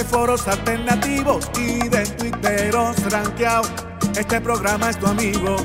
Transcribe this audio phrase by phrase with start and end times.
[0.00, 3.70] De foros alternativos y de tuiteros rankeados,
[4.18, 5.56] este programa es tu amigo.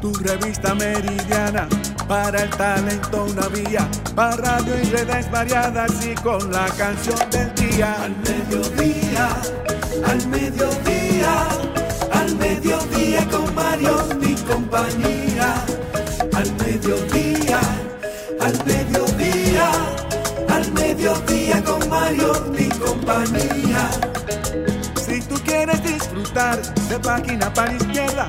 [0.00, 1.68] Tu revista meridiana,
[2.08, 7.54] para el talento una vía, para radio y redes variadas y con la canción del
[7.54, 7.94] día.
[8.02, 9.28] Al mediodía,
[10.06, 11.48] al mediodía,
[12.10, 15.54] al mediodía con Mario y compañía.
[16.34, 17.60] Al mediodía,
[18.40, 19.11] al mediodía,
[25.04, 28.28] Si tú quieres disfrutar de página para izquierda,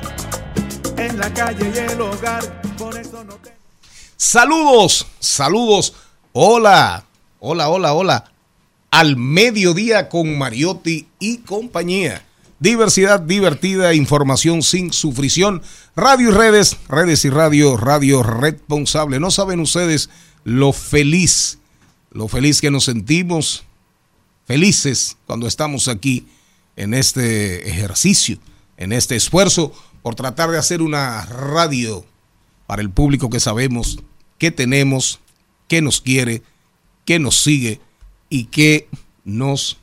[0.96, 3.54] en la calle y el hogar, por eso no te...
[4.16, 5.94] Saludos, saludos.
[6.32, 7.04] Hola,
[7.38, 8.32] hola, hola, hola.
[8.90, 12.26] Al mediodía con Mariotti y compañía.
[12.58, 15.62] Diversidad divertida, información sin sufrición.
[15.94, 19.20] Radio y redes, redes y radio, radio responsable.
[19.20, 20.10] No saben ustedes
[20.42, 21.58] lo feliz,
[22.14, 23.64] lo feliz que nos sentimos,
[24.46, 26.26] felices cuando estamos aquí
[26.76, 28.38] en este ejercicio,
[28.76, 32.06] en este esfuerzo por tratar de hacer una radio
[32.66, 33.98] para el público que sabemos
[34.38, 35.20] que tenemos,
[35.68, 36.42] que nos quiere,
[37.04, 37.80] que nos sigue
[38.30, 38.88] y que
[39.24, 39.78] nos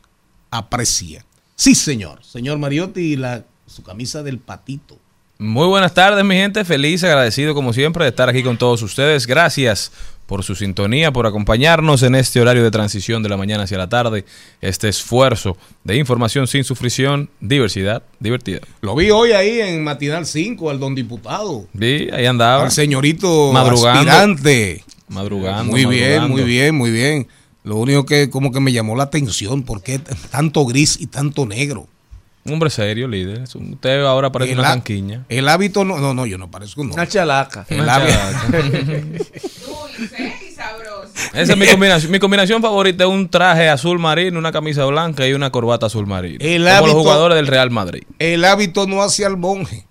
[0.51, 1.25] aprecia.
[1.55, 2.23] Sí, señor.
[2.23, 4.97] Señor Mariotti y la, su camisa del patito.
[5.37, 6.63] Muy buenas tardes, mi gente.
[6.63, 9.25] Feliz, agradecido como siempre de estar aquí con todos ustedes.
[9.25, 9.91] Gracias
[10.25, 13.89] por su sintonía, por acompañarnos en este horario de transición de la mañana hacia la
[13.89, 14.23] tarde.
[14.61, 18.59] Este esfuerzo de información sin sufrición, diversidad, divertida.
[18.81, 21.67] Lo vi hoy ahí en Matinal 5 al don diputado.
[21.73, 22.63] Vi, ahí andaba.
[22.63, 23.99] Al señorito Madrugando.
[24.11, 24.83] aspirante.
[25.09, 25.71] Madrugando.
[25.71, 26.27] Muy bien, madrugando.
[26.37, 27.27] muy bien, muy bien.
[27.63, 31.07] Lo único que como que me llamó la atención, ¿por qué t- tanto gris y
[31.07, 31.87] tanto negro?
[32.43, 33.43] Un hombre serio, líder.
[33.43, 35.25] Usted ahora parece una tanquiña.
[35.29, 36.93] el hábito no, no, no, yo no parezco no.
[36.93, 37.67] Una chalaca.
[37.69, 38.47] El Una hábito- chalaca.
[40.55, 41.11] Sabroso.
[41.33, 42.11] Esa es mi combinación.
[42.11, 46.07] Mi combinación favorita es un traje azul marino, una camisa blanca y una corbata azul
[46.07, 46.37] marino.
[46.41, 48.03] El Como hábito- los jugadores del Real Madrid.
[48.19, 49.85] el hábito no hace al monje.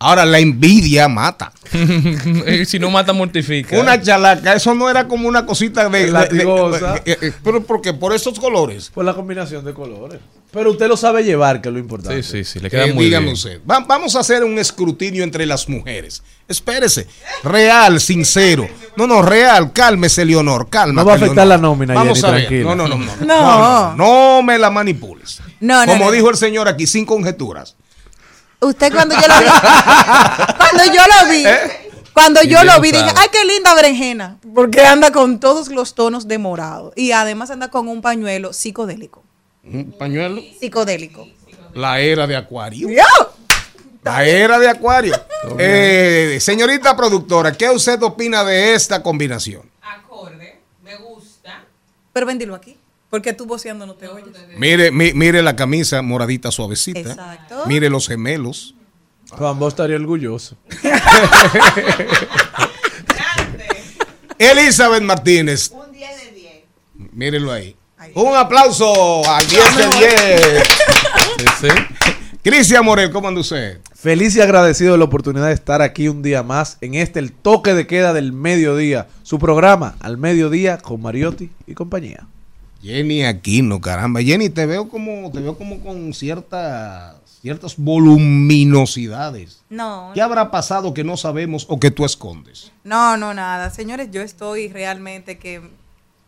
[0.00, 1.52] Ahora la envidia mata.
[2.66, 3.78] Si no mata, mortifica.
[3.78, 5.98] Una chalaca, eso no era como una cosita de...
[5.98, 7.00] de- de- Latigosa.
[7.06, 8.90] eh, pero porque por esos colores.
[8.92, 10.20] Por la combinación de colores.
[10.54, 12.22] Pero usted lo sabe llevar, que es lo importante.
[12.22, 12.60] Sí, sí, sí.
[12.60, 13.34] Le queda Eh, muy dígame bien.
[13.34, 13.60] usted.
[13.68, 16.22] Va- vamos a hacer un escrutinio entre las mujeres.
[16.48, 17.06] Espérese.
[17.42, 18.66] Real, sincero.
[18.96, 19.72] No, no, real.
[19.72, 20.68] Cálmese, Leonor.
[20.70, 21.48] Cálmate, No va a afectar Leonor.
[21.48, 22.46] la nómina, Vamos Jenny, a ver.
[22.46, 22.74] tranquila.
[22.74, 23.16] No, no, no, no.
[23.16, 23.26] No.
[23.26, 23.96] No, no,
[24.36, 25.40] no me la manipules.
[25.60, 26.10] No, no, Como no.
[26.12, 27.74] dijo el señor aquí, sin conjeturas.
[28.60, 29.46] Usted cuando yo lo vi,
[30.58, 31.44] cuando yo lo vi,
[32.12, 35.94] cuando Y yo lo vi, dije, ay, qué linda berenjena, porque anda con todos los
[35.94, 39.22] tonos de morado y además anda con un pañuelo psicodélico,
[39.66, 40.42] Un pañuelo.
[40.60, 41.26] psicodélico.
[41.74, 42.88] La era de Acuario.
[44.02, 45.14] La era de Acuario.
[45.58, 49.62] Eh, señorita productora, ¿qué usted opina de esta combinación?
[49.82, 51.64] Acorde, me gusta.
[52.12, 52.76] Pero vendilo aquí,
[53.10, 54.28] porque tú voceando no te oyes.
[54.56, 57.00] Mire, mi- mire la camisa moradita suavecita.
[57.00, 57.64] Exacto.
[57.66, 58.74] Mire los gemelos.
[59.30, 60.56] Juan Bosch estaría orgulloso.
[63.06, 63.66] Grande.
[64.38, 65.70] Elizabeth Martínez.
[65.72, 66.52] Un 10 de 10.
[67.12, 67.76] Mírenlo ahí.
[68.14, 70.62] Un aplauso al 10 de 10.
[71.38, 71.68] Sí, sí.
[72.42, 73.80] Cristian Morel, ¿cómo anda usted?
[73.94, 77.32] Feliz y agradecido de la oportunidad de estar aquí un día más en este el
[77.32, 79.06] toque de queda del mediodía.
[79.22, 82.26] Su programa al mediodía con Mariotti y compañía.
[82.82, 84.20] Jenny Aquino, caramba.
[84.20, 89.62] Jenny, te veo como, te veo como con ciertas, ciertas voluminosidades.
[89.70, 92.72] No, ¿Qué habrá pasado que no sabemos o que tú escondes?
[92.84, 93.70] no, no, nada.
[93.70, 95.62] Señores, yo estoy realmente que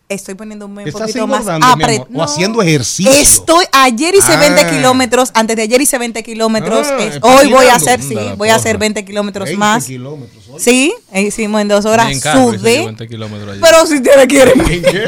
[0.08, 2.08] estoy poniéndome un ¿Estás poquito más engordando, mi apre- amor?
[2.14, 3.10] ¿O haciendo ejercicio?
[3.12, 4.38] Estoy, ayer hice Ah.
[4.40, 6.86] 20 kilómetros, antes de ayer hice 20 kilómetros.
[6.90, 8.80] Ah, es- hoy voy a hacer, sí, voy a hacer porra.
[8.80, 9.84] 20 kilómetros 20 más.
[9.84, 10.60] kilómetros hoy.
[10.60, 12.06] Sí, hicimos en dos horas.
[12.06, 12.78] Ni en carro hice yo Sudé.
[12.84, 13.60] 20 kilómetros ayer.
[13.62, 14.62] Pero si ustedes quieren.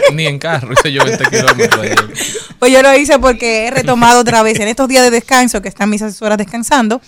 [0.15, 2.13] Ni en carro hice yo 20 kilómetros ayer.
[2.59, 5.69] Pues yo lo hice porque he retomado otra vez en estos días de descanso que
[5.69, 7.01] están mis asesoras descansando.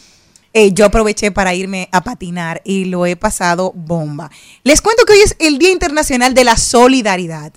[0.53, 4.33] eh, yo aproveché para irme a patinar y lo he pasado bomba.
[4.65, 7.53] Les cuento que hoy es el Día Internacional de la Solidaridad.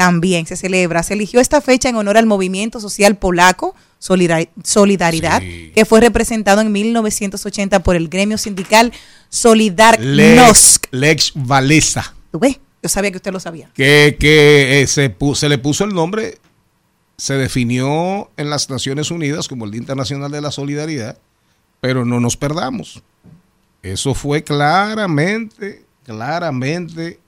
[0.00, 5.42] También se celebra, se eligió esta fecha en honor al movimiento social polaco Solidar- Solidaridad,
[5.42, 5.72] Sí.
[5.74, 8.94] que fue representado en 1980 por el gremio sindical
[9.28, 10.86] Solidar Lex, Nosk.
[10.90, 12.14] Lex Valesa.
[12.32, 12.58] ¿Tú ves?
[12.82, 13.68] Yo sabía que usted lo sabía.
[13.74, 16.38] que, que, eh, se, se le puso el nombre,
[17.18, 21.18] se definió en las Naciones Unidas como el Día Internacional de la Solidaridad,
[21.82, 23.02] pero no nos perdamos.
[23.82, 27.18] Eso fue claramente, claramente,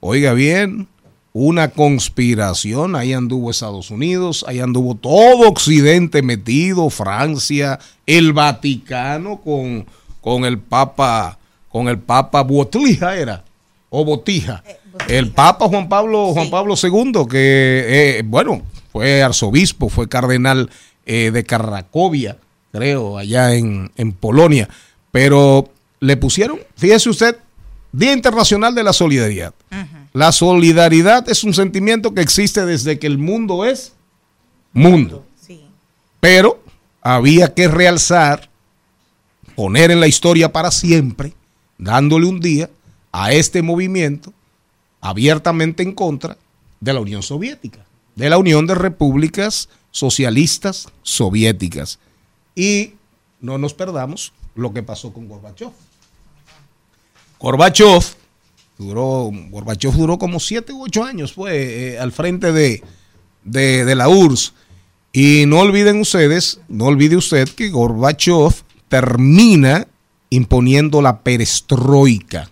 [0.00, 0.88] oiga bien,
[1.38, 2.96] una conspiración.
[2.96, 9.84] Ahí anduvo Estados Unidos, ahí anduvo todo Occidente metido, Francia, el Vaticano con,
[10.22, 11.38] con el Papa,
[11.68, 13.44] con el Papa Botija era,
[13.90, 14.64] o Botija.
[15.08, 20.70] El Papa Juan Pablo, Juan Pablo II, que eh, bueno, fue arzobispo, fue cardenal
[21.04, 22.38] eh, de Cracovia,
[22.72, 24.70] creo, allá en, en Polonia.
[25.12, 25.68] Pero
[26.00, 27.36] le pusieron, fíjese usted,
[27.92, 29.52] Día Internacional de la Solidaridad.
[30.16, 33.92] La solidaridad es un sentimiento que existe desde que el mundo es
[34.72, 35.26] mundo.
[35.38, 35.60] Sí.
[36.20, 36.64] Pero
[37.02, 38.48] había que realzar,
[39.54, 41.34] poner en la historia para siempre,
[41.76, 42.70] dándole un día
[43.12, 44.32] a este movimiento
[45.02, 46.38] abiertamente en contra
[46.80, 47.84] de la Unión Soviética,
[48.14, 51.98] de la Unión de Repúblicas Socialistas Soviéticas.
[52.54, 52.94] Y
[53.42, 55.72] no nos perdamos lo que pasó con Gorbachev.
[57.38, 58.16] Gorbachev
[58.78, 62.82] duró, Gorbachev duró como siete u ocho años, fue eh, al frente de,
[63.44, 64.52] de, de la URSS.
[65.12, 68.52] Y no olviden ustedes, no olvide usted que Gorbachev
[68.88, 69.86] termina
[70.28, 72.50] imponiendo la perestroika,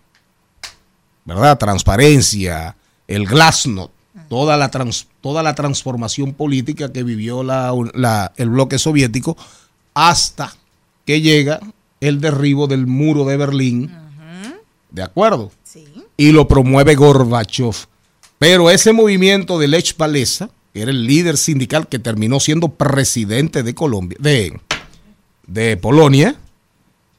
[1.24, 1.58] ¿verdad?
[1.58, 2.76] Transparencia,
[3.06, 3.90] el glasnost,
[4.28, 9.36] toda la, trans- toda la transformación política que vivió la- la- el bloque soviético
[9.92, 10.54] hasta
[11.04, 11.60] que llega
[12.00, 13.94] el derribo del muro de Berlín.
[14.90, 15.50] ¿De acuerdo?
[16.16, 17.74] Y lo promueve Gorbachev.
[18.38, 23.62] Pero ese movimiento de Lech Walesa, que era el líder sindical que terminó siendo presidente
[23.62, 24.60] de Colombia, de,
[25.46, 26.36] de Polonia,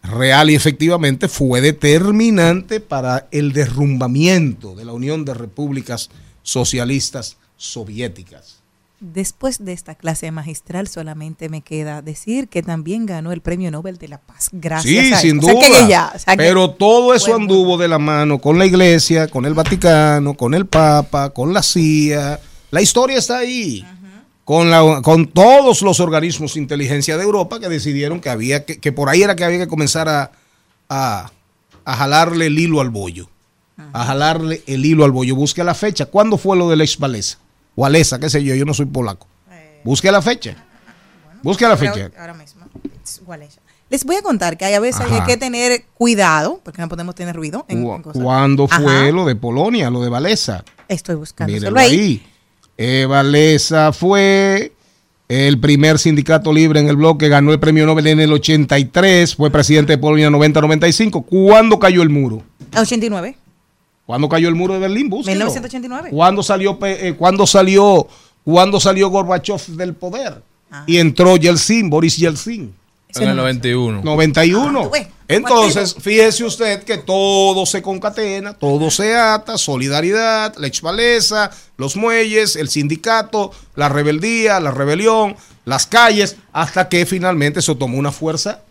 [0.03, 6.09] real y efectivamente fue determinante para el derrumbamiento de la Unión de Repúblicas
[6.44, 8.55] Socialistas Soviéticas.
[9.01, 13.97] Después de esta clase magistral solamente me queda decir que también ganó el Premio Nobel
[13.97, 14.50] de la Paz.
[14.53, 15.06] Gracias.
[15.07, 15.47] Sí, a sin eso.
[15.47, 16.12] O sea, duda.
[16.12, 19.45] que o sea, que Pero todo eso anduvo de la mano con la iglesia, con
[19.45, 22.39] el Vaticano, con el Papa, con la CIA.
[22.71, 23.86] La historia está ahí.
[24.45, 28.80] Con, la, con todos los organismos de inteligencia de Europa que decidieron que había que,
[28.80, 30.31] que por ahí era que había que comenzar a,
[30.88, 31.31] a,
[31.83, 33.30] a jalarle el hilo al bollo.
[33.92, 35.36] A jalarle el hilo al bollo.
[35.36, 36.06] Busque la fecha.
[36.06, 36.97] ¿Cuándo fue lo de Lech
[37.75, 38.16] Walesa?
[38.16, 39.27] Walesa, qué sé yo, yo no soy polaco.
[39.83, 40.56] Busque la fecha.
[41.44, 42.10] Busque la fecha.
[42.18, 42.66] Ahora mismo.
[43.89, 45.16] Les voy a contar que hay a veces Ajá.
[45.16, 48.22] hay que tener cuidado, porque no podemos tener ruido en, en cosas.
[48.22, 49.12] ¿Cuándo fue Ajá.
[49.12, 50.63] lo de Polonia, lo de Walesa?
[50.88, 51.92] Estoy buscando ahí.
[51.92, 52.27] ahí.
[52.77, 54.74] Eh, Valesa fue
[55.28, 59.51] el primer sindicato libre en el bloque, ganó el premio Nobel en el 83, fue
[59.51, 61.24] presidente de Polonia 90-95.
[61.25, 62.44] ¿Cuándo cayó el muro?
[62.75, 63.38] 89.
[64.06, 65.10] ¿Cuándo cayó el muro de Berlín?
[65.10, 65.36] Búsquelo.
[65.36, 66.10] 1989.
[66.12, 68.07] ¿Cuándo salió, eh, ¿cuándo salió,
[68.44, 70.42] ¿cuándo salió Gorbachev del poder?
[70.72, 70.84] Ah.
[70.86, 72.74] Y entró Yeltsin, Boris Yeltsin.
[73.22, 74.02] En el 91.
[74.04, 74.92] 91.
[74.94, 81.96] Ah, Entonces, fíjese usted que todo se concatena, todo se ata, solidaridad, la exvalesa, los
[81.96, 88.12] muelles, el sindicato, la rebeldía, la rebelión, las calles, hasta que finalmente se tomó una
[88.12, 88.62] fuerza,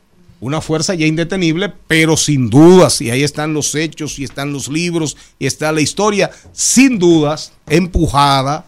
[0.47, 4.69] una fuerza ya indetenible, pero sin dudas, y ahí están los hechos, y están los
[4.69, 8.67] libros, y está la historia, sin dudas, empujada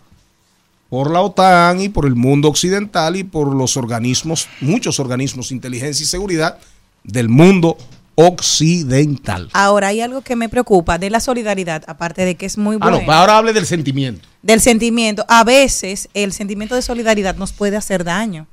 [0.89, 5.57] por la OTAN y por el mundo occidental y por los organismos, muchos organismos de
[5.57, 6.59] inteligencia y seguridad
[7.05, 7.77] del mundo
[8.15, 9.51] occidental.
[9.53, 12.89] Ahora hay algo que me preocupa de la solidaridad, aparte de que es muy Ah,
[12.91, 13.03] bueno.
[13.07, 14.27] no, ahora hable del sentimiento.
[14.43, 15.25] del sentimiento.
[15.29, 18.47] A veces el sentimiento de solidaridad nos puede hacer daño.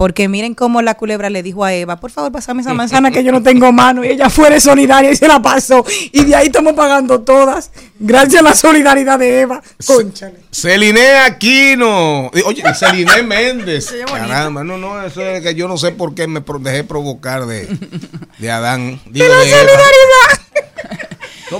[0.00, 3.22] Porque miren cómo la culebra le dijo a Eva, por favor, pásame esa manzana que
[3.22, 4.02] yo no tengo mano.
[4.02, 5.84] Y ella fue de solidaria y se la pasó.
[6.10, 7.70] Y de ahí estamos pagando todas.
[7.98, 9.62] Gracias a la solidaridad de Eva.
[9.84, 10.36] Cónchale.
[10.50, 12.28] Celine Aquino.
[12.28, 13.94] Oye, Celine Méndez.
[14.06, 17.68] Caramba, no, no, eso es que yo no sé por qué me dejé provocar de,
[18.38, 19.02] de Adán.
[19.10, 19.60] Digo, de Eva.
[19.68, 20.69] ¿Cómo está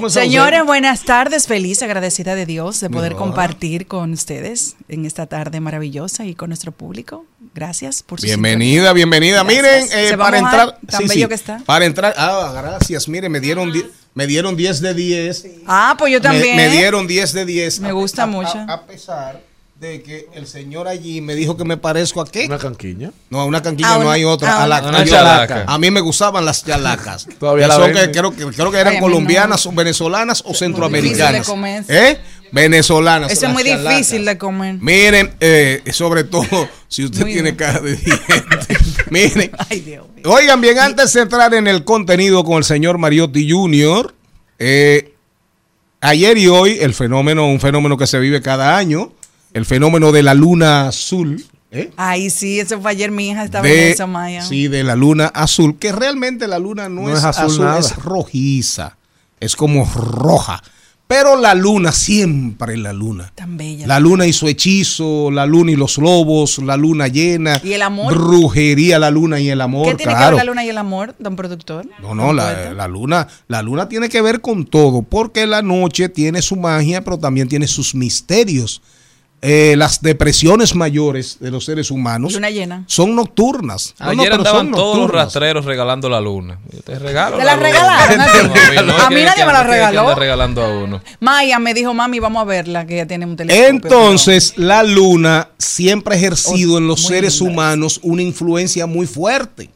[0.09, 1.49] Señores, buenas tardes.
[1.49, 3.27] Feliz, agradecida de Dios de poder Mejor.
[3.27, 7.27] compartir con ustedes en esta tarde maravillosa y con nuestro público.
[7.55, 9.43] Gracias por su Bienvenida, bienvenida.
[9.43, 10.79] Miren, eh, ¿Se va para entrar.
[10.87, 11.59] Tan bello que está.
[11.67, 12.15] Para entrar.
[12.17, 13.09] Ah, gracias.
[13.09, 15.39] Miren, me dieron, die- me dieron 10 de 10.
[15.39, 15.67] sintonía.
[15.67, 16.55] Ah, pues yo también.
[16.57, 17.81] me dieron 10 de 10.
[17.81, 18.59] Me gusta a- mucho.
[18.59, 19.43] A, a pesar
[19.81, 22.45] de que el señor allí me dijo que me parezco a qué.
[22.45, 23.13] Una canquiña.
[23.31, 24.59] No, a una canquilla A no una- hay otra.
[24.59, 25.65] a A, la, una- a yo- chalaca.
[25.67, 27.27] a mí me gustaban las chalacas.
[27.41, 28.13] Todavía Que la son venden.
[28.13, 29.07] que creo, que creo que eran Ay, no.
[29.07, 31.33] colombianas o venezolanas o centroamericanas.
[31.33, 31.85] difícil de comer.
[31.89, 32.19] ¿Eh?
[32.53, 33.33] venezolanas.
[33.33, 33.91] Eso es muy chalacas.
[33.97, 34.75] difícil de comer.
[34.83, 36.47] Miren, eh, sobre todo
[36.89, 37.57] si usted Muy tiene bien.
[37.57, 38.45] cara de diente.
[39.11, 40.25] Miren, Ay, Dios mío.
[40.31, 44.15] Oigan bien, antes de entrar en el contenido con el señor Mariotti Jr.,
[44.59, 45.15] eh,
[46.03, 49.13] ayer y hoy el fenómeno, un fenómeno que se vive cada año,
[49.53, 51.91] el fenómeno de la luna azul, ¿eh?
[51.97, 53.11] Ay, sí, eso fue ayer.
[53.11, 54.43] Mi hija estaba de, en eso, Maya.
[54.43, 57.79] sí, de la luna azul, que realmente la luna no, No es, es azul azul,
[57.79, 58.97] es rojiza,
[59.41, 60.63] es como roja,
[61.11, 63.33] pero la luna, siempre la luna.
[63.35, 63.85] Tan bella.
[63.89, 67.61] La luna y su hechizo, la luna y los lobos, la luna llena.
[67.65, 68.15] ¿Y el amor?
[68.15, 69.89] Brujería, la luna y el amor.
[69.89, 71.85] ¿Qué tiene que ver la luna y el amor, don productor?
[72.01, 76.09] No, no, la, la luna, la luna tiene que ver con todo, porque la noche
[76.09, 78.81] tiene su magia, pero también tiene sus misterios.
[79.43, 82.85] Eh, las depresiones mayores de los seres humanos Luna llena.
[82.87, 83.95] son nocturnas.
[83.99, 86.59] No, no, Ayer pero andaban todos los rastreros regalando la luna.
[86.71, 88.27] Yo te regalo ¿Te la regalaron a?
[88.27, 90.15] No, mí no, A que- mí nadie que- me la regaló.
[90.15, 91.01] regalando a uno.
[91.21, 93.69] Maya me dijo, mami, vamos a verla, que ella tiene un telescopio.
[93.71, 97.51] Entonces, la luna siempre ha ejercido Oh, en los seres linda.
[97.55, 99.71] humanos una influencia muy fuerte.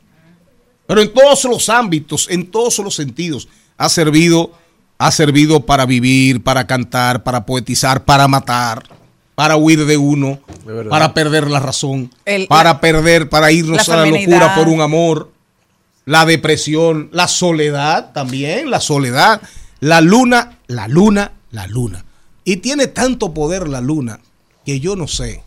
[0.87, 4.51] Pero en todos los ámbitos, en todos los sentidos, ha servido,
[4.99, 8.83] ha servido para vivir, para cantar, para poetizar, para matar,
[9.35, 13.89] para huir de uno, De para perder la razón, El- para la- perder, para irnos
[13.89, 15.31] la a la locura por un amor,
[16.05, 19.41] la depresión, la soledad también, la soledad,
[19.81, 22.05] la luna, la luna, la luna.
[22.45, 24.21] Y tiene tanto poder la luna
[24.65, 25.43] que yo no sé.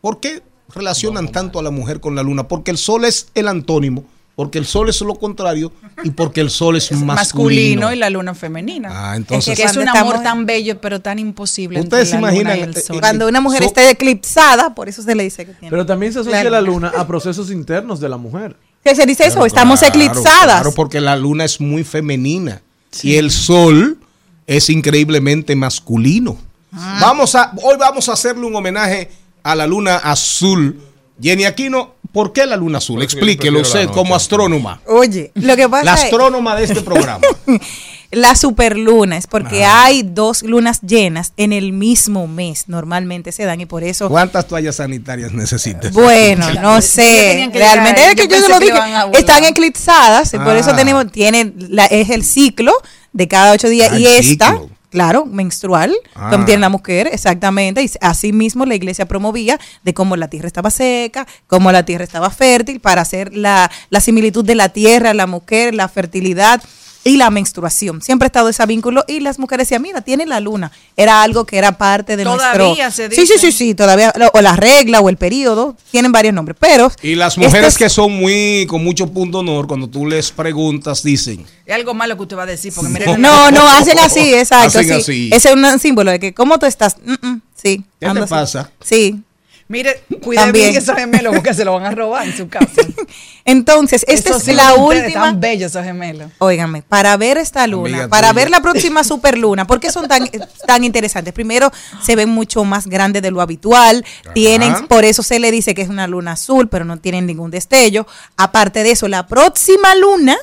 [0.00, 0.42] ¿Por qué
[0.74, 2.46] relacionan tanto a la mujer con la luna?
[2.48, 4.04] Porque el sol es el antónimo,
[4.36, 5.72] porque el sol es lo contrario
[6.04, 7.14] y porque el sol es masculino.
[7.14, 8.90] masculino y la luna femenina.
[8.92, 11.80] Ah, entonces- que es un estamos- amor tan bello, pero tan imposible.
[11.80, 13.00] Ustedes entre se la luna imaginan, y el sol.
[13.00, 15.70] Cuando una mujer So- está eclipsada, por eso se le dice que tiene.
[15.70, 18.56] Pero también se asocia la luna a procesos internos de la mujer.
[18.84, 19.32] ¿Qué se dice eso?
[19.36, 20.44] Claro, Estamos claro, eclipsadas.
[20.60, 22.60] Claro, porque la luna es muy femenina
[23.02, 23.98] y el sol
[24.46, 26.36] es increíblemente masculino.
[26.72, 26.98] Ah.
[27.00, 29.10] Vamos a, hoy vamos a hacerle un homenaje
[29.42, 30.78] a la luna azul.
[31.20, 33.02] Jenny Aquino, ¿por qué la luna azul?
[33.02, 34.80] Explíquelo la usted como astrónoma.
[34.86, 37.20] Oye, lo que pasa La es astrónoma de este programa.
[38.10, 39.84] la superluna es porque Ah.
[39.84, 42.64] hay dos lunas llenas en el mismo mes.
[42.68, 44.08] Normalmente se dan y por eso.
[44.08, 45.92] ¿Cuántas toallas sanitarias necesitas?
[45.92, 47.48] Bueno, no sé.
[47.52, 48.78] que Realmente es que yo yo, lo que dije.
[49.18, 50.76] Están eclipsadas y por eso Ah.
[50.76, 52.72] tenemos, tiene, la, es el ciclo
[53.12, 54.70] de cada ocho días Ah, y esta, ciclo.
[54.96, 56.30] Claro, menstrual, Ah.
[56.30, 57.82] como tiene la mujer, exactamente.
[57.82, 62.02] Y así mismo la iglesia promovía de cómo la tierra estaba seca, cómo la tierra
[62.02, 66.62] estaba fértil, para hacer la, la similitud de la tierra, la mujer, la fertilidad
[67.06, 68.02] y la menstruación.
[68.02, 70.72] Siempre ha estado ese vínculo y las mujeres decían, mira, tiene la luna.
[70.96, 72.90] Era algo que era parte de Todavía nuestro...
[72.90, 73.38] se Sí, sí, dice.
[73.38, 74.12] sí, sí, todavía.
[74.16, 76.90] lo- O la regla o el periodo, tienen varios nombres, pero...
[77.02, 80.30] Y las este mujeres es- que son muy, con mucho punto honor, cuando tú les
[80.32, 83.98] preguntas, dicen, Es algo malo que usted va a decir, porque mire, No, no, hacen
[84.00, 84.78] así, exacto.
[84.80, 84.92] Hacen sí.
[84.92, 85.30] así.
[85.32, 86.96] Ese es un símbolo de que, ¿cómo tú estás?
[87.04, 87.84] Mm, mm, sí.
[88.00, 88.28] ¿Qué te así.
[88.28, 88.70] pasa?
[88.82, 89.22] Sí.
[89.68, 90.64] Mire, cuide También.
[90.64, 92.70] bien que esos gemelos, porque se lo van a robar en su casa.
[93.44, 95.24] Entonces, esta es la última.
[95.24, 96.30] Tan bellos esos gemelos.
[96.38, 98.40] Óigame, para ver esta luna, Amiga para tuya.
[98.40, 100.28] ver la próxima superluna, ¿por qué son tan,
[100.66, 101.32] tan interesantes?
[101.32, 101.70] Primero,
[102.02, 104.04] se ven mucho más grandes de lo habitual,
[104.34, 107.50] tienen, por eso se le dice que es una luna azul, pero no tienen ningún
[107.50, 108.06] destello.
[108.36, 110.36] Aparte de eso, la próxima luna,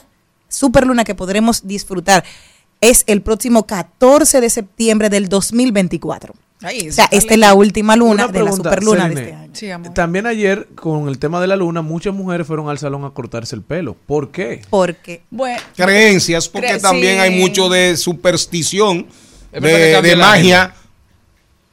[0.47, 2.23] superluna que podremos disfrutar,
[2.81, 6.33] es el próximo 14 de septiembre del 2024.
[6.63, 9.49] Ay, O sea, esta es la última luna Una de la superluna de este año.
[9.53, 9.93] Sí, amor.
[9.93, 13.55] También ayer, con el tema de la luna, muchas mujeres fueron al salón a cortarse
[13.55, 13.95] el pelo.
[14.07, 14.61] ¿Por qué?
[14.69, 17.19] Porque Bueno, creencias, porque Cre- también sí.
[17.19, 19.07] hay mucho de superstición,
[19.51, 20.73] de, cambia de magia.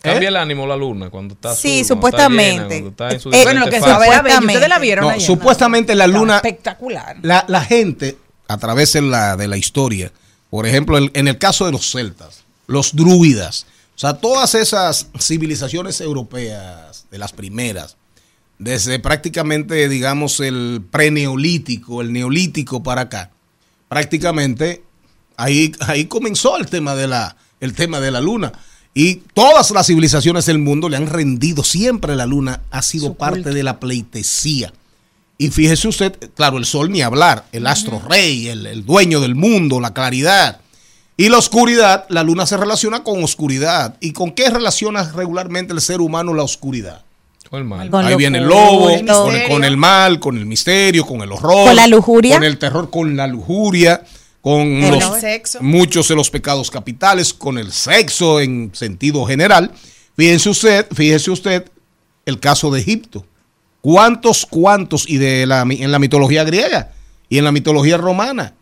[0.02, 0.30] Cambia ¿Eh?
[0.30, 2.74] el ánimo la luna cuando está Sí, azul, está supuestamente.
[2.76, 3.90] llena, está en su Eh, bueno, lo que diferente se fase.
[3.90, 4.52] va a ver, Supuestamente.
[4.54, 7.16] ustedes la vieron No, ayer, supuestamente la luna, Espectacular.
[7.22, 8.16] la, la gente,
[8.48, 10.10] a través de la, de la historia,
[10.48, 13.66] por ejemplo, el- en el caso de los celtas, los druidas,
[14.00, 17.98] o sea, todas esas civilizaciones europeas, de las primeras,
[18.58, 23.30] desde prácticamente, digamos, el preneolítico, el neolítico para acá,
[23.90, 24.82] prácticamente
[25.36, 28.52] ahí, ahí comenzó el tema de la, el tema de la luna.
[28.94, 33.50] Y todas las civilizaciones del mundo le han rendido, siempre la luna ha sido parte
[33.50, 34.72] de la pleitesía.
[35.36, 39.34] Y fíjese usted, claro, el sol ni hablar, el astro rey, el, el dueño del
[39.34, 40.62] mundo, la claridad.
[41.20, 43.94] Y la oscuridad, la luna se relaciona con oscuridad.
[44.00, 47.04] ¿Y con qué relaciona regularmente el ser humano la oscuridad?
[47.50, 47.90] Con el mal.
[47.90, 49.04] Con Ahí viene el lobo, El
[49.46, 51.66] con, el mal, con el misterio, con el horror.
[51.66, 52.36] Con la lujuria.
[52.36, 54.02] Con el terror, con la lujuria,
[54.40, 55.58] con El los, sexo.
[55.60, 59.72] muchos de los pecados capitales, con el sexo en sentido general.
[60.16, 61.70] Fíjese usted, fíjese usted
[62.24, 63.26] el caso de Egipto.
[63.82, 66.92] ¿Cuántos, cuántos, y de la, en la mitología griega
[67.28, 68.54] y en la mitología romana?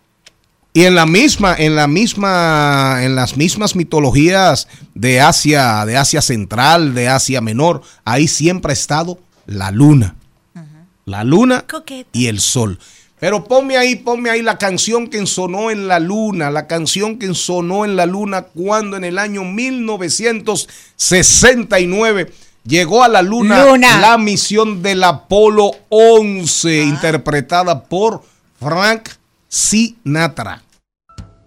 [0.72, 6.22] Y en la misma, en la misma, en las mismas mitologías de Asia, de Asia
[6.22, 10.14] Central, de Asia Menor, ahí siempre ha estado la luna.
[11.04, 11.64] La luna
[12.12, 12.78] y el sol.
[13.18, 17.26] Pero ponme ahí, ponme ahí la canción que ensonó en la luna, la canción que
[17.26, 22.32] ensonó en la luna cuando en el año 1969
[22.64, 24.00] llegó a la luna, Luna.
[24.00, 28.22] la misión del Apolo 11, interpretada por
[28.60, 29.08] Frank
[29.50, 30.60] Sinatra.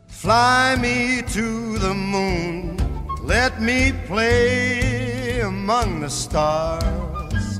[0.07, 2.77] Fly me to the moon,
[3.23, 7.59] let me play among the stars,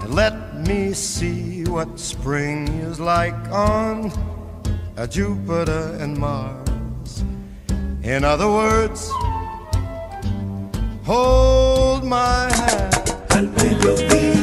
[0.00, 4.12] and let me see what spring is like on
[4.96, 7.24] uh, Jupiter and Mars.
[8.02, 9.10] In other words,
[11.04, 12.94] hold my hand.
[13.30, 14.41] Al mediodía,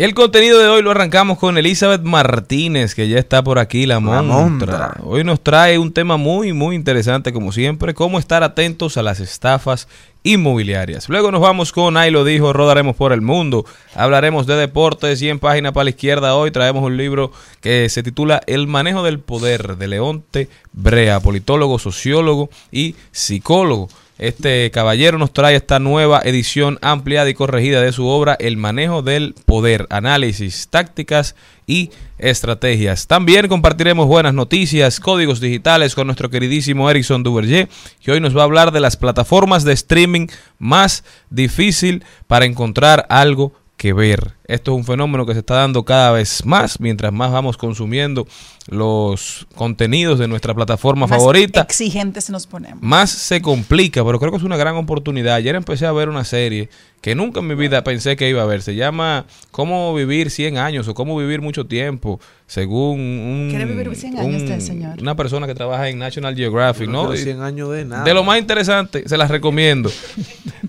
[0.00, 3.84] Y el contenido de hoy lo arrancamos con Elizabeth Martínez, que ya está por aquí,
[3.84, 4.22] la montra.
[4.22, 4.96] montra.
[5.04, 9.20] Hoy nos trae un tema muy, muy interesante, como siempre, cómo estar atentos a las
[9.20, 9.88] estafas
[10.22, 11.10] inmobiliarias.
[11.10, 15.28] Luego nos vamos con Ahí lo dijo, rodaremos por el mundo, hablaremos de deportes y
[15.28, 17.30] en página para la izquierda hoy traemos un libro
[17.60, 23.90] que se titula El manejo del poder de Leonte Brea, politólogo, sociólogo y psicólogo.
[24.20, 29.00] Este caballero nos trae esta nueva edición ampliada y corregida de su obra El manejo
[29.00, 31.34] del poder, análisis, tácticas
[31.66, 33.06] y estrategias.
[33.06, 37.70] También compartiremos buenas noticias, códigos digitales con nuestro queridísimo Erickson Duverger,
[38.02, 40.26] que hoy nos va a hablar de las plataformas de streaming
[40.58, 44.34] más difícil para encontrar algo que ver.
[44.50, 48.26] Esto es un fenómeno que se está dando cada vez más mientras más vamos consumiendo
[48.68, 52.82] los contenidos de nuestra plataforma Más favorita Exigentes nos ponemos.
[52.82, 55.34] más se complica, pero creo que es una gran oportunidad.
[55.34, 56.68] Ayer empecé a ver una serie
[57.00, 58.62] que nunca en mi vida pensé que iba a ver.
[58.62, 63.94] Se llama Cómo vivir 100 años o Cómo vivir mucho tiempo, según un, ¿Quiere vivir
[63.96, 65.00] 100 años usted, señor?
[65.00, 67.04] una persona que trabaja en National Geographic, ¿no?
[67.04, 68.04] No, Y- 100 años de nada.
[68.04, 69.90] de lo más interesante, se las recomiendo.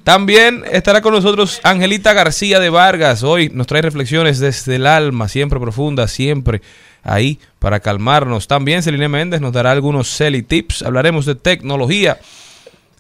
[0.04, 3.22] También estará con nosotros Angelita García de Vargas.
[3.24, 6.62] Hoy nos trae reflexiones desde el alma, siempre profundas, siempre
[7.04, 8.46] ahí para calmarnos.
[8.46, 10.84] También Celine Méndez nos dará algunos Celi tips.
[10.84, 12.20] Hablaremos de tecnología.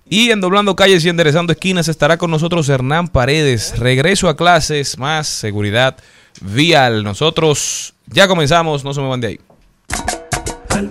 [0.07, 3.77] Y en Doblando Calles y Enderezando Esquinas estará con nosotros Hernán Paredes.
[3.79, 5.97] Regreso a clases, más seguridad
[6.39, 7.03] vial.
[7.03, 9.39] Nosotros ya comenzamos, no se me van de ahí.
[10.69, 10.89] Al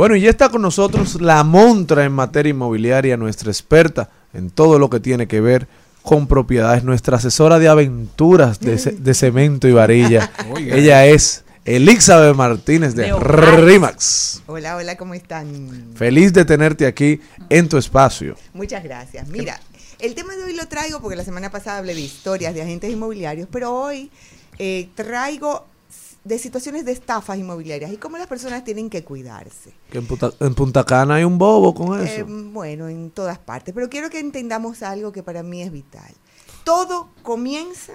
[0.00, 4.78] Bueno, y ya está con nosotros la montra en materia inmobiliaria, nuestra experta en todo
[4.78, 5.68] lo que tiene que ver
[6.00, 10.32] con propiedades, nuestra asesora de aventuras de, ce- de cemento y varilla.
[10.54, 10.74] Oiga.
[10.74, 13.12] Ella es Elizabeth Martínez de.
[13.12, 14.42] RIMAX.
[14.46, 15.92] Hola, hola, ¿cómo están?
[15.94, 18.36] Feliz de tenerte aquí en tu espacio.
[18.54, 19.28] Muchas gracias.
[19.28, 19.60] Mira,
[19.98, 22.90] el tema de hoy lo traigo porque la semana pasada hablé de historias de agentes
[22.90, 24.10] inmobiliarios, pero hoy
[24.58, 25.66] eh, traigo
[26.24, 29.72] de situaciones de estafas inmobiliarias y cómo las personas tienen que cuidarse.
[29.90, 32.26] Que en, Punta, en Punta Cana hay un bobo con Eh, eso.
[32.28, 36.12] bueno, en todas partes, pero quiero que entendamos algo que para mí es vital.
[36.64, 37.94] Todo comienza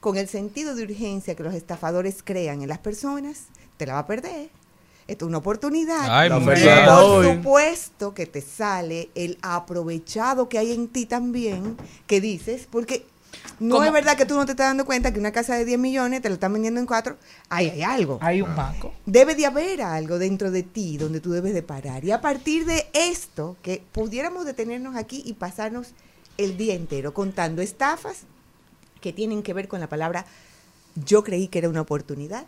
[0.00, 3.44] con el sentido de urgencia que los estafadores crean en las personas,
[3.76, 4.50] te la va a perder.
[5.06, 6.06] Esto es una oportunidad.
[6.08, 6.56] Ay, Por
[6.88, 7.34] hoy.
[7.36, 13.06] supuesto que te sale el aprovechado que hay en ti también, que dices, porque
[13.60, 13.86] no ¿Cómo?
[13.86, 16.22] es verdad que tú no te estás dando cuenta que una casa de 10 millones
[16.22, 17.16] te lo están vendiendo en 4,
[17.48, 18.18] ahí hay algo.
[18.20, 18.92] Hay un banco.
[19.06, 22.04] Debe de haber algo dentro de ti donde tú debes de parar.
[22.04, 25.88] Y a partir de esto, que pudiéramos detenernos aquí y pasarnos
[26.38, 28.22] el día entero contando estafas
[29.00, 30.24] que tienen que ver con la palabra
[30.94, 32.46] yo creí que era una oportunidad,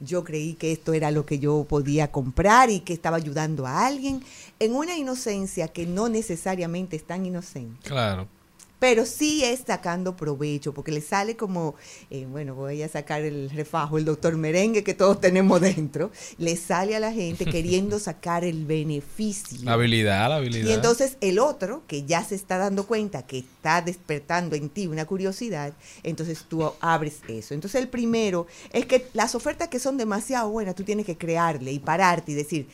[0.00, 3.86] yo creí que esto era lo que yo podía comprar y que estaba ayudando a
[3.86, 4.22] alguien
[4.58, 8.28] en una inocencia que no necesariamente es tan inocente Claro.
[8.78, 11.74] Pero sí es sacando provecho, porque le sale como,
[12.10, 16.56] eh, bueno, voy a sacar el refajo, el doctor merengue que todos tenemos dentro, le
[16.56, 19.58] sale a la gente queriendo sacar el beneficio.
[19.62, 20.68] La habilidad, la habilidad.
[20.68, 24.86] Y entonces el otro, que ya se está dando cuenta que está despertando en ti
[24.86, 27.54] una curiosidad, entonces tú abres eso.
[27.54, 31.72] Entonces el primero es que las ofertas que son demasiado buenas, tú tienes que crearle
[31.72, 32.68] y pararte y decir,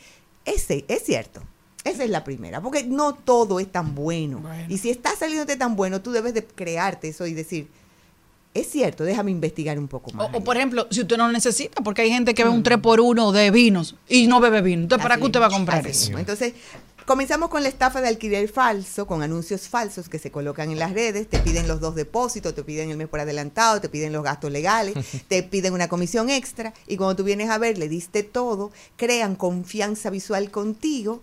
[0.45, 1.41] ese es cierto.
[1.83, 4.43] Esa es la primera, porque no todo es tan bueno.
[4.69, 7.67] Y si está saliéndote tan bueno, tú debes de crearte eso y decir,
[8.53, 10.29] es cierto, déjame investigar un poco más.
[10.33, 12.79] o, por ejemplo, si usted no lo necesita, porque hay gente que ve un 3
[12.79, 14.83] por 1 de vinos y no bebe vino.
[14.83, 16.05] Entonces, ¿para Así qué usted va a comprar eso?
[16.07, 16.19] mismo.
[16.19, 16.53] Entonces,
[17.05, 20.91] comenzamos con la estafa de alquiler falso, con anuncios falsos que se colocan en las
[20.91, 24.23] redes, te piden los dos depósitos, te piden el mes por adelantado, te piden los
[24.23, 24.95] gastos legales,
[25.29, 29.35] te piden una comisión extra y cuando tú vienes a ver, le diste todo, crean
[29.35, 31.21] confianza visual contigo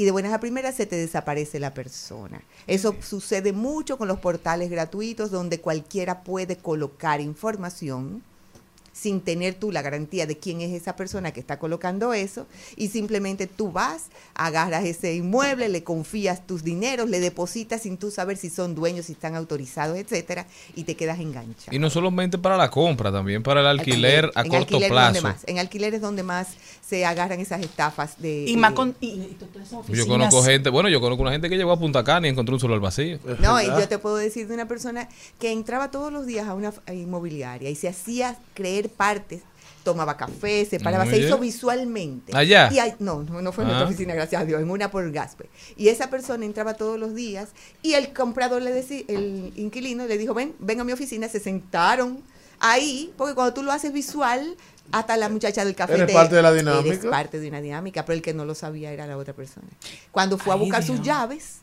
[0.00, 2.40] y de buenas a primeras se te desaparece la persona.
[2.68, 8.22] Eso sucede mucho con los portales gratuitos donde cualquiera puede colocar información
[8.98, 12.88] sin tener tú la garantía de quién es esa persona que está colocando eso y
[12.88, 18.36] simplemente tú vas, agarras ese inmueble, le confías tus dineros, le depositas sin tú saber
[18.36, 21.74] si son dueños, si están autorizados, etcétera, y te quedas enganchado.
[21.74, 25.20] Y no solamente para la compra, también para el alquiler a En corto alquiler donde
[25.20, 25.22] plazo.
[25.22, 26.48] más, en alquiler es donde más
[26.86, 28.96] se agarran esas estafas de Y más con.
[29.00, 29.36] y- y
[29.92, 32.54] Yo conozco gente, bueno, yo conozco una gente que llegó a Punta Cana y encontró
[32.54, 33.18] un solo al vacío.
[33.40, 35.08] No, y yo te puedo decir de una persona
[35.38, 39.42] que entraba todos los días a una inmobiliaria y se hacía creer partes,
[39.84, 42.36] tomaba café, se paraba, Muy se hizo visualmente.
[42.36, 42.68] Allá.
[42.72, 43.88] Y no, no, no fue en nuestra Ah.
[43.88, 45.48] oficina, gracias a Dios, en una por Gaspe.
[45.76, 47.50] Y esa persona entraba todos los días
[47.82, 51.40] y el comprador le decía, el inquilino le dijo, ven, ven a mi oficina, se
[51.40, 52.20] sentaron
[52.60, 54.56] ahí, porque cuando tú lo haces visual,
[54.90, 55.94] hasta la muchacha del café.
[55.94, 57.10] Eres te- parte de la Eres dinámica.
[57.10, 59.66] parte de una dinámica, pero el que no lo sabía era la otra persona.
[60.10, 61.58] Cuando fue a buscar sus llaves,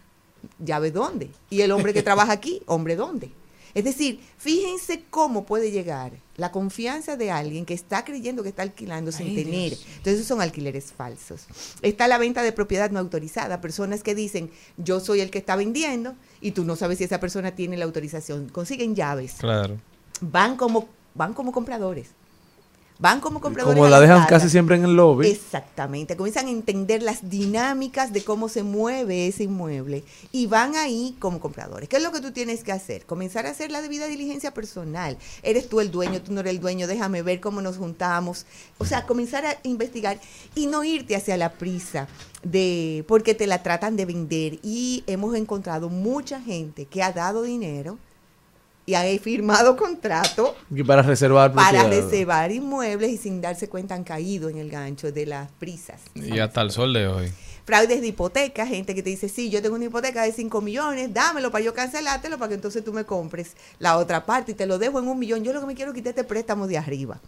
[0.64, 1.30] llave dónde.
[1.50, 3.32] Y el hombre que trabaja aquí, hombre dónde.
[3.76, 8.62] Es decir, fíjense cómo puede llegar la confianza de alguien que está creyendo que está
[8.62, 9.70] alquilando sin Ay, tener.
[9.72, 9.86] Dios.
[9.98, 11.46] Entonces, esos son alquileres falsos.
[11.82, 13.60] Está la venta de propiedad no autorizada.
[13.60, 17.20] Personas que dicen, yo soy el que está vendiendo y tú no sabes si esa
[17.20, 18.48] persona tiene la autorización.
[18.48, 19.36] Consiguen llaves.
[19.40, 19.78] Claro.
[20.22, 22.08] Van como, van como compradores.
[22.98, 23.78] Van como compradores.
[23.78, 25.28] Como la dejan casi siempre en el lobby.
[25.28, 31.16] Exactamente, comienzan a entender las dinámicas de cómo se mueve ese inmueble y van ahí
[31.20, 31.90] como compradores.
[31.90, 33.06] ¿Qué es lo que tú tienes que hacer?
[33.06, 35.18] Comenzar a hacer la debida diligencia personal.
[35.44, 38.46] Eres tú el dueño, tú no eres el dueño, déjame ver cómo nos juntamos.
[38.78, 40.20] O sea, comenzar a investigar
[40.56, 42.08] y no irte hacia la prisa
[42.44, 47.42] de porque te la tratan de vender y hemos encontrado mucha gente que ha dado
[47.42, 47.98] dinero
[48.86, 52.04] y ha firmado contrato Y para reservar para propiedad.
[52.04, 56.02] reservar inmuebles y sin darse cuenta han caído en el gancho de las prisas.
[56.14, 57.32] Y hasta el sol de hoy.
[57.66, 61.12] Fraudes de hipoteca, gente que te dice, sí, yo tengo una hipoteca de 5 millones,
[61.12, 64.68] dámelo para yo cancelártelo para que entonces tú me compres la otra parte y te
[64.68, 65.44] lo dejo en un millón.
[65.44, 67.20] Yo lo que me quiero es quitarte préstamo de arriba.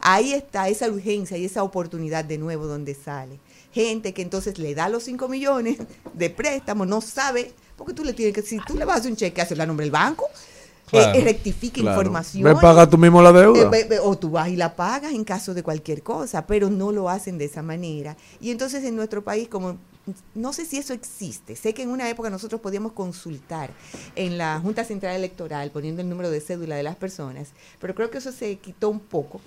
[0.00, 3.38] Ahí está esa urgencia y esa oportunidad de nuevo donde sale.
[3.72, 5.78] Gente que entonces le da los 5 millones
[6.12, 9.10] de préstamo, no sabe, porque tú le tienes que, si tú le vas a hacer
[9.10, 10.28] un cheque, hacerlo a nombre del banco,
[10.90, 11.18] Claro.
[11.18, 11.96] eh, rectifica Claro.
[12.00, 12.44] información.
[12.44, 13.62] Ve, paga tú mismo la deuda.
[13.76, 16.92] Eh, ve- o tú vas y la pagas en caso de cualquier cosa, pero no
[16.92, 18.16] lo hacen de esa manera.
[18.40, 19.78] Y entonces en nuestro país, como
[20.34, 23.70] no sé si eso existe, sé que en una época nosotros podíamos consultar
[24.14, 27.48] en la Junta Central Electoral poniendo el número de cédula de las personas,
[27.80, 29.40] pero creo que eso se quitó un poco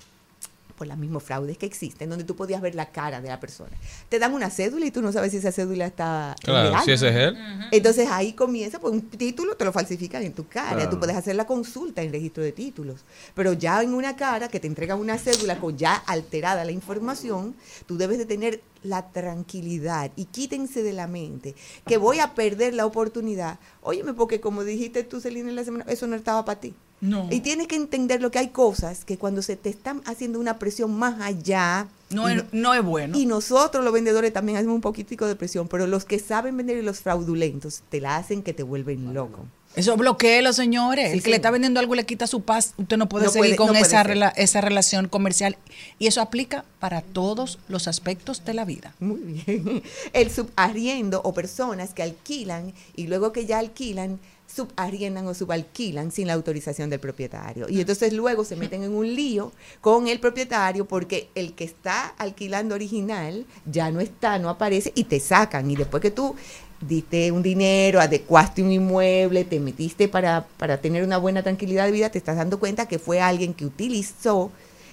[0.78, 3.72] por los mismos fraudes que existen, donde tú podías ver la cara de la persona.
[4.10, 6.84] Te dan una cédula y tú no sabes si esa cédula está Claro, legal.
[6.86, 7.38] si ese es él.
[7.72, 10.76] Entonces ahí comienza, pues un título te lo falsifican en tu cara.
[10.76, 10.90] Claro.
[10.92, 13.04] Tú puedes hacer la consulta en registro de títulos.
[13.34, 17.56] Pero ya en una cara que te entregan una cédula con ya alterada la información,
[17.88, 21.56] tú debes de tener la tranquilidad y quítense de la mente
[21.88, 23.60] que voy a perder la oportunidad.
[23.82, 26.76] Óyeme, porque como dijiste tú, Celina, en la semana, eso no estaba para ti.
[26.99, 27.27] No.
[27.29, 30.57] Y tienes que entender lo que hay cosas que cuando se te están haciendo una
[30.57, 31.88] presión más allá.
[32.10, 33.17] No es, no es bueno.
[33.17, 36.77] y nosotros los vendedores también hacemos un poquitico de presión, pero los que saben vender
[36.77, 39.45] y los fraudulentos te la hacen que te vuelven loco.
[39.75, 41.12] Eso bloqueelo, señores.
[41.12, 43.31] Sí, el que le está vendiendo algo le quita su paz, usted no puede No
[43.31, 45.55] seguir puede- con no puede esa, rela- esa relación comercial.
[45.99, 48.95] Y eso aplica para todos los aspectos de la vida.
[48.99, 49.83] Muy bien.
[50.13, 56.27] El subarriendo o personas que alquilan y luego que ya alquilan, subarriendan o subalquilan sin
[56.27, 57.67] la autorización del propietario.
[57.69, 62.07] Y entonces luego se meten en un lío con el propietario porque el que está
[62.17, 65.69] alquilando original ya no está, no aparece y te sacan.
[65.69, 66.36] Y después que tú
[66.79, 71.91] diste un dinero, adecuaste un inmueble, te metiste para, para tener una buena tranquilidad de
[71.91, 74.51] vida, te estás dando cuenta que fue alguien que utilizó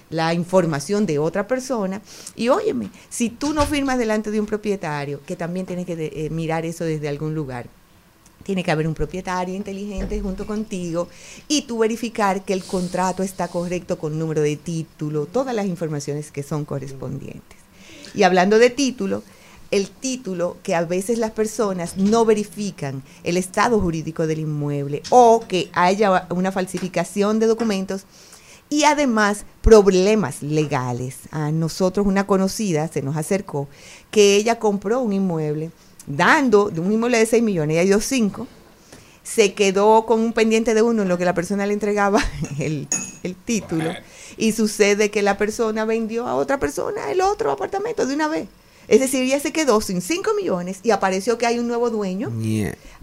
[0.09, 2.01] la información de otra persona.
[2.35, 6.11] Y óyeme, si tú no firmas delante de un propietario, que también tienes que de-
[6.25, 7.67] eh, mirar eso desde algún lugar,
[8.45, 11.09] tiene que haber un propietario inteligente junto contigo
[11.47, 16.31] y tú verificar que el contrato está correcto con número de título, todas las informaciones
[16.31, 17.57] que son correspondientes.
[18.13, 19.23] Y hablando de título,
[19.71, 25.43] el título que a veces las personas no verifican el estado jurídico del inmueble o
[25.47, 28.05] que haya una falsificación de documentos
[28.69, 31.17] y además problemas legales.
[31.31, 33.67] A nosotros una conocida se nos acercó
[34.11, 35.71] que ella compró un inmueble
[36.07, 38.47] dando de un inmueble de 6 millones, ella dio 5,
[39.23, 42.21] se quedó con un pendiente de uno en lo que la persona le entregaba
[42.59, 42.87] el,
[43.23, 43.91] el título
[44.37, 48.47] y sucede que la persona vendió a otra persona el otro apartamento de una vez.
[48.87, 52.31] Es decir, ella se quedó sin 5 millones y apareció que hay un nuevo dueño.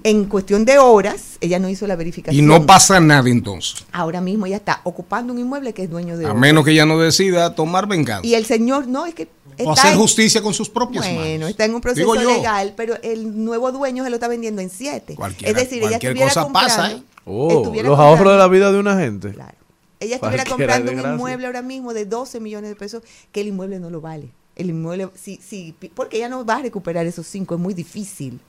[0.05, 2.47] En cuestión de horas, ella no hizo la Y verificación.
[2.47, 3.85] no pasa nada entonces.
[3.93, 6.41] Ahora mismo ella está ocupando un inmueble que es dueño de A otro.
[6.41, 8.27] menos que ella no decida tomar venganza.
[8.27, 11.21] Y el señor, no, es que O está hacer en- justicia con sus propias Bueno,
[11.21, 11.51] manos.
[11.51, 15.15] está en un proceso legal, pero el nuevo dueño se lo está vendiendo en 7.
[15.15, 17.03] Cualquiera- Es decir, ella cualquier estuviera cosa pasa, comprando, ¿eh?
[17.25, 19.31] Oh, los ahorros de la vida de una gente.
[19.33, 19.57] Claro.
[20.01, 23.79] Ella estuviera comprando un inmueble ahora mismo de 12 millones de pesos que el inmueble
[23.79, 24.31] no lo vale.
[24.55, 28.41] El inmueble, sí, sí, porque ella no va a recuperar esos 5, es muy difícil.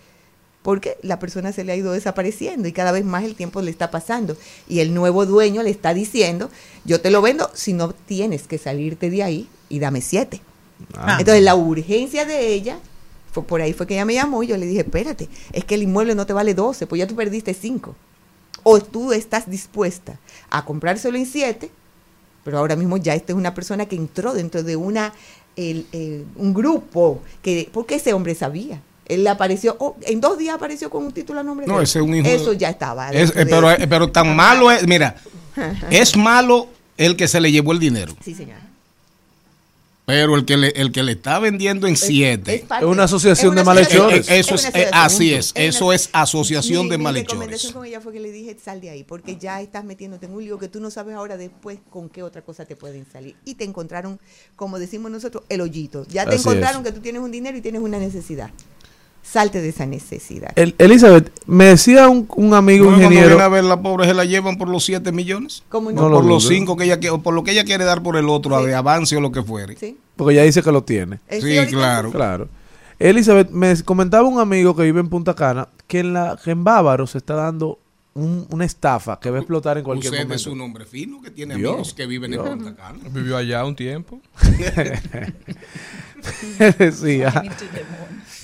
[0.62, 3.70] Porque la persona se le ha ido desapareciendo y cada vez más el tiempo le
[3.70, 4.38] está pasando.
[4.70, 6.50] Y el nuevo dueño le está diciendo,
[6.86, 10.42] yo te lo vendo si no tienes que salirte de ahí y dame 7.
[10.96, 11.18] Ah.
[11.20, 12.80] Entonces la urgencia de ella,
[13.32, 15.76] fue por ahí fue que ella me llamó y yo le dije, espérate, es que
[15.76, 17.96] el inmueble no te vale 12, pues ya tú perdiste 5.
[18.64, 20.18] O tú estás dispuesta
[20.50, 21.70] a comprárselo en 7,
[22.46, 25.14] pero ahora mismo ya esta es una persona que entró dentro de una
[25.56, 28.82] el- el- un grupo que porque ese hombre sabía.
[29.06, 32.00] Él apareció, oh, en dos días apareció con un título a nombre No, de ese
[32.00, 33.10] es un hijo Eso ya estaba.
[33.12, 35.16] Es- eh, de pero, eh, pero tan malo es, mira,
[35.90, 38.58] es malo el que se le llevó el dinero, Sí, señor.
[40.06, 42.66] Pero el que le, el que le está vendiendo en Es 7.
[42.68, 44.28] parte- Es una asociación es una de malhechores.
[44.30, 45.06] Eh, eh, eso una es- eh, asociación.
[45.06, 47.32] así es, eso una- es asociación Mi- de mi malhechores.
[47.34, 50.34] recomendación con ella fue que le dije, sal de ahí, porque ya estás metiéndote en
[50.34, 53.36] un lío que tú no sabes ahora después con qué otra cosa te pueden salir.
[53.46, 54.20] Y te encontraron,
[54.56, 56.06] como decimos nosotros, el hoyito.
[56.10, 56.88] Ya te Así encontraron es.
[56.88, 58.52] que tú tienes un dinero y tienes una necesidad.
[59.24, 60.52] Salte de esa necesidad.
[60.56, 63.30] El- Elizabeth, me decía un, un amigo No, cuando ingeniero.
[63.30, 65.64] viene a ver la pobre se la llevan por los 7 millones.
[65.70, 66.10] ¿Cómo No no?
[66.10, 66.52] lo por los dudo.
[66.54, 68.66] 5 que ella quiere, por lo que ella quiere dar por el otro, Sí.
[68.68, 69.76] de avance o lo que fuere.
[69.78, 69.98] ¿Sí?
[70.16, 71.20] Porque ya dice que lo tiene.
[71.30, 72.12] Eh, Sí, claro.
[72.12, 72.48] Claro.
[73.00, 76.64] Elizabeth, me comentaba un amigo que vive en Punta Cana que en, la, que en
[76.64, 77.80] Bávaro se está dando
[78.14, 80.36] un- una estafa que va a explotar en cualquier Usted momento.
[80.36, 82.46] es un hombre fino que tiene Dios, amigos que viven Dios.
[82.46, 83.00] en Punta Cana.
[83.10, 84.22] Vivió allá un tiempo.
[86.78, 87.44] decía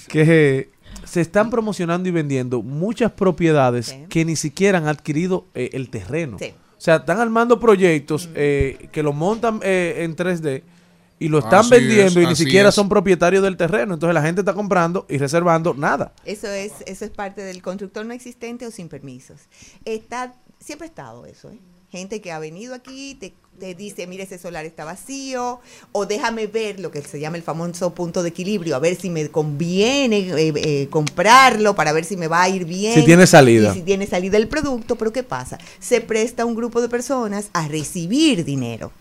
[0.10, 0.72] que
[1.06, 4.06] se están promocionando y vendiendo muchas propiedades Sí.
[4.10, 6.38] que ni siquiera han adquirido eh, el terreno.
[6.40, 6.54] Sí.
[6.78, 10.64] O sea, están armando proyectos eh, que lo montan eh, en 3D
[11.20, 12.76] y lo están Así vendiendo es, y ni siquiera es.
[12.76, 13.94] son propietarios del terreno.
[13.96, 16.14] Entonces la gente está comprando y reservando nada.
[16.24, 19.42] Eso es, eso es parte del constructor no existente o sin permisos.
[19.84, 21.60] Está, siempre ha estado eso, ¿eh?
[21.92, 25.60] Gente que ha venido aquí, te, te dice, mire, ese solar está vacío,
[25.92, 29.10] o déjame ver lo que se llama el famoso punto de equilibrio, a ver si
[29.10, 32.94] me conviene eh, eh, comprarlo, para ver si me va a ir bien.
[32.94, 33.72] Si tiene salida.
[33.72, 35.58] Y si tiene salida el producto, pero ¿qué pasa?
[35.80, 38.92] Se presta un grupo de personas a recibir dinero.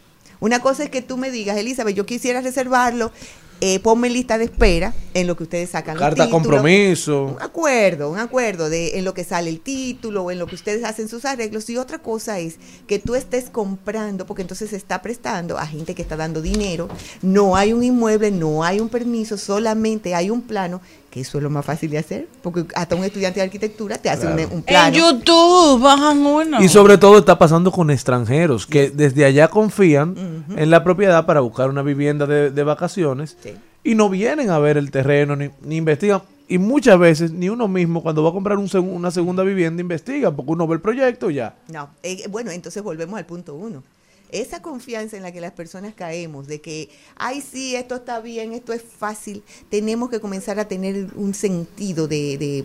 [0.41, 3.13] Una cosa es que tú me digas, Elizabeth, yo quisiera reservarlo,
[3.61, 6.31] eh, ponme lista de espera en lo que ustedes sacan Carta títulos.
[6.31, 7.25] compromiso.
[7.25, 10.55] Un acuerdo, un acuerdo de en lo que sale el título o en lo que
[10.55, 11.69] ustedes hacen sus arreglos.
[11.71, 15.95] Y otra cosa es que tú estés comprando, porque entonces se está prestando a gente
[15.95, 16.89] que está dando dinero.
[17.23, 20.81] No hay un inmueble, no hay un permiso, solamente hay un plano,
[21.19, 24.09] que eso es lo más fácil de hacer, porque hasta un estudiante de arquitectura te
[24.09, 24.97] hace un, un En plano.
[24.97, 26.63] YouTube bajan uno.
[26.63, 31.41] Y sobre todo está pasando con extranjeros que desde allá confían en la propiedad para
[31.41, 33.55] buscar una vivienda de, de vacaciones Sí.
[33.85, 36.23] y no vienen a ver el terreno ni, ni investigan.
[36.49, 40.31] Y muchas veces ni uno mismo cuando va a comprar un una segunda vivienda investiga
[40.31, 41.55] porque uno ve el proyecto y ya.
[41.69, 43.83] No, eh, bueno, entonces volvemos al punto uno.
[44.31, 48.53] Esa confianza en la que las personas caemos, de que, ay, sí, esto está bien,
[48.53, 52.65] esto es fácil, tenemos que comenzar a tener un sentido de, de,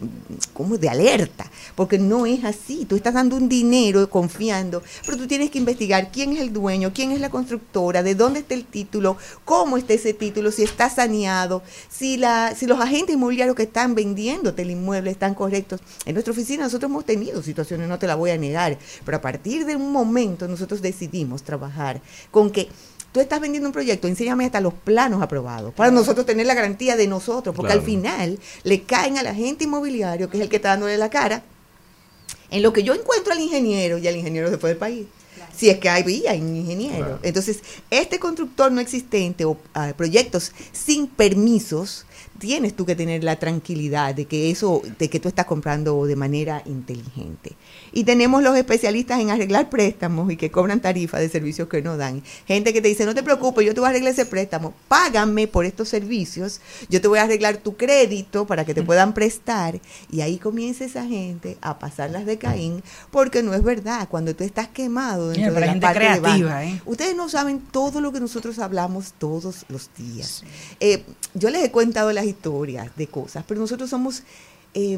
[0.53, 0.77] ¿cómo?
[0.77, 2.85] de alerta, porque no es así.
[2.85, 6.91] Tú estás dando un dinero confiando, pero tú tienes que investigar quién es el dueño,
[6.93, 10.89] quién es la constructora, de dónde está el título, cómo está ese título, si está
[10.89, 15.81] saneado, si, la, si los agentes inmobiliarios que están vendiéndote el inmueble están correctos.
[16.05, 19.21] En nuestra oficina nosotros hemos tenido situaciones, no te la voy a negar, pero a
[19.21, 22.67] partir de un momento nosotros decidimos trabajar con que
[23.11, 26.95] tú estás vendiendo un proyecto, enséñame hasta los planos aprobados, para nosotros tener la garantía
[26.95, 27.81] de nosotros, porque Claro.
[27.81, 31.43] al final le caen al agente inmobiliario, que es el que está dándole la cara,
[32.49, 35.05] en lo que yo encuentro al ingeniero y al ingeniero se fue del país.
[35.55, 37.19] Si es que hay vía en ingeniero.
[37.21, 37.59] Entonces,
[37.91, 42.07] este constructor no existente o ah, proyectos sin permisos,
[42.39, 46.15] tienes tú que tener la tranquilidad de que eso, de que tú estás comprando de
[46.15, 47.53] manera inteligente.
[47.93, 51.95] Y tenemos los especialistas en arreglar préstamos y que cobran tarifa de servicios que no
[51.95, 52.23] dan.
[52.47, 55.47] Gente que te dice, no te preocupes, yo te voy a arreglar ese préstamo, págame
[55.47, 59.79] por estos servicios, yo te voy a arreglar tu crédito para que te puedan prestar.
[60.11, 64.35] Y ahí comienza esa gente a pasar las de Caín, porque no es verdad, cuando
[64.35, 66.65] tú estás quemado, dentro Mira, de la gente parte de creativa.
[66.65, 66.81] ¿eh?
[66.85, 70.43] Ustedes no saben todo lo que nosotros hablamos todos los días.
[70.79, 71.03] Eh,
[71.33, 74.23] yo les he contado las historias de cosas, pero nosotros somos
[74.73, 74.97] eh,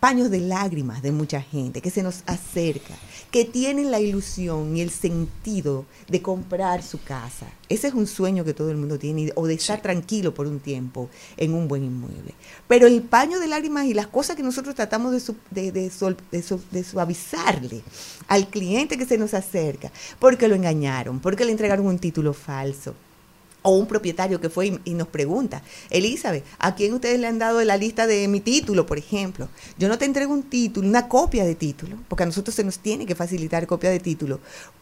[0.00, 2.94] paños de lágrimas de mucha gente que se nos acerca,
[3.30, 7.46] que tienen la ilusión y el sentido de comprar su casa.
[7.68, 10.60] Ese es un sueño que todo el mundo tiene, o de estar tranquilo por un
[10.60, 12.34] tiempo en un buen inmueble.
[12.68, 15.90] Pero el paño de lágrimas y las cosas que nosotros tratamos de, su- de- de
[15.90, 17.82] sol- de su- de suavizarle
[18.28, 22.94] al cliente que se nos acerca, porque lo engañaron, porque le entregaron un título falso,
[23.66, 27.64] o un propietario que fue y, nos pregunta, Elizabeth, ¿a quién ustedes le han dado
[27.64, 29.48] la lista de mi título, por ejemplo?
[29.78, 32.78] Yo no te entrego un título, una copia de título, porque a nosotros se nos
[32.78, 34.40] tiene que facilitar copia de título.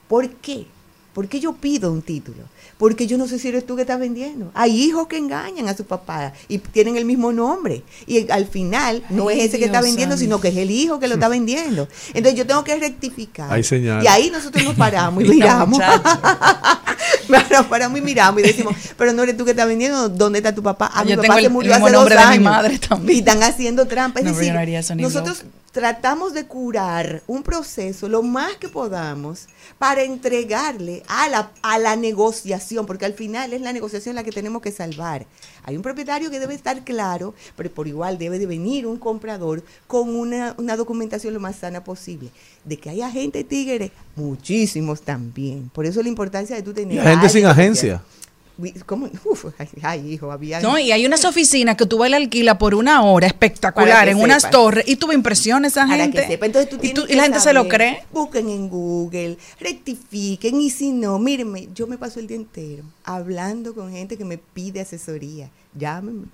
[0.09, 0.67] ¿Por qué?
[1.13, 2.43] ¿Por qué yo pido un título?
[2.79, 4.51] Porque yo no sé si eres tú que estás vendiendo.
[4.55, 7.83] Hay hijos que engañan a su papá y tienen el mismo nombre.
[8.07, 10.99] Y al final no Ay, es ese que está vendiendo, sino que es el hijo
[10.99, 11.87] que lo está vendiendo.
[12.15, 13.53] Entonces yo tengo que rectificar.
[13.53, 14.05] Hay señales.
[14.05, 15.81] Y ahí nosotros nos paramos y Mira, miramos.
[17.51, 20.55] Nos paramos y miramos y decimos, pero no eres tú que estás vendiendo, ¿dónde está
[20.55, 20.91] tu papá?
[20.93, 22.45] Ah, mi Yo papá tengo se el murió mismo hace dos nombre de mi años.
[22.45, 23.17] madre también.
[23.17, 24.21] Y están haciendo trampa.
[24.21, 25.51] Es No, pero yo decir, no haría eso ni nosotros loca.
[25.73, 31.97] Tratamos de curar un proceso lo más que podamos para entregarle a la, a la
[31.97, 35.27] negociación, porque al final es la negociación la que tenemos que salvar.
[35.65, 39.65] Hay un propietario que debe estar claro, pero por igual debe de venir un comprador
[39.87, 42.31] con una, una documentación lo más sana posible.
[42.65, 45.71] De que haya gente tigre, muchísimos también.
[45.73, 46.95] Por eso la importancia de tú tener...
[46.95, 48.03] Y la gente sin agencia.
[48.87, 49.09] ¿Cómo?
[49.25, 49.47] Uf,
[49.83, 50.61] ay, hijo, había...
[50.61, 54.09] No, y hay unas oficinas que tú vas y la alquila por una hora espectacular
[54.09, 56.21] en unas torres y tú impresiones a esa Para gente.
[56.23, 56.47] que sepa.
[56.47, 58.05] Entonces tú y, tú- la gente se lo cree.
[58.13, 63.75] Busquen en Google, rectifiquen y si no, mírenme, yo me paso el día entero hablando
[63.75, 65.51] con gente que me pide asesoría.
[65.75, 66.27] Llámenme,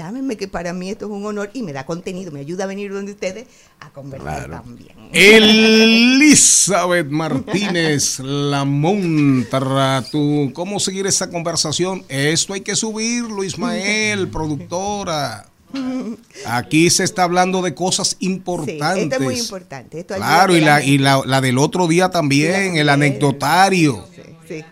[0.00, 2.66] llámenme que para mí esto es un honor y me da contenido, me ayuda a
[2.66, 3.46] venir donde ustedes
[3.80, 4.62] a conversar Claro.
[4.62, 4.92] también.
[5.12, 10.02] Elizabeth Martínez, la montra.
[10.10, 12.02] ¿Tú, ¿Cómo seguir esa conversación?
[12.08, 15.46] Esto hay que subirlo, Ismael, productora.
[16.46, 19.02] Aquí se está hablando de cosas Sí, importantes.
[19.04, 20.00] esto es muy importante.
[20.00, 24.06] Esto Claro, y la y la, la del otro día también, el anecdotario.
[24.16, 24.64] Sí, sí.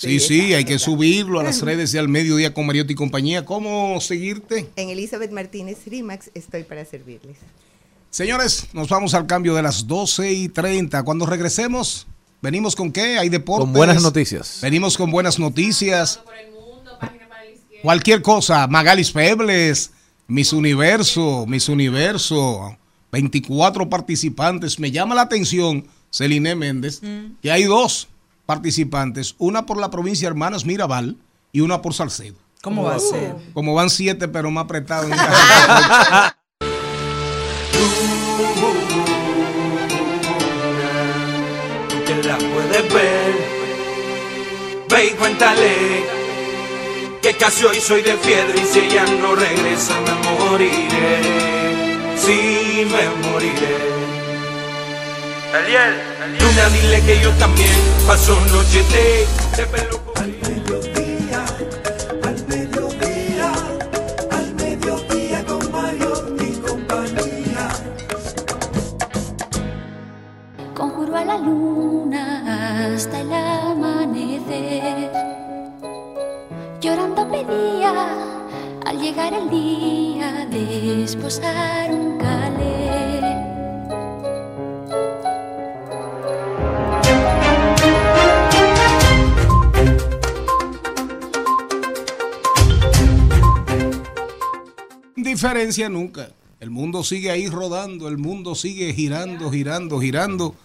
[0.00, 3.44] Sí, sí, hay que subirlo a las redes de Al Mediodía con Mariotti y compañía.
[3.44, 4.70] ¿Cómo seguirte?
[4.76, 7.36] En Elizabeth Martínez Rimax estoy para servirles.
[8.08, 11.02] Señores, nos vamos al cambio de las 12 y 30.
[11.02, 12.06] Cuando regresemos,
[12.40, 13.18] ¿venimos con qué?
[13.18, 13.66] Hay deportes.
[13.66, 14.60] Con buenas noticias.
[14.62, 16.22] Venimos con buenas noticias.
[17.82, 18.66] Cualquier cosa.
[18.68, 19.90] Magalis Febles,
[20.26, 22.74] Miss Universo, Miss Universo.
[23.12, 24.78] 24 participantes.
[24.78, 27.02] Me llama la atención, Celine Méndez,
[27.42, 28.08] que hay dos
[28.50, 29.36] participantes.
[29.38, 31.16] Una por la provincia de Hermanas Mirabal
[31.52, 32.34] y una por Salcedo.
[32.62, 33.36] ¿Cómo va a ser?
[33.54, 35.08] Como van siete, pero más apretados.
[35.08, 35.16] en
[42.06, 43.34] que la puedes ver.
[44.88, 46.02] Ve y cuéntale
[47.22, 51.22] que casi hoy soy de piedra y si ella no regresa me moriré.
[52.16, 53.76] Sí, me moriré.
[55.54, 57.70] Ariel, Luna, dile que yo también
[58.06, 59.26] paso noche de,
[59.66, 61.44] pelo Al mediodía,
[62.22, 63.52] al mediodía,
[64.30, 67.68] al mediodía con Mario y compañía.
[70.74, 75.10] Conjuro a la luna hasta el amanecer.
[76.80, 77.92] Llorando pedía
[78.86, 82.79] al llegar el día de esposar un calé.
[95.30, 96.30] Diferencia nunca.
[96.58, 100.56] El mundo sigue ahí rodando, el mundo sigue girando, girando, girando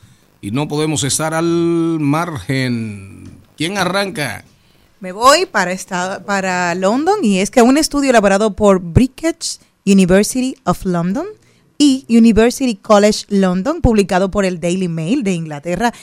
[0.41, 1.45] y no podemos estar al
[1.99, 3.29] margen.
[3.55, 4.43] ¿Quién arranca?
[4.99, 10.55] Me voy para, esta- para London y es que un estudio elaborado por British University
[10.65, 11.27] of London
[11.77, 15.93] y University College London, publicado por el Daily Mail de Inglaterra,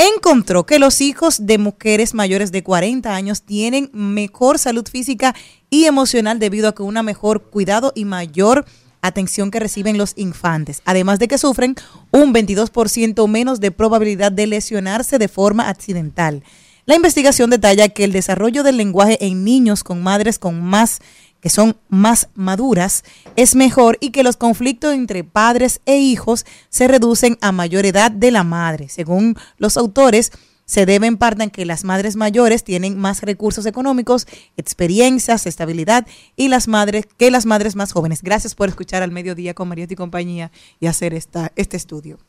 [0.00, 5.34] encontró que los hijos de mujeres mayores de 40 años tienen mejor salud física
[5.68, 8.64] y emocional debido a que una mejor cuidado y mayor
[9.02, 11.74] atención que reciben los infantes, además de que sufren
[12.10, 16.42] un 22% menos de probabilidad de lesionarse de forma accidental.
[16.86, 21.00] La investigación detalla que el desarrollo del lenguaje en niños con madres con más
[21.40, 23.04] que son más maduras
[23.36, 28.10] es mejor y que los conflictos entre padres e hijos se reducen a mayor edad
[28.10, 28.88] de la madre.
[28.88, 30.32] Según los autores,
[30.70, 36.06] se debe en parte en que las madres mayores tienen más recursos económicos, experiencias, estabilidad
[36.36, 38.22] y las madres que las madres más jóvenes.
[38.22, 42.20] Gracias por escuchar al mediodía con Mariotti y compañía y hacer esta, este estudio.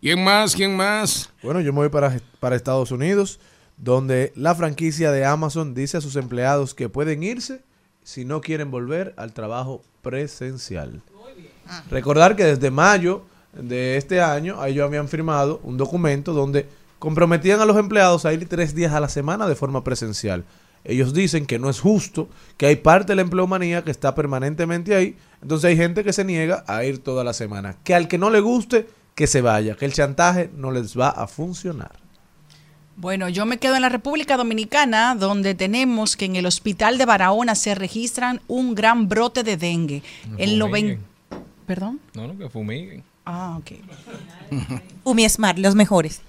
[0.00, 0.56] ¿Quién más?
[0.56, 1.30] ¿Quién más?
[1.44, 3.38] Bueno, yo me voy para, para Estados Unidos,
[3.76, 7.62] donde la franquicia de Amazon dice a sus empleados que pueden irse
[8.06, 11.02] si no quieren volver al trabajo presencial.
[11.90, 16.68] Recordar que desde mayo de este año, ellos habían firmado un documento donde
[17.00, 20.44] comprometían a los empleados a ir tres días a la semana de forma presencial.
[20.84, 24.94] Ellos dicen que no es justo, que hay parte de la empleomanía que está permanentemente
[24.94, 27.76] ahí, entonces hay gente que se niega a ir toda la semana.
[27.82, 28.86] Que al que no le guste,
[29.16, 32.05] que se vaya, que el chantaje no les va a funcionar.
[32.96, 37.04] Bueno, yo me quedo en la República Dominicana, donde tenemos que en el hospital de
[37.04, 40.02] Barahona se registran un gran brote de dengue.
[40.38, 41.02] El 90...
[41.66, 42.00] ¿Perdón?
[42.14, 43.02] No, no, que fumiguen.
[43.26, 43.72] Ah, ok.
[45.04, 46.22] Umi Smart, los mejores.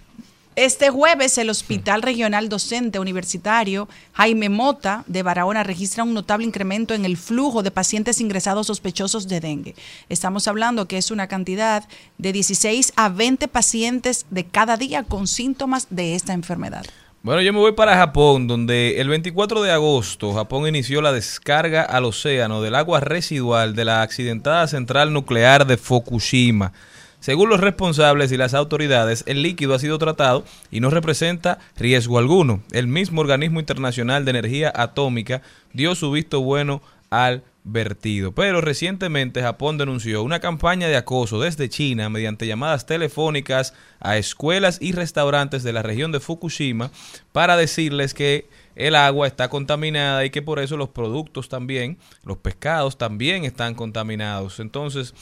[0.58, 6.96] Este jueves, el Hospital Regional Docente Universitario Jaime Mota de Barahona registra un notable incremento
[6.96, 9.76] en el flujo de pacientes ingresados sospechosos de dengue.
[10.10, 11.88] Estamos hablando que es una cantidad
[12.18, 16.88] de 16 a 20 pacientes de cada día con síntomas de esta enfermedad.
[17.22, 21.84] Bueno, yo me voy para Japón, donde el 24 de agosto Japón inició la descarga
[21.84, 26.74] al océano del agua residual de la accidentada central nuclear de Fukushima.
[27.20, 32.20] Según los responsables y las autoridades, el líquido ha sido tratado y no representa riesgo
[32.20, 32.62] alguno.
[32.72, 35.42] El mismo organismo internacional de energía atómica
[35.74, 38.32] dio su visto bueno al vertido.
[38.32, 44.78] Pero recientemente Japón denunció una campaña de acoso desde China mediante llamadas telefónicas a escuelas
[44.82, 46.92] y restaurantes de la región de Fukushima
[47.34, 52.38] para decirles que el agua está contaminada y que por eso los productos también, los
[52.38, 54.60] pescados también están contaminados.
[54.60, 55.14] Entonces,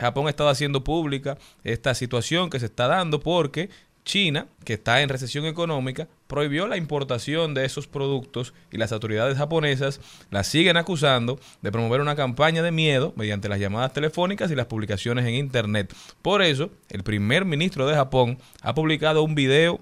[0.00, 3.70] Japón ha estado haciendo pública esta situación que se está dando porque
[4.04, 9.36] China, que está en recesión económica, prohibió la importación de esos productos y las autoridades
[9.36, 14.56] japonesas la siguen acusando de promover una campaña de miedo mediante las llamadas telefónicas y
[14.56, 15.94] las publicaciones en Internet.
[16.22, 19.80] Por eso, el primer ministro de Japón ha publicado un video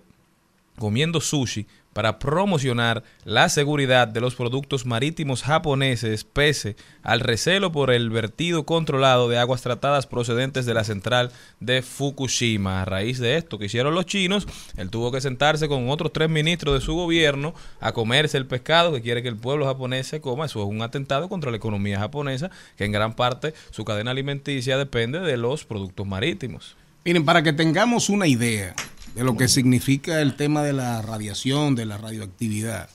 [0.79, 1.67] comiendo sushi
[1.99, 8.63] para promocionar la seguridad de los productos marítimos japoneses pese al recelo por el vertido
[8.63, 12.83] controlado de aguas tratadas procedentes de la central de Fukushima.
[12.83, 14.47] A raíz de esto que hicieron los chinos,
[14.77, 18.93] él tuvo que sentarse con otros tres ministros de su gobierno a comerse el pescado
[18.93, 20.47] que quiere que el pueblo japonés se coma.
[20.47, 24.79] Eso es un atentado contra la economía japonesa, que en gran parte su cadena alimenticia
[24.79, 26.77] depende de los productos marítimos.
[27.05, 28.77] Miren, para que tengamos una idea
[29.19, 32.89] de lo que significa el tema de la radiación, de la radioactividad.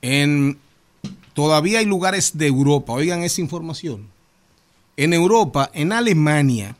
[0.00, 0.60] En,
[1.32, 4.06] todavía hay lugares de Europa, oigan esa información.
[4.96, 6.76] En Europa, en Alemania,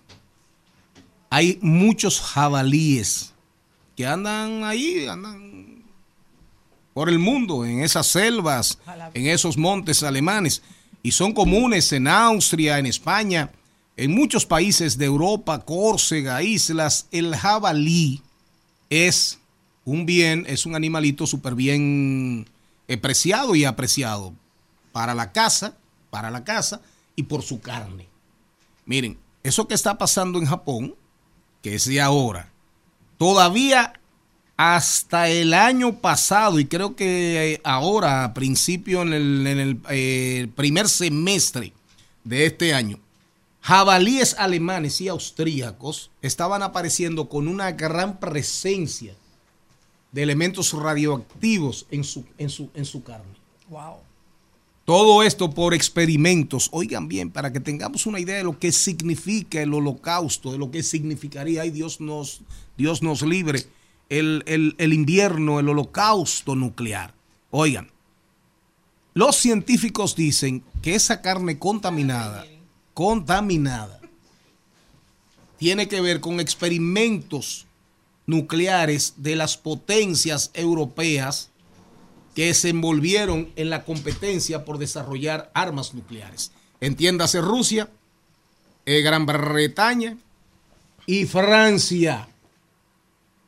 [1.30, 3.32] hay muchos jabalíes
[3.96, 5.82] que andan ahí, andan
[6.92, 8.78] por el mundo, en esas selvas,
[9.14, 10.62] en esos montes alemanes,
[11.02, 13.50] y son comunes en Austria, en España,
[13.96, 18.22] en muchos países de Europa, Córcega, islas, el jabalí
[18.94, 19.38] es
[19.84, 22.48] un bien, es un animalito súper bien
[23.00, 24.34] preciado y apreciado
[24.92, 25.76] para la casa,
[26.10, 26.80] para la casa
[27.16, 28.08] y por su carne.
[28.86, 30.94] Miren, eso que está pasando en Japón,
[31.62, 32.50] que es de ahora,
[33.18, 33.94] todavía
[34.56, 40.48] hasta el año pasado, y creo que ahora, a principio en el, en el eh,
[40.54, 41.72] primer semestre
[42.22, 43.00] de este año,
[43.64, 49.16] jabalíes alemanes y austríacos estaban apareciendo con una gran presencia
[50.12, 53.32] de elementos radioactivos en su, en su, en su carne.
[53.70, 53.96] Wow.
[54.84, 56.68] Todo esto por experimentos.
[56.72, 60.70] Oigan bien, para que tengamos una idea de lo que significa el holocausto, de lo
[60.70, 62.42] que significaría, ay Dios nos,
[62.76, 63.62] Dios nos libre,
[64.10, 67.14] el, el, el invierno, el holocausto nuclear.
[67.50, 67.90] Oigan,
[69.14, 72.44] los científicos dicen que esa carne contaminada
[72.94, 74.00] contaminada
[75.58, 77.66] tiene que ver con experimentos
[78.26, 81.50] nucleares de las potencias europeas
[82.34, 86.52] que se envolvieron en la competencia por desarrollar armas nucleares.
[86.80, 87.88] Entiéndase Rusia,
[88.86, 90.16] eh, Gran Bretaña
[91.06, 92.28] y Francia.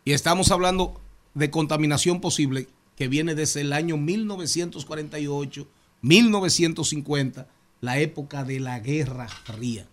[0.04, 1.00] Y estamos hablando
[1.34, 5.66] de contaminación posible que viene desde el año 1948,
[6.00, 7.48] 1950
[7.86, 9.86] la época de la Guerra Fría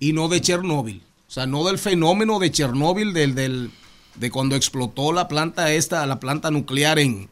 [0.00, 1.02] y no de Chernóbil.
[1.28, 3.70] O sea, no del fenómeno de Chernóbil, del, del,
[4.14, 7.28] de cuando explotó la planta esta, la planta nuclear en,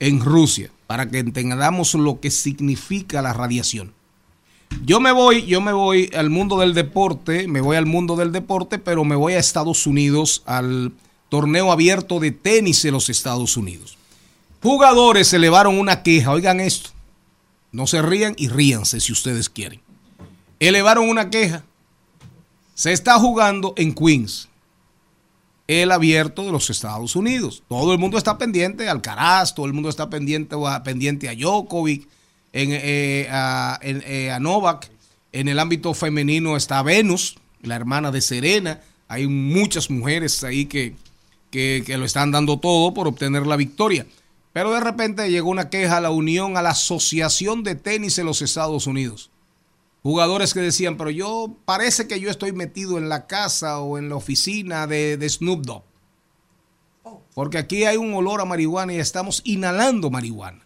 [0.00, 3.92] en Rusia, para que entendamos lo que significa la radiación.
[4.84, 8.32] Yo me voy, yo me voy al mundo del deporte, me voy al mundo del
[8.32, 10.92] deporte, pero me voy a Estados Unidos, al
[11.28, 13.96] torneo abierto de tenis en los Estados Unidos.
[14.62, 16.90] Jugadores elevaron una queja, oigan esto,
[17.72, 19.80] no se rían y ríanse si ustedes quieren.
[20.60, 21.64] Elevaron una queja.
[22.74, 24.48] Se está jugando en Queens.
[25.66, 27.62] el abierto de los Estados Unidos.
[27.68, 31.34] Todo el mundo está pendiente al Caraz, todo el mundo está pendiente a, pendiente a
[31.34, 32.08] Djokovic,
[32.52, 34.90] en, eh, a, eh, a Novak.
[35.32, 38.80] En el ámbito femenino está Venus, la hermana de Serena.
[39.08, 40.94] Hay muchas mujeres ahí que,
[41.50, 44.06] que, que lo están dando todo por obtener la victoria.
[44.52, 48.26] Pero de repente llegó una queja a la Unión, a la Asociación de Tenis en
[48.26, 49.30] los Estados Unidos.
[50.02, 54.08] Jugadores que decían, pero yo parece que yo estoy metido en la casa o en
[54.08, 55.82] la oficina de, de Snoop Dogg.
[57.34, 60.64] Porque aquí hay un olor a marihuana y estamos inhalando marihuana.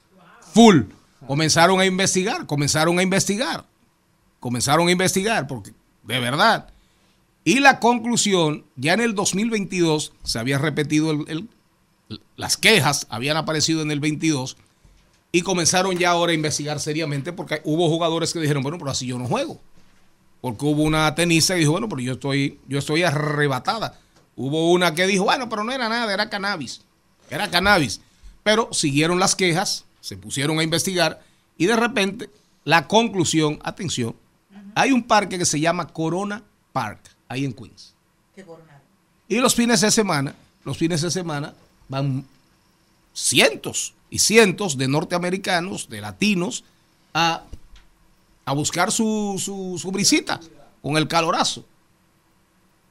[0.55, 0.83] Full.
[1.27, 3.67] Comenzaron a investigar, comenzaron a investigar.
[4.41, 5.73] Comenzaron a investigar, porque
[6.03, 6.69] de verdad.
[7.45, 11.49] Y la conclusión, ya en el 2022 se había repetido el-
[12.37, 14.57] las quejas, habían aparecido en el 22
[15.33, 19.07] y comenzaron ya ahora a investigar seriamente porque hubo jugadores que dijeron, bueno, pero así
[19.07, 19.61] yo no juego.
[20.41, 23.99] Porque hubo una tenista que dijo, bueno, pero yo estoy, yo estoy arrebatada.
[24.37, 26.83] Hubo una que dijo, bueno, pero no era nada, era cannabis.
[27.31, 28.01] Era cannabis.
[28.43, 31.23] Pero siguieron las quejas, se pusieron a investigar
[31.57, 32.29] y de repente
[32.65, 34.17] la conclusión, atención,
[34.75, 36.43] hay un parque que se llama Corona
[36.73, 37.95] Park, ahí en Queens.
[39.29, 40.35] Y los fines de semana,
[40.65, 41.55] los fines de semana
[41.93, 42.25] van
[43.13, 46.65] cientos y cientos de norteamericanos, de latinos,
[47.13, 47.45] a,
[48.47, 50.41] a buscar su, su, su brisita
[50.81, 51.65] con el calorazo.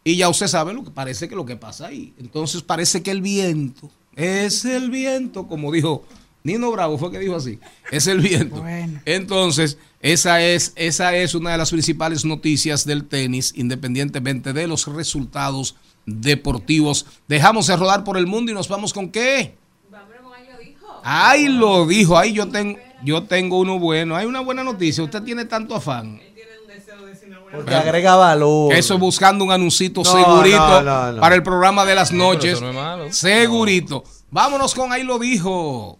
[0.03, 2.13] Y ya usted sabe lo que parece que lo que pasa ahí.
[2.19, 6.05] Entonces parece que el viento, es el viento, como dijo
[6.43, 7.59] Nino Bravo, fue que dijo así,
[7.91, 8.63] es el viento.
[9.05, 14.87] Entonces, esa es, esa es una de las principales noticias del tenis, independientemente de los
[14.87, 15.75] resultados
[16.05, 17.05] deportivos.
[17.27, 19.55] Dejamos de rodar por el mundo y nos vamos con qué?
[21.03, 25.23] Ahí lo dijo, ahí yo tengo, yo tengo uno bueno, hay una buena noticia, usted
[25.23, 26.21] tiene tanto afán.
[27.51, 28.73] Porque agrega valor.
[28.73, 31.19] Eso buscando un anuncito No, segurito no, no, no.
[31.21, 32.53] para el programa de las noches.
[32.53, 33.11] eso no es malo.
[33.11, 34.03] Segurito.
[34.29, 35.99] Vámonos con ahí lo dijo.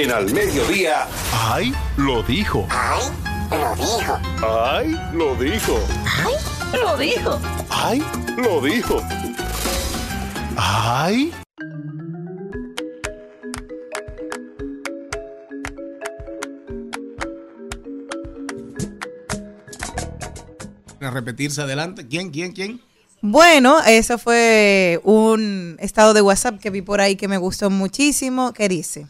[0.00, 1.08] En al mediodía.
[1.32, 1.74] ¡Ay!
[1.96, 2.68] Lo dijo.
[2.70, 3.02] ¡Ay!
[3.50, 4.20] Lo dijo.
[4.46, 4.96] ¡Ay!
[5.12, 5.80] Lo dijo.
[6.72, 7.40] Lo dijo.
[7.68, 8.04] ¡Ay!
[8.36, 9.02] Lo dijo.
[10.56, 11.32] ¡Ay!
[21.00, 22.06] A repetirse adelante.
[22.06, 22.80] ¿Quién, quién, quién?
[23.20, 28.52] Bueno, eso fue un estado de WhatsApp que vi por ahí que me gustó muchísimo,
[28.52, 29.08] que dice,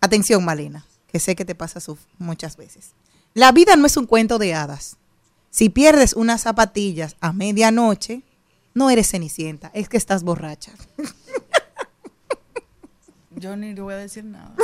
[0.00, 1.80] atención Malena, que sé que te pasa
[2.18, 2.92] muchas veces.
[3.34, 4.96] La vida no es un cuento de hadas.
[5.50, 8.22] Si pierdes unas zapatillas a medianoche,
[8.74, 10.72] no eres cenicienta, es que estás borracha.
[13.36, 14.54] Yo ni le voy a decir nada.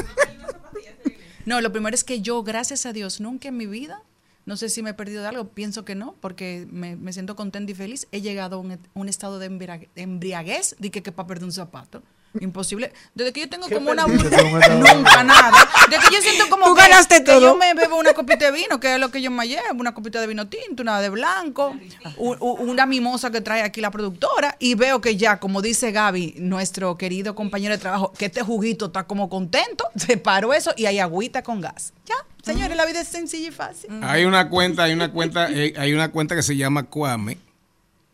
[1.45, 4.03] No, lo primero es que yo, gracias a Dios, nunca en mi vida,
[4.47, 7.37] no sé si me he perdido de algo, pienso que no, porque me, me siento
[7.37, 8.09] contenta y feliz.
[8.12, 11.53] He llegado a un, un estado de embriague- embriaguez de que, que para perder un
[11.53, 12.03] zapato.
[12.41, 12.93] Imposible.
[13.14, 14.07] Desde que yo tengo como una...
[14.07, 15.68] Nunca nada.
[15.91, 17.41] Desde que yo siento como Tú que, ganaste que todo.
[17.41, 19.95] yo me bebo una copita de vino, que es lo que yo me llevo, una
[19.95, 21.74] copita de vino tinto, una de blanco,
[22.16, 25.93] u- u- una mimosa que trae aquí la productora, y veo que ya, como dice
[25.93, 30.72] Gaby, nuestro querido compañero de trabajo, que este juguito está como contento, se paró eso
[30.76, 31.93] y hay agüita con gas.
[32.07, 32.14] Ya,
[32.45, 33.91] señores, la vida es sencilla y fácil.
[34.03, 37.39] Hay una cuenta, hay una cuenta, eh, hay una cuenta que se llama Kwame,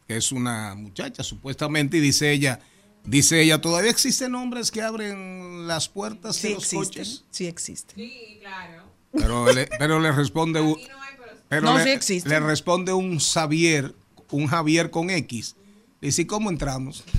[0.09, 2.59] que es una muchacha supuestamente, y dice ella,
[3.05, 7.25] dice ella, todavía existen hombres que abren las puertas Sí de los existen, coches.
[7.31, 7.97] sí existen.
[7.97, 8.83] Sí, claro.
[9.13, 10.77] Pero le, pero le responde un,
[11.49, 12.29] pero No, le, sí existe.
[12.29, 13.95] le responde un Xavier,
[14.31, 15.57] un Javier con X.
[16.01, 17.05] Le dice, ¿cómo entramos?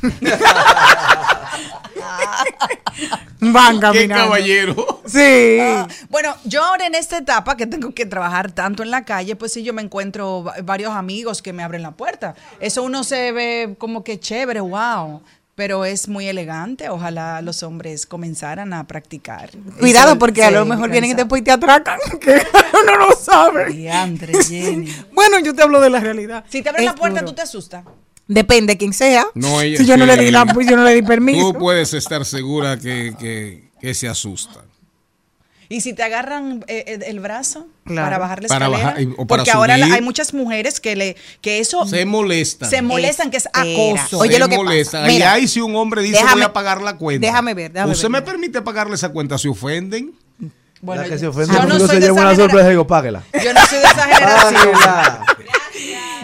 [3.40, 4.24] Van ¿Qué caminando.
[4.26, 5.02] caballero?
[5.06, 5.58] Sí.
[5.60, 9.36] Ah, bueno, yo ahora en esta etapa que tengo que trabajar tanto en la calle,
[9.36, 12.36] pues sí, yo me encuentro va- varios amigos que me abren la puerta.
[12.60, 15.22] Eso uno se ve como que chévere, wow.
[15.56, 16.89] Pero es muy elegante.
[16.89, 19.51] Ojalá los hombres comenzaran a practicar.
[19.80, 22.41] Cuidado Eso, porque a lo mejor vienen y después te atracan, que
[22.84, 23.72] uno no sabe.
[23.72, 24.91] Diantre, Jenny.
[25.14, 26.43] Bueno, yo te hablo de la realidad.
[26.49, 27.32] Si te abren la puerta, duro.
[27.32, 27.84] tú te asustas.
[28.28, 29.28] Depende de quién sea.
[29.36, 31.54] No, ella- si yo no le di la, pues yo no le di permiso.
[31.54, 34.62] Tú puedes estar segura que, que- que se asusta.
[35.70, 38.05] Y si te agarran eh, eh, el brazo Claro.
[38.05, 39.95] para bajar la Para escalera, bajar, y- o para porque ahora la- subir.
[39.95, 42.70] hay muchas mujeres que le que eso Se molestan.
[42.70, 44.20] se molestan que es acoso.
[44.20, 44.99] Oye, Se lo que molesta.
[44.99, 45.11] pasa.
[45.11, 47.26] Y Mira, ahí si un hombre dice déjame- voy a pagar la cuenta.
[47.28, 48.32] déjame ver, déjame ¿Usted ver, me mira.
[48.32, 49.38] permite pagarle esa cuenta?
[49.38, 50.14] ¿Se ofenden?
[50.82, 52.70] Bueno, la que yo- se ofende yo no soy se de esa una sorpresa y
[52.72, 53.24] digo, páguela.
[53.43, 54.72] Yo no soy de esa generación.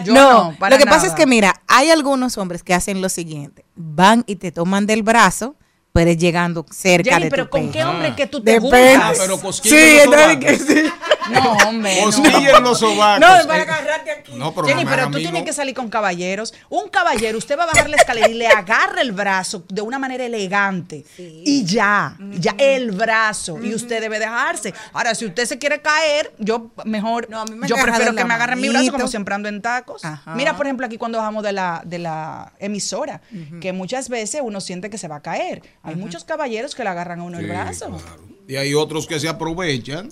[0.04, 1.08] Yo no, no, para lo que pasa nada.
[1.08, 5.02] es que mira, hay algunos hombres que hacen lo siguiente, van y te toman del
[5.02, 5.56] brazo,
[5.92, 7.72] pero es llegando cerca Jenny, de pero tu ¿con pecho.
[7.72, 8.92] qué hombre que tú te Depende.
[8.94, 9.02] juntas?
[9.18, 10.66] Ah, pero cosquilla Sí, en los entonces sobacos.
[10.66, 10.92] que sí.
[11.30, 12.00] No, hombre.
[12.02, 13.20] Cosquilla en los sobacos.
[13.20, 14.32] No, para agarrarte aquí.
[14.34, 16.54] No, pero Jenny, no me pero haga tú tienes que salir con caballeros.
[16.68, 19.98] Un caballero, usted va a bajar la escalera y le agarra el brazo de una
[19.98, 21.04] manera elegante.
[21.18, 23.58] Y ya, ya el brazo.
[23.62, 24.74] Y usted debe dejarse.
[24.92, 28.16] Ahora, si usted se quiere caer, yo mejor, No, a mí me yo prefiero que
[28.22, 28.96] la me agarren mi brazo manito.
[28.96, 30.04] como siempre ando en tacos.
[30.04, 30.34] Ajá.
[30.34, 33.20] Mira, por ejemplo, aquí cuando bajamos de la, de la emisora,
[33.60, 35.62] que muchas veces uno siente que se va a caer.
[35.82, 37.86] Hay muchos caballeros que le agarran a uno el brazo.
[37.88, 38.30] claro.
[38.48, 40.08] Y hay otros que se aprovechan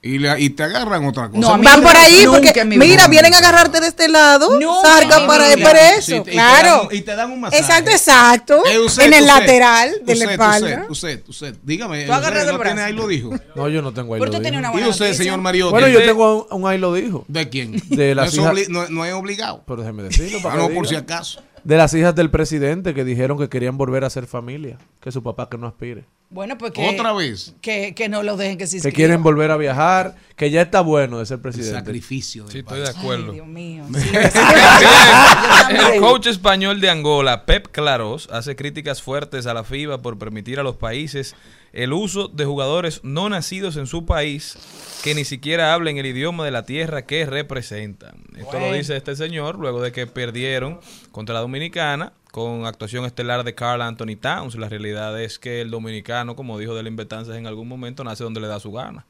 [0.00, 1.40] y, le- y te agarran otra cosa.
[1.40, 5.22] No, Van por ahí porque, mira, vienen a agarrarte de este lado, Nunca salga en
[5.22, 6.86] mi para por eso, Sí, y te claro.
[6.88, 7.60] dan- y te dan un masaje.
[7.60, 8.62] Exacto, exacto.
[8.64, 10.68] Eh, usted, en el usted, lateral de la usted, espalda.
[10.88, 11.96] Usted, usted, usted, dígame.
[12.06, 12.86] ¿Tú usted agarrado el no tiene brazo?
[12.86, 13.30] ahí lo dijo.
[13.56, 14.38] No, yo no tengo ahí lo dijo.
[14.56, 15.24] una ¿Y buena usted, noticia.
[15.24, 15.70] señor Mariotti?
[15.72, 17.24] Bueno, yo ¿De- tengo un, un ahí lo dijo.
[17.26, 17.72] ¿De quién?
[17.88, 19.64] De no, obli- no- no es obligado.
[19.66, 20.38] Pero déjeme decirlo.
[20.38, 21.42] Ah, para no, que por si acaso.
[21.64, 24.78] De las hijas del presidente que dijeron que querían volver a ser familia.
[25.00, 26.04] Que su papá que no aspire.
[26.30, 27.54] Bueno, pues que, Otra vez.
[27.62, 30.14] Que, que no lo dejen que se Que quieren volver a viajar.
[30.36, 31.78] Que ya está bueno de ser El presidente.
[31.78, 32.44] sacrificio.
[32.44, 33.26] del Sí, estoy de acuerdo.
[33.28, 33.84] Ay, Dios mío.
[35.94, 40.60] El coach español de Angola, Pep Claros, hace críticas fuertes a la FIBA por permitir
[40.60, 41.34] a los países
[41.72, 44.58] el uso de jugadores no nacidos en su país
[45.02, 48.24] que ni siquiera hablen el idioma de la tierra que representan.
[48.36, 50.80] Esto lo dice este señor luego de que perdieron
[51.12, 54.54] contra la Dominicana con actuación estelar de Carl Anthony Towns.
[54.56, 58.40] La realidad es que el dominicano, como dijo Delin Betances en algún momento, nace donde
[58.40, 59.06] le da su gana.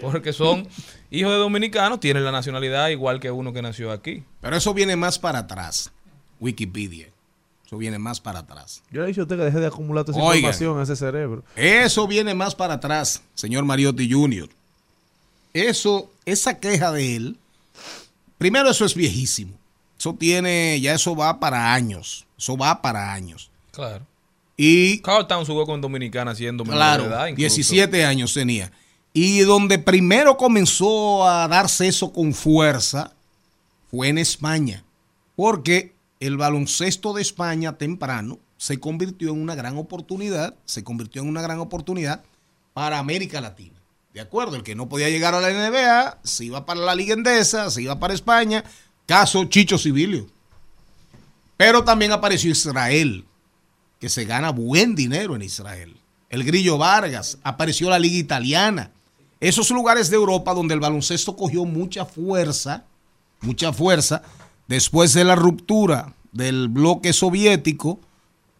[0.00, 0.66] Porque son
[1.10, 4.24] hijos de dominicanos, tienen la nacionalidad igual que uno que nació aquí.
[4.40, 5.92] Pero eso viene más para atrás.
[6.40, 7.13] Wikipedia.
[7.66, 8.82] Eso viene más para atrás.
[8.90, 10.36] Yo le he dicho a usted que deje de acumular toda esa Oiga.
[10.50, 11.44] información en ese cerebro.
[11.56, 14.48] Eso viene más para atrás, señor Mariotti Jr.
[15.52, 17.36] Eso, esa queja de él,
[18.38, 19.52] primero eso es viejísimo.
[19.98, 22.26] Eso tiene, ya eso va para años.
[22.36, 23.50] Eso va para años.
[23.70, 24.04] Claro.
[24.56, 27.26] Y Carl Towns jugó con Dominicana siendo menor Claro, de edad.
[27.28, 27.38] incluso.
[27.56, 28.70] 17 años tenía.
[29.12, 33.12] Y donde primero comenzó a darse eso con fuerza
[33.90, 34.84] fue en España.
[35.36, 35.93] Porque
[36.26, 41.42] el baloncesto de España temprano se convirtió en una gran oportunidad, se convirtió en una
[41.42, 42.24] gran oportunidad
[42.72, 43.78] para América Latina.
[44.14, 44.56] ¿De acuerdo?
[44.56, 47.82] El que no podía llegar a la NBA, se iba para la Liga Endesa, se
[47.82, 48.64] iba para España.
[49.04, 50.26] Caso Chicho Civilio.
[51.58, 53.26] Pero también apareció Israel,
[54.00, 55.94] que se gana buen dinero en Israel.
[56.30, 58.92] El Grillo Vargas, apareció la Liga Italiana.
[59.40, 62.84] Esos lugares de Europa donde el baloncesto cogió mucha fuerza,
[63.42, 64.22] mucha fuerza,
[64.68, 68.00] después de la ruptura del bloque soviético,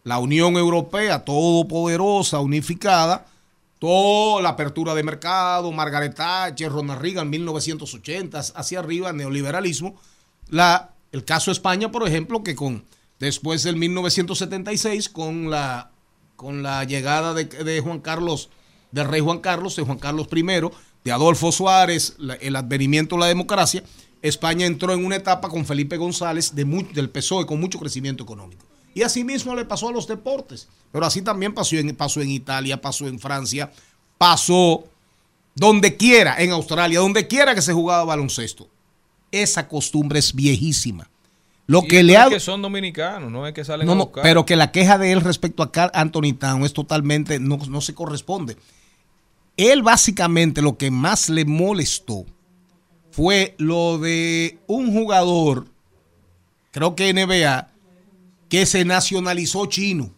[0.03, 3.25] la Unión Europea, todopoderosa, unificada,
[3.79, 9.95] toda la apertura de mercado, Margaret Thatcher, Ronald Reagan, 1980, hacia arriba, neoliberalismo.
[10.49, 12.83] La, el caso España, por ejemplo, que con
[13.19, 15.91] después del 1976, con la,
[16.35, 18.49] con la llegada de, Juan Carlos,
[18.91, 20.43] del rey Juan Carlos, de Juan Carlos I,
[21.03, 23.83] de Adolfo Suárez, el advenimiento de la democracia,
[24.27, 28.65] España entró en una etapa con Felipe González de del PSOE con mucho crecimiento económico.
[28.95, 30.67] Y así mismo le pasó a los deportes.
[30.91, 33.71] Pero así también pasó en, pasó en Italia, pasó en Francia,
[34.17, 34.85] pasó
[35.53, 38.67] donde quiera, en Australia, donde quiera que se jugaba baloncesto.
[39.31, 41.09] Esa costumbre es viejísima.
[41.67, 42.29] Lo Y que le es ha...
[42.29, 44.23] que son dominicanos, no es que salen No, a no, buscar.
[44.23, 47.81] pero que la queja de él respecto a Carl Anthony Town es totalmente, no, no
[47.81, 48.55] se corresponde.
[49.57, 52.25] Él básicamente lo que más le molestó
[53.15, 55.67] fue lo de un jugador,
[56.71, 57.69] creo que NBA,
[58.49, 60.11] que se nacionalizó chino.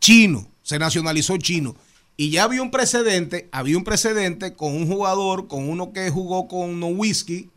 [0.00, 1.76] Chino, se nacionalizó chino.
[2.16, 6.48] Y ya había un precedente, había un precedente con un jugador, con uno que jugó
[6.48, 7.50] con Nowitzki,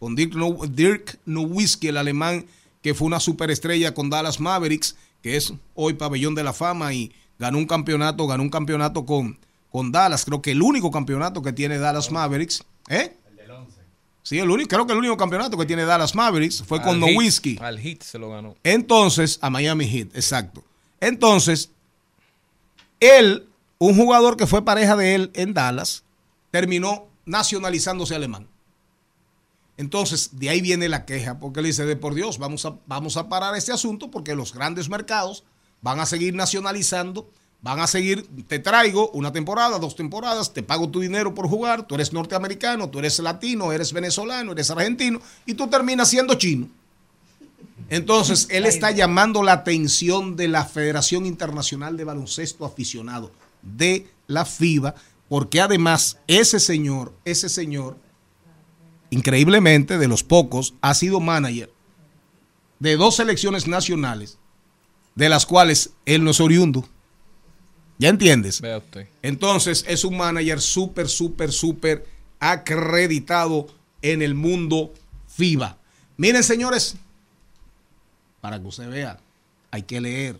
[0.00, 1.20] con Dirk, No- Dirk
[1.82, 2.46] el alemán,
[2.82, 7.12] que fue una superestrella con Dallas Mavericks, que es hoy pabellón de la fama y
[7.38, 9.38] ganó un campeonato, ganó un campeonato con,
[9.70, 13.16] con Dallas, creo que el único campeonato que tiene Dallas Mavericks, ¿eh?
[14.26, 17.00] Sí, el único, creo que el único campeonato que tiene Dallas Mavericks fue con Al
[17.00, 17.58] Heat- Nowitzki.
[17.60, 18.56] Al Hit se lo ganó.
[18.64, 20.64] Entonces, a Miami Heat, exacto.
[20.98, 21.70] Entonces,
[22.98, 23.46] él,
[23.78, 26.02] un jugador que fue pareja de él en Dallas,
[26.50, 28.48] terminó nacionalizándose alemán.
[29.76, 33.16] Entonces, de ahí viene la queja, porque él dice, de por Dios, vamos a, vamos
[33.16, 35.44] a parar este asunto porque los grandes mercados
[35.82, 37.30] van a seguir nacionalizando,
[37.66, 41.84] van a seguir, te traigo una temporada, dos temporadas, te pago tu dinero por jugar,
[41.84, 46.68] tú eres norteamericano, tú eres latino, eres venezolano, eres argentino, y tú terminas siendo chino.
[47.88, 54.44] Entonces, él está llamando la atención de la Federación Internacional de Baloncesto Aficionado, de la
[54.44, 54.94] FIBA,
[55.28, 57.96] porque además ese señor, ese señor,
[59.10, 61.72] increíblemente, de los pocos, ha sido manager
[62.78, 64.38] de dos selecciones nacionales,
[65.16, 66.88] de las cuales él no es oriundo.
[67.98, 68.60] ¿Ya entiendes?
[68.60, 69.08] Vea usted.
[69.22, 72.06] Entonces es un manager súper, súper, súper
[72.38, 73.68] acreditado
[74.02, 74.92] en el mundo
[75.28, 75.78] FIBA.
[76.16, 76.96] Miren, señores,
[78.40, 79.18] para que usted vea,
[79.70, 80.38] hay que leer.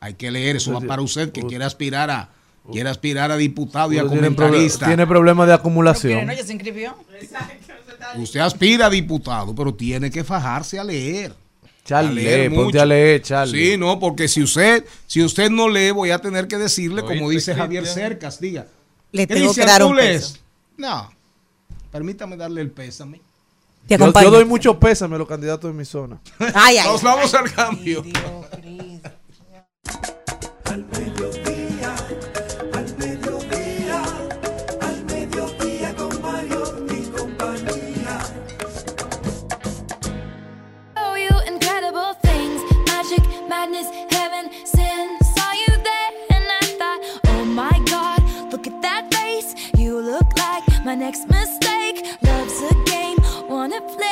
[0.00, 0.56] Hay que leer.
[0.56, 2.30] Eso va para usted que quiere aspirar a,
[2.70, 4.86] quiere aspirar a diputado y a comentarista.
[4.86, 6.26] tiene problemas de acumulación.
[6.26, 6.32] ¿no?
[6.32, 6.94] ¿Ya se inscribió?
[8.16, 11.34] Usted aspira a diputado, pero tiene que fajarse a leer.
[11.88, 12.82] Charlie, A leer lee, ponte mucho.
[12.82, 13.70] a leer, Charlie.
[13.72, 17.26] Sí, no, porque si usted, si usted no lee, voy a tener que decirle, como
[17.28, 17.86] ¿Oíste, dice Javier?
[17.86, 18.66] Cercas, diga.
[19.10, 20.36] Le tengo que dar ¿tú un peso.
[20.76, 21.10] No,
[21.90, 23.22] permítame darle el pésame.
[23.86, 26.20] Te Yo, yo doy mucho pésame a los candidatos de mi zona.
[26.54, 28.04] Ay, ay, Nos vamos al cambio.
[28.52, 30.17] Al
[50.88, 51.96] my next mistake.
[52.22, 54.08] Love's a game wanna play.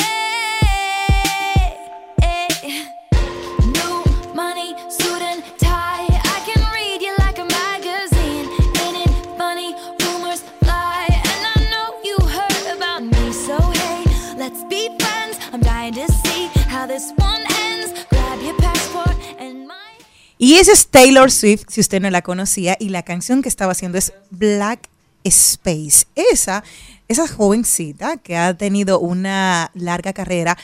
[3.76, 3.94] New
[4.34, 6.06] money suit and tie.
[6.34, 8.46] I can read you like a magazine.
[8.82, 9.70] Ain't it funny
[10.02, 14.04] rumors fly and i know you heard about me so hey
[14.36, 15.38] let's be friends.
[15.54, 17.88] I'm dying to see how this one ends.
[18.10, 19.96] Grab your passport and my
[20.38, 23.72] Y esa es Taylor Swift, si usted no la conocía, y la canción que estaba
[23.72, 24.90] haciendo es Black
[25.26, 26.06] Space.
[26.14, 26.64] Esa,
[27.08, 30.56] esa jovencita que ha tenido una larga carrera,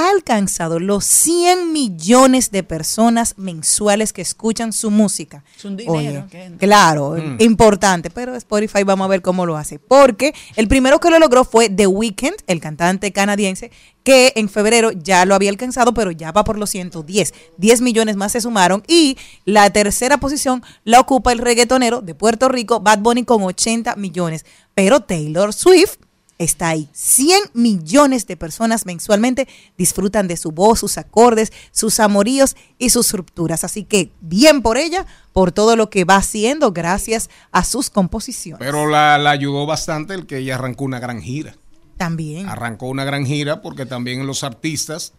[0.00, 5.42] ha alcanzado los 100 millones de personas mensuales que escuchan su música.
[5.56, 6.26] Es un dinero
[6.58, 7.36] claro, Mm.
[7.40, 9.78] importante, pero Spotify vamos a ver cómo lo hace.
[9.78, 13.70] Porque el primero que lo logró fue The Weeknd, el cantante canadiense,
[14.04, 17.34] que en febrero ya lo había alcanzado, pero ya va por los 110.
[17.58, 18.82] 10 millones más se sumaron.
[18.86, 23.96] Y la tercera posición la ocupa el reggaetonero de Puerto Rico, Bad Bunny, con 80
[23.96, 24.46] millones.
[24.74, 25.96] Pero Taylor Swift
[26.38, 26.88] está ahí.
[26.92, 33.12] 100 millones de personas mensualmente disfrutan de su voz, sus acordes, sus amoríos y sus
[33.12, 33.64] rupturas.
[33.64, 38.58] Así que bien por ella, por todo lo que va haciendo gracias a sus composiciones.
[38.58, 41.56] Pero la, la ayudó bastante el que ella arrancó una gran gira.
[41.96, 42.48] También.
[42.48, 45.12] Arrancó una gran gira porque también los artistas,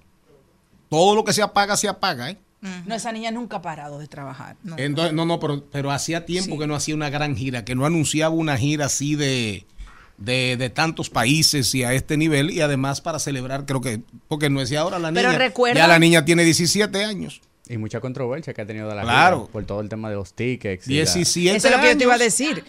[0.89, 2.37] todo lo que se apaga, se apaga, ¿eh?
[2.85, 4.57] No, esa niña nunca ha parado de trabajar.
[4.75, 6.59] Entonces, no, no, pero, pero hacía tiempo Sí.
[6.59, 9.65] que no hacía una gran gira, que no anunciaba una gira así de,
[10.19, 14.49] de, de tantos países y a este nivel, y además para celebrar, creo que, porque
[14.49, 17.41] no decía ahora la Pero niña, recuerda- ya la niña tiene 17 años.
[17.67, 19.47] Y mucha controversia que ha tenido de la Claro.
[19.51, 20.87] por todo el tema de los tickets.
[20.87, 22.25] y la- 17 Eso es lo que yo te iba a años.
[22.25, 22.63] decir.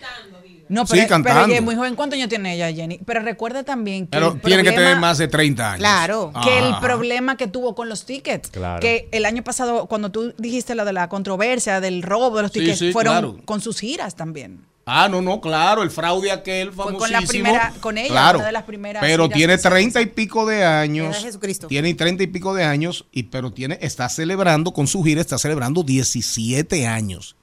[0.69, 1.47] No, Sí, pero, pero cantando.
[1.47, 1.97] ella es muy joven.
[1.97, 3.01] ¿Cuántos años tiene ella, Jenny?
[3.05, 5.79] Pero recuerda también que, Pero el tiene que tener más de 30 años.
[5.81, 6.33] Claro.
[6.45, 6.81] que el Ajá.
[6.81, 8.79] problema que tuvo con los tickets, Claro.
[8.81, 12.53] que el año pasado cuando tú dijiste lo de la controversia del robo de los
[12.53, 13.39] Sí, tickets, sí, fueron claro.
[13.47, 14.61] con sus giras también.
[14.87, 16.99] Ah, no, no, claro, el fraude aquel Fue famosísimo.
[16.99, 20.47] con la primera- con ella, claro, una de las primeras Pero tiene treinta y pico
[20.47, 21.17] de años.
[21.19, 21.69] Jesucristo.
[21.69, 25.39] Tiene treinta y pico de años, y pero tiene, está celebrando con su gira, está
[25.39, 27.37] celebrando 17 años.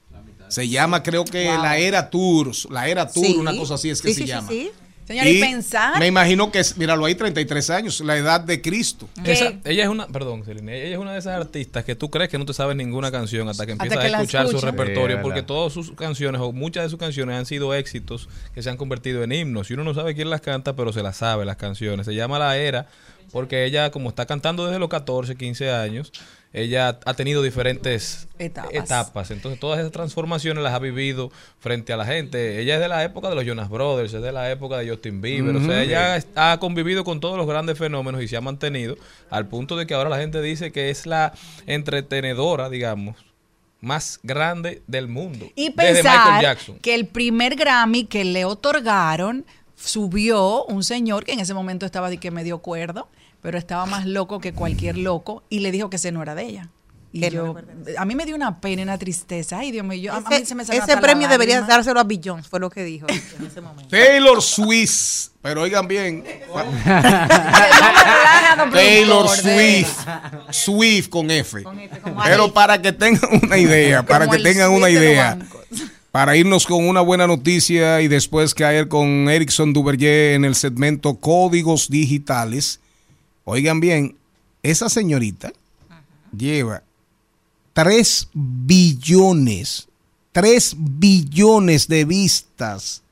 [0.48, 1.62] Se llama, creo que Wow.
[1.62, 3.36] la Era Tours, la Era Tour, Sí.
[3.38, 4.48] una cosa así es que Sí, se sí, sí, llama.
[5.08, 5.18] Sí.
[5.18, 9.08] Señora, y pensar- Me imagino que es, míralo ahí, 33 años, la edad de Cristo.
[9.24, 12.28] Esa- ella es una, perdón, Celine, ella es una de esas artistas que tú crees
[12.28, 15.16] que no te sabes ninguna canción hasta que Hasta empiezas que a escuchar su repertorio,
[15.16, 18.70] Sí, porque todas sus canciones o muchas de sus canciones han sido éxitos que se
[18.70, 19.70] han convertido en himnos.
[19.70, 22.06] Y uno no sabe quién las canta, pero se las sabe las canciones.
[22.06, 22.86] Se llama La Era
[23.32, 26.12] porque ella, como está cantando desde los 14, 15 años,
[26.52, 28.72] ella ha tenido diferentes Etapas.
[28.72, 29.30] etapas.
[29.30, 31.30] Entonces, todas esas transformaciones las ha vivido
[31.60, 32.60] frente a la gente.
[32.60, 35.20] Ella es de la época de los Jonas Brothers, es de la época de Justin
[35.20, 35.54] Bieber.
[35.56, 38.96] O sea, ella ha convivido con todos los grandes fenómenos y se ha mantenido
[39.30, 41.34] al punto de que ahora la gente dice que es la
[41.66, 43.16] entretenedora, digamos,
[43.80, 45.50] más grande del mundo.
[45.54, 46.78] Y pensar Jackson.
[46.78, 49.44] que el primer Grammy que le otorgaron
[49.76, 53.08] subió un señor que en ese momento estaba de que medio cuerdo,
[53.42, 56.44] pero estaba más loco que cualquier loco y le dijo que ese no era de
[56.44, 56.68] ella.
[57.10, 57.56] Y no yo,
[57.96, 59.58] a mí me dio una pena y una tristeza.
[59.60, 62.00] Ay, Dios mío, yo, a- a mí Ese, se me salió ese premio debería dárselo
[62.00, 63.06] a Billions, fue lo que dijo
[63.38, 63.88] en ese momento.
[63.88, 66.22] Taylor Swift, pero oigan bien.
[68.72, 69.98] Taylor Swift,
[70.50, 71.62] Swift con F.
[71.62, 75.38] como Pero para que tengan una idea, para Como que tengan Swift una idea,
[76.10, 81.16] para irnos con una buena noticia y después caer con Erickson Duverger en el segmento
[81.18, 82.80] Códigos Digitales.
[83.50, 84.14] Oigan bien,
[84.62, 85.54] esa señorita
[86.36, 86.82] lleva
[87.72, 89.88] 3 billones,
[90.32, 93.02] 3 billones de vistas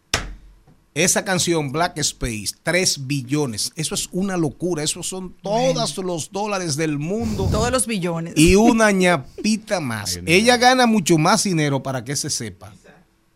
[0.92, 3.72] Esa canción Black Space, 3 billones.
[3.76, 4.82] Eso es una locura.
[4.82, 7.48] Esos son todos los dólares del mundo.
[7.50, 8.34] Todos los billones.
[8.36, 10.20] Y una ñapita más.
[10.26, 12.74] Ella gana mucho más dinero para que se sepa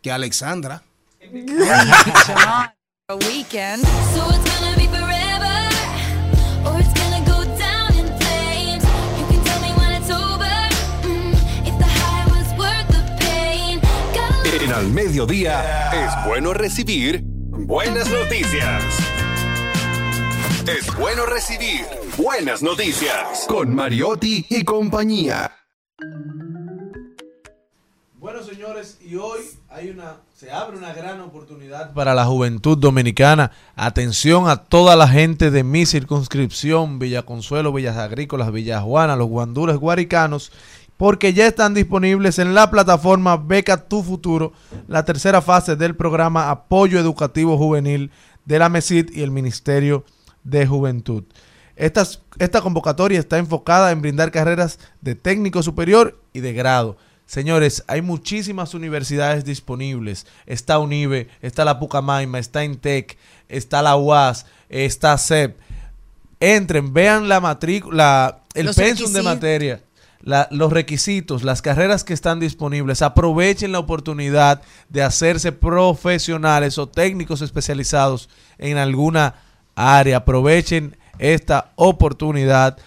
[0.03, 0.83] que Alexandra.
[3.27, 3.83] weekend.
[4.15, 5.10] So it's gonna be
[14.71, 18.85] En Al Mediodía es bueno recibir buenas noticias.
[20.65, 21.85] Es bueno recibir
[22.17, 25.51] buenas noticias con Mariotti y compañía.
[28.15, 29.41] Bueno, señores, y hoy
[29.71, 33.51] hay una, se abre una gran oportunidad para la juventud dominicana.
[33.75, 39.27] Atención a toda la gente de mi circunscripción, Villa Consuelo, Villas Agrícolas, Villa Juana, los
[39.27, 40.53] guandules guaricanos,
[41.01, 44.53] porque ya están disponibles en la plataforma Beca Tu Futuro,
[44.87, 48.11] la tercera fase del programa Apoyo Educativo Juvenil
[48.45, 50.05] de la MESID y el Ministerio
[50.45, 51.25] de Juventud.
[51.75, 56.99] Estas- esta convocatoria está enfocada en brindar carreras de técnico superior y de grado.
[57.25, 60.27] Señores, hay muchísimas universidades disponibles.
[60.45, 63.17] Está UNIBE, está la Pucamaima, está INTEC,
[63.49, 65.57] está la UAS, está CEP.
[66.41, 69.81] Entren, vean la matrícula, el Los pensum de materia,
[70.23, 73.03] la- los requisitos, las carreras que están disponibles.
[73.03, 79.35] Aprovechen la oportunidad de hacerse profesionales o técnicos especializados en alguna
[79.75, 80.19] área.
[80.19, 82.79] Aprovechen esta oportunidad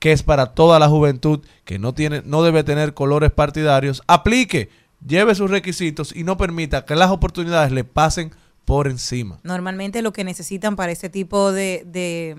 [0.00, 4.02] que es para toda la juventud, que no tiene, no debe tener colores partidarios.
[4.06, 4.70] Aplique,
[5.04, 8.30] lleve sus requisitos y no permita que las oportunidades le pasen
[8.64, 9.40] por encima.
[9.42, 12.36] Normalmente lo que necesitan para este tipo de, de,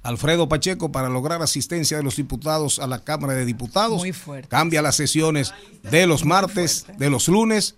[0.08, 4.48] Alfredo Pacheco, para lograr asistencia de los diputados a la Cámara de Diputados, Muy fuerte.
[4.48, 5.54] cambia las sesiones
[5.84, 7.76] de los martes, de los lunes,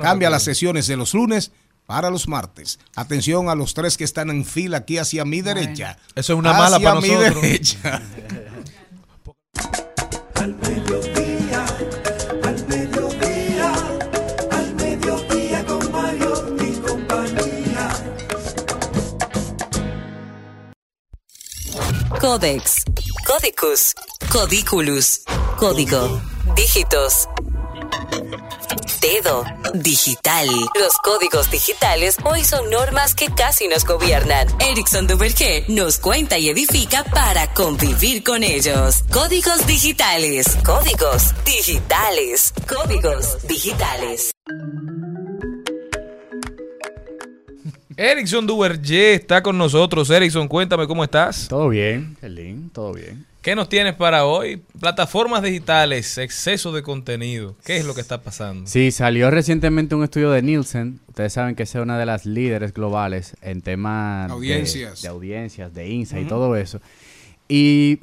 [0.00, 1.50] cambia las sesiones de los lunes
[1.86, 2.78] para los martes.
[2.94, 5.98] Atención a los tres que están en fila aquí hacia mi derecha.
[6.14, 7.42] Eso es una mala Hacia para mi nosotros.
[7.42, 8.02] derecha.
[22.34, 22.82] Codex,
[23.28, 23.94] Codicus,
[24.28, 25.20] Codiculus,
[25.56, 26.20] Código,
[26.56, 27.28] Dígitos.
[29.00, 30.48] Dedo, digital.
[30.74, 34.48] Los códigos digitales hoy son normas que casi nos gobiernan.
[34.58, 39.04] Erickson Duverger nos cuenta y edifica para convivir con ellos.
[39.12, 44.32] Códigos digitales, códigos digitales, códigos digitales.
[47.96, 50.10] Erickson Duverger está con nosotros.
[50.10, 51.46] Erickson, cuéntame cómo estás.
[51.48, 53.24] Todo bien, Elin, todo bien.
[53.40, 54.62] ¿Qué nos tienes para hoy?
[54.80, 57.54] Plataformas digitales, exceso de contenido.
[57.64, 58.66] ¿Qué es lo que está pasando?
[58.66, 60.98] Sí, salió recientemente un estudio de Nielsen.
[61.08, 65.02] Ustedes saben que es una de las líderes globales en temas de- Audiencias.
[65.02, 66.80] De, audiencias, de INSA y todo eso.
[67.46, 68.00] Y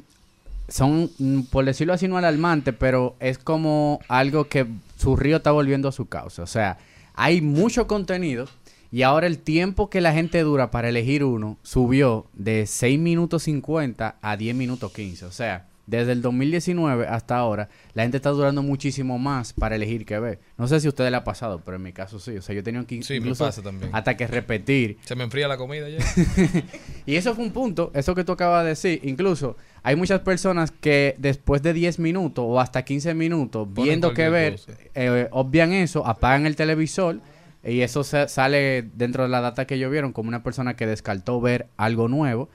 [0.68, 4.66] son, mm, por decirlo así, no alarmantes, pero es como algo que
[4.96, 6.44] su río está volviendo a su causa.
[6.44, 6.78] O sea,
[7.14, 8.46] hay mucho contenido
[8.92, 13.44] y ahora el tiempo que la gente dura para elegir uno subió de 6 minutos
[13.44, 15.24] 50 a 10 minutos 15.
[15.24, 20.04] O sea, desde el 2019 hasta ahora, la gente está durando muchísimo más para elegir
[20.06, 20.38] qué ver.
[20.56, 22.36] No sé si a ustedes le ha pasado, pero en mi caso sí.
[22.36, 23.90] O sea, yo he tenido que Sí, me incluso pasa también.
[23.92, 24.98] hasta que repetir.
[25.04, 25.98] Se me enfría la comida ya.
[27.06, 29.00] Y eso fue un punto, eso que tú acabas de decir.
[29.02, 34.14] Incluso hay muchas personas que después de 10 minutos o hasta 15 minutos, Ponen viendo
[34.14, 34.60] qué ver,
[34.94, 37.20] eh, obvian eso, apagan el televisor
[37.64, 40.86] y eso se- sale dentro de la data que ellos vieron como una persona que
[40.86, 42.48] descartó ver algo nuevo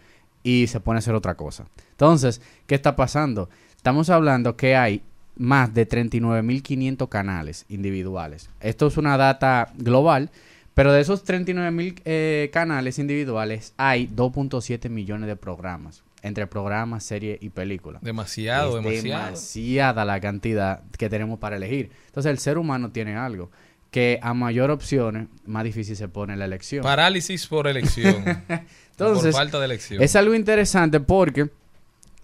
[0.43, 1.65] y se pone a hacer otra cosa.
[1.91, 3.49] Entonces, ¿qué está pasando?
[3.75, 5.01] Estamos hablando que hay
[5.35, 8.49] más de 39.500 canales individuales.
[8.59, 10.29] Esto es una data global,
[10.73, 16.03] Pero de esos 39 mil eh, canales individuales, hay 2.7 millones de programas.
[16.21, 18.01] Entre programas, series y películas.
[18.03, 19.25] Demasiado, Es demasiado.
[19.25, 21.89] demasiada la cantidad que tenemos para elegir.
[22.07, 23.49] Entonces, el ser humano tiene algo.
[23.91, 26.83] Que a mayor opciones, más difícil se pone la elección.
[26.83, 28.23] Parálisis por elección.
[28.91, 30.01] Entonces, por falta de elección.
[30.01, 31.49] es algo interesante porque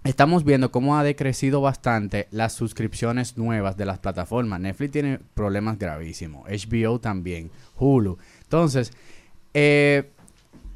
[0.04, 4.60] estamos viendo cómo ha decrecido bastante las suscripciones nuevas de las plataformas.
[4.60, 8.18] Netflix tiene problemas gravísimos, HBO también, Hulu.
[8.44, 8.92] Entonces,
[9.54, 10.10] eh,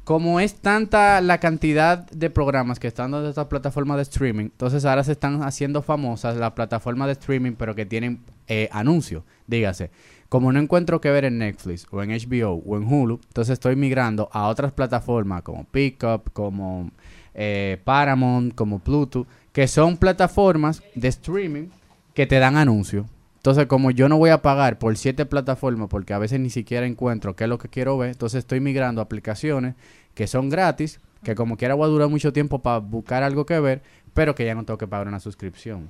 [0.04, 4.86] como es tanta la cantidad de programas que están dando estas plataformas de streaming, entonces
[4.86, 9.22] ahora se están haciendo famosas las plataformas de streaming, pero que tienen eh, anuncios.
[9.46, 9.90] Dígase,
[10.28, 13.76] como no encuentro que ver en Netflix o en HBO o en Hulu, entonces estoy
[13.76, 16.90] migrando a otras plataformas como Pickup, como
[17.34, 21.68] eh, Paramount, como Pluto, que son plataformas de streaming
[22.14, 23.06] que te dan anuncios.
[23.36, 26.86] Entonces, como yo no voy a pagar por siete plataformas, porque a veces ni siquiera
[26.86, 29.76] encuentro qué es lo que quiero ver, entonces estoy migrando a aplicaciones
[30.14, 33.58] que son gratis, que como quiera voy a durar mucho tiempo para buscar algo que
[33.60, 35.88] ver, pero que ya no tengo que pagar una suscripción.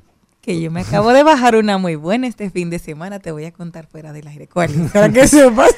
[0.48, 3.18] Que yo me acabo de bajar una muy buena este fin de semana.
[3.18, 5.68] Te voy a contar fuera del aire cuál para que sepas.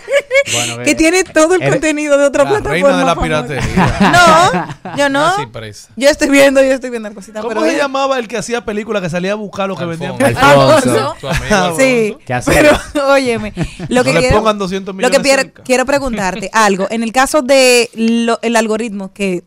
[0.53, 2.73] Bueno, que tiene todo el contenido de otra la plataforma.
[2.89, 3.45] reina de la famosa.
[3.47, 4.77] piratería.
[4.87, 5.51] No, yo no.
[5.97, 7.43] Yo estoy viendo, yo estoy viendo cositas.
[7.43, 9.87] ¿Cómo pero se ella- llamaba el que hacía películas que salía a buscar lo que
[9.87, 10.13] vendían?
[10.23, 11.15] Alfonso.
[11.21, 11.77] Alfonso.
[11.77, 12.17] Sí,
[12.47, 12.71] pero
[13.13, 13.53] óyeme,
[13.89, 16.87] lo que No le quiero, pongan 200 lo que quiero, preguntarte algo.
[16.91, 19.43] En el caso de lo- el algoritmo que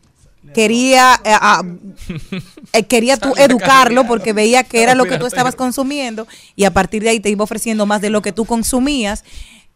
[0.52, 1.62] quería eh, ah,
[2.72, 6.26] eh, quería tú educarlo porque veía que era lo que tú estabas consumiendo
[6.56, 9.24] y a partir de ahí te iba ofreciendo más de lo que tú consumías.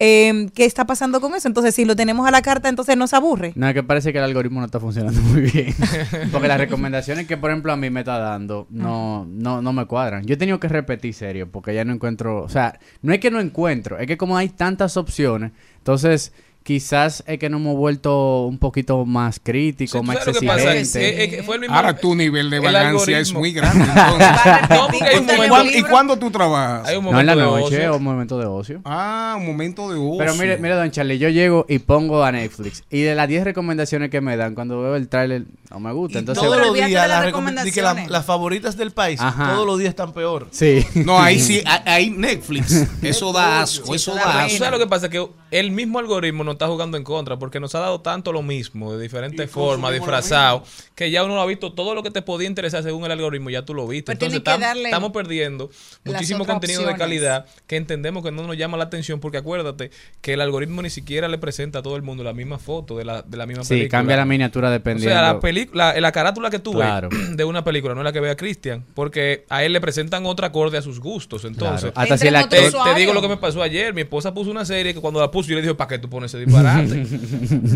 [0.00, 1.48] Eh, ¿Qué está pasando con eso?
[1.48, 3.52] Entonces, si lo tenemos a la carta, entonces nos aburre.
[3.56, 5.74] No, es que parece que el algoritmo no está funcionando muy bien.
[6.32, 9.86] Porque las recomendaciones que, por ejemplo, a mí me está dando no, no, no me
[9.86, 10.24] cuadran.
[10.24, 12.44] Yo he tenido que repetir serio porque ya no encuentro...
[12.44, 16.32] O sea, no es que no encuentro, es que como hay tantas opciones, entonces
[16.68, 20.92] quizás es que nos hemos vuelto un poquito más críticos, Sí, ¿tú más que exigentes.
[20.92, 23.86] Que Ahora tu nivel de vagancia es muy grande.
[24.68, 26.86] No, ¿Y momento- cuán- ¿Y cuándo tú trabajas?
[26.88, 28.80] Hay un No en la momento de noche o un momento de ocio.
[28.84, 30.18] Ah, un momento de ocio.
[30.18, 32.84] Pero mire, mire, don Charlie, yo llego y pongo a Netflix.
[32.90, 36.18] Y de las 10 recomendaciones que me dan, cuando veo el tráiler, no me gusta.
[36.18, 38.10] Entonces, todos los días las que la- recomendaciones.
[38.10, 39.54] las favoritas del país, Ajá.
[39.54, 40.48] todos los días están peor.
[40.50, 40.84] sí.
[40.94, 42.86] No, ahí sí, ahí- Netflix.
[43.02, 44.58] Eso da asco, eso da ¿Tú asco.
[44.58, 45.08] sabes lo que pasa?
[45.08, 48.42] Que el mismo algoritmo nos está jugando en contra porque nos ha dado tanto lo
[48.42, 50.62] mismo, de diferentes formas, disfrazado,
[50.94, 51.72] que ya uno lo ha visto.
[51.72, 54.12] Todo lo que te podía interesar según el algoritmo, ya tú lo viste.
[54.16, 55.70] Pero Entonces tienen que tam- darle estamos perdiendo
[56.04, 59.90] muchísimo contenido de calidad que entendemos que no nos llama la atención porque acuérdate
[60.20, 63.04] que el algoritmo ni siquiera le presenta a todo el mundo la misma foto de
[63.04, 63.98] la, de la misma Sí, película.
[63.98, 65.14] cambia la miniatura O dependiendo.
[65.14, 67.08] sea, la, película, la carátula que tú Claro.
[67.10, 69.80] ves de una película no es la que ve a Cristian, porque a él le
[69.80, 71.44] presentan otra acorde a sus gustos.
[71.44, 72.00] Entonces, Claro.
[72.00, 73.92] Hasta si el actor- te digo lo que me pasó ayer.
[73.94, 76.08] Mi esposa puso una serie que cuando la puso yo le dije, ¿para qué tú
[76.08, 77.06] pones ese disparate?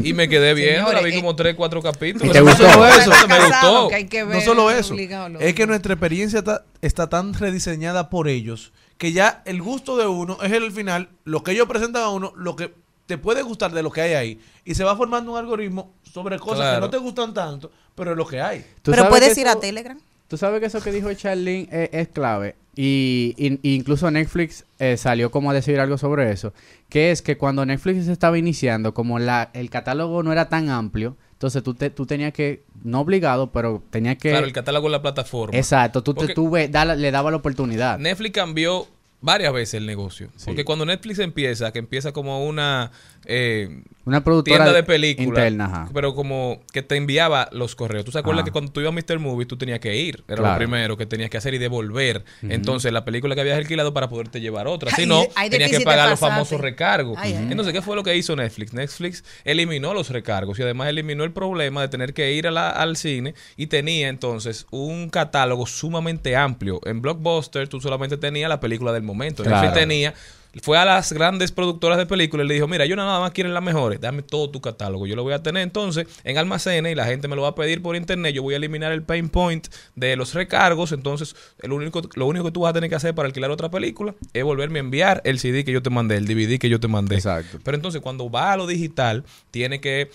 [0.09, 2.29] y me quedé viendo, la vi Señores, como tres, cuatro capítulos.
[2.29, 3.11] ¿Y te gustó eso?
[3.29, 3.89] Me gustó.
[3.89, 4.95] Que No solo eso,
[5.41, 10.07] es que nuestra experiencia está, está tan rediseñada por ellos que ya el gusto de
[10.07, 12.73] uno es el final, lo que ellos presentan a uno, lo que
[13.07, 14.41] te puede gustar de lo que hay ahí.
[14.65, 16.77] Y se va formando un algoritmo sobre cosas Claro.
[16.77, 18.61] que no te gustan tanto, pero es lo que hay.
[18.81, 19.99] ¿Tú Pero sabes puedes ir a Telegram.
[20.33, 22.55] Tú sabes que eso que dijo Charlene es, es clave.
[22.75, 26.55] Y, y- incluso Netflix eh, salió como a decir algo sobre eso.
[26.89, 31.19] Que es que cuando Netflix estaba iniciando, como la, el catálogo no era tan amplio,
[31.33, 34.31] entonces tú, te, tú tenías que, no obligado, pero tenías que...
[34.31, 35.55] Claro, el catálogo de la plataforma.
[35.55, 37.99] Exacto, tú, te, tú ve- le daba la oportunidad.
[37.99, 38.87] Netflix cambió
[39.21, 40.31] varias veces el negocio.
[40.47, 42.91] Porque cuando Netflix empieza, que empieza como una
[43.27, 45.89] eh, Una productora tienda de películas, interna, ajá.
[45.95, 48.05] pero como que te enviaba los correos.
[48.05, 48.45] ¿Tú te acuerdas Ajá.
[48.47, 49.19] que cuando tú ibas a Mr.
[49.21, 50.25] Movie tú tenías que ir?
[50.29, 52.25] Era lo primero que tenías que hacer y devolver.
[52.43, 54.91] Entonces la película que habías alquilado para poderte llevar otra.
[54.91, 57.17] Si no, ay, tenías que pagar los famosos recargos.
[57.21, 57.47] Ay, ay.
[57.51, 58.73] Entonces, ¿qué fue lo que hizo Netflix?
[58.73, 62.71] Netflix eliminó los recargos y además eliminó el problema de tener que ir a la-
[62.71, 66.81] al cine y tenía entonces un catálogo sumamente amplio.
[66.85, 69.43] En Blockbuster tú solamente tenías la película del momento.
[69.45, 69.63] Claro.
[69.63, 70.15] Netflix tenía
[70.61, 73.51] fue a las grandes productoras de películas y le dijo, mira, yo nada más quiero
[73.51, 75.07] las mejores, dame todo tu catálogo.
[75.07, 77.55] Yo lo voy a tener entonces en almacenes y la gente me lo va a
[77.55, 78.35] pedir por internet.
[78.35, 80.93] Yo voy a eliminar el pain point de los recargos.
[80.93, 83.71] Entonces, el único, lo único que tú vas a tener que hacer para alquilar otra
[83.71, 86.81] película es volverme a enviar el CD que yo te mandé, el DVD que yo
[86.81, 87.15] te mandé.
[87.15, 87.59] Exacto.
[87.65, 90.11] Pero entonces, cuando va a lo digital, tiene que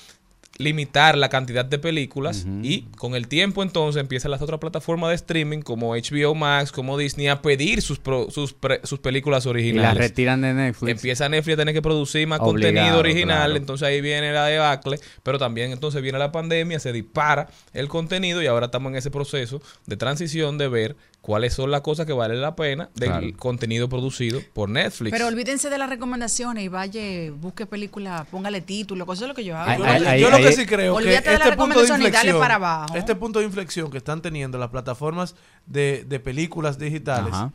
[0.58, 5.16] limitar la cantidad de películas y con el tiempo entonces empiezan las otras plataformas de
[5.16, 9.50] streaming como HBO Max, como Disney a pedir sus pro- sus, pre- sus películas Y
[9.50, 9.94] originales.
[9.94, 10.90] la retiran de Netflix.
[10.92, 13.56] Empieza Netflix a tener que producir más Obligado, contenido original, claro.
[13.56, 18.42] entonces ahí viene la debacle, pero también entonces viene la pandemia, se dispara el contenido
[18.42, 20.96] y ahora estamos en ese proceso de transición de ver
[21.28, 23.28] cuáles son las cosas que valen la pena del Claro.
[23.36, 25.12] contenido producido por Netflix.
[25.12, 27.02] Pero olvídense de las recomendaciones y vaya,
[27.34, 29.84] busque película, póngale título, cosas es lo que yo hago.
[29.84, 31.86] Yo, lo que- yo lo que sí creo que Olvídate de las este punto de
[31.86, 32.96] recomendaciones y dale inflexión, para abajo.
[32.96, 37.52] este punto de inflexión que están teniendo las plataformas de, de películas digitales, Ajá.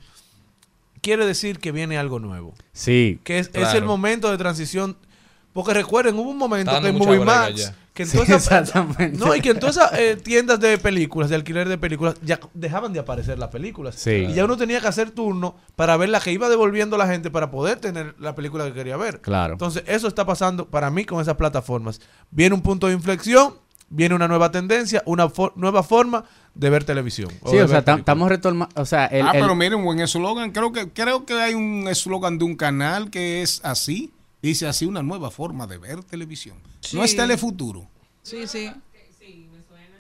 [1.01, 2.53] quiere decir que viene algo nuevo.
[2.75, 3.21] Sí.
[3.25, 4.99] Que es, el momento de transición.
[5.55, 6.99] Porque recuerden, hubo un momento que en dando
[7.95, 9.19] que en Sí, todas esas- exactamente.
[9.19, 12.41] no, y que en todas esas eh, tiendas de películas, de alquiler de películas, ya
[12.55, 13.97] dejaban de aparecer las películas.
[13.97, 14.27] Sí.
[14.31, 17.31] Y ya uno tenía que hacer turno para ver la que iba devolviendo la gente
[17.31, 19.21] para poder tener la película que quería ver.
[19.21, 19.53] Claro.
[19.55, 22.01] Entonces, eso está pasando para mí con esas plataformas.
[22.31, 23.55] Viene un punto de inflexión,
[23.91, 26.25] viene una nueva tendencia, una nueva forma
[26.55, 27.29] de ver televisión.
[27.47, 30.51] Sí, o sea, estamos retomando, o sea, el, ah, el- pero miren, buen eslogan.
[30.53, 34.13] Creo que, creo que hay un eslogan de un canal que es así.
[34.41, 36.57] Dice así, una nueva forma de ver televisión.
[36.93, 37.17] No es Sí.
[37.17, 37.89] Telefuturo.
[38.23, 38.71] Sí, sí.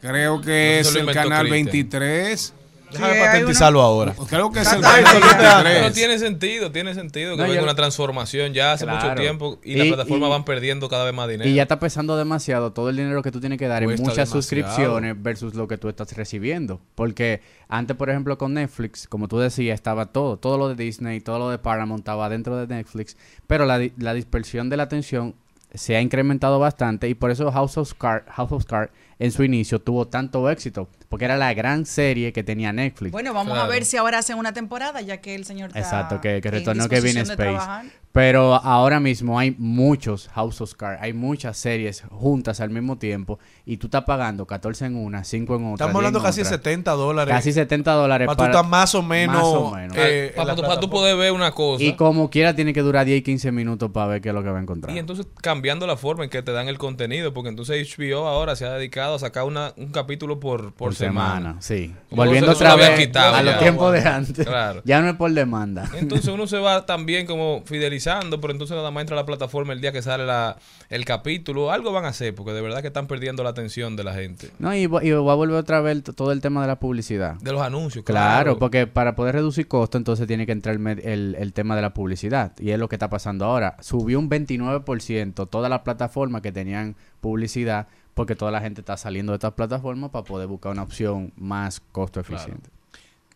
[0.00, 1.64] Creo que Eso es el canal Cristian.
[1.66, 2.54] 23.
[2.92, 4.14] Déjame patentizarlo ahora.
[4.28, 5.94] Creo que es el 23.
[5.94, 9.72] tiene sentido, tiene sentido que No, venga yo- una transformación ya hace mucho tiempo y,
[9.72, 11.48] Y- las plataformas van perdiendo cada vez más dinero.
[11.48, 14.02] Y ya está pesando demasiado todo el dinero que tú tienes que dar en Cuesta
[14.02, 14.42] muchas demasiado.
[14.42, 16.80] suscripciones versus lo que tú estás recibiendo.
[16.94, 20.36] Porque antes, por ejemplo, con Netflix, como tú decías, estaba todo.
[20.36, 23.16] Todo lo de Disney, todo lo de Paramount estaba dentro de Netflix.
[23.46, 23.78] Pero la
[24.14, 25.34] dispersión de la atención
[25.74, 29.44] se ha incrementado bastante y por eso House of Cards House of Cards en su
[29.44, 30.88] inicio tuvo tanto éxito.
[31.08, 33.12] Porque era la gran serie que tenía Netflix.
[33.12, 36.20] Bueno, vamos a ver si ahora hacen una temporada, ya que el señor está Exacto,
[36.20, 37.36] que, que retornó Kevin Space.
[37.36, 37.84] trabajar.
[38.12, 43.38] Pero ahora mismo hay muchos House of Cards, hay muchas series juntas al mismo tiempo
[43.64, 45.86] y tú estás pagando 14 en una, 5 en otra.
[45.86, 46.50] Estamos 10 hablando en casi otra.
[46.50, 47.34] 70 dólares.
[47.34, 49.96] Casi 70 dólares Para tú estar más o menos, más o menos.
[49.98, 51.82] eh, para, tú- para tú poder ver una cosa.
[51.82, 54.42] Y como quiera tiene que durar 10 y 15 minutos para ver qué es lo
[54.42, 54.94] que va a encontrar.
[54.94, 58.56] Y entonces cambiando la forma en que te dan el contenido, porque entonces HBO ahora
[58.56, 61.94] se ha dedicado a sacar una, un capítulo por, por, por semana, sí.
[62.10, 64.46] Y Volviendo otra vez quitado a los tiempos de antes.
[64.46, 64.82] Claro.
[64.84, 65.88] Ya no es por demanda.
[65.98, 68.01] Entonces uno se va también como fidelizando,
[68.40, 70.56] pero entonces nada más entra a la plataforma el día que sale la,
[70.88, 71.70] el capítulo.
[71.70, 74.50] Algo van a hacer, porque de verdad que están perdiendo la atención de la gente.
[74.58, 77.36] No, y, va- y va a volver otra vez todo el tema de la publicidad.
[77.36, 78.58] De los anuncios, Claro, claro.
[78.58, 81.82] porque para poder reducir costos, entonces tiene que entrar el, med- el, el tema de
[81.82, 82.52] la publicidad.
[82.58, 83.76] Y es lo que está pasando ahora.
[83.80, 89.32] Subió un 29% todas las plataformas que tenían publicidad, porque toda la gente está saliendo
[89.32, 92.68] de estas plataformas para poder buscar una opción más costo eficiente.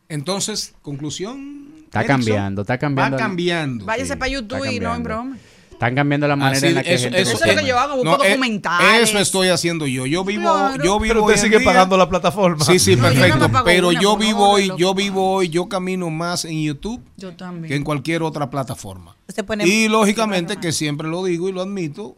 [0.09, 1.76] Entonces, conclusión.
[1.87, 3.17] Está Erickson, cambiando, está cambiando.
[3.17, 3.85] Va cambiando.
[3.85, 5.37] Váyase para YouTube y no en broma.
[5.73, 7.69] Están cambiando la manera Así, en la que eso- gente eso- Eso es lo que
[7.69, 9.11] yo hago, busco No, eh, documentales.
[9.11, 10.07] Eso estoy haciendo yo.
[10.07, 10.83] Yo vivo, Claro.
[10.83, 12.65] yo vivo Pero usted sigue día- pagando la plataforma.
[12.65, 13.51] Sí, sí, No, perfecto.
[13.63, 17.69] pero una yo vivo hoy, yo vivo hoy, yo camino más en YouTube Yo también.
[17.69, 19.17] que en cualquier otra plataforma.
[19.47, 22.17] Pone- Y lógicamente que siempre lo digo y lo admito,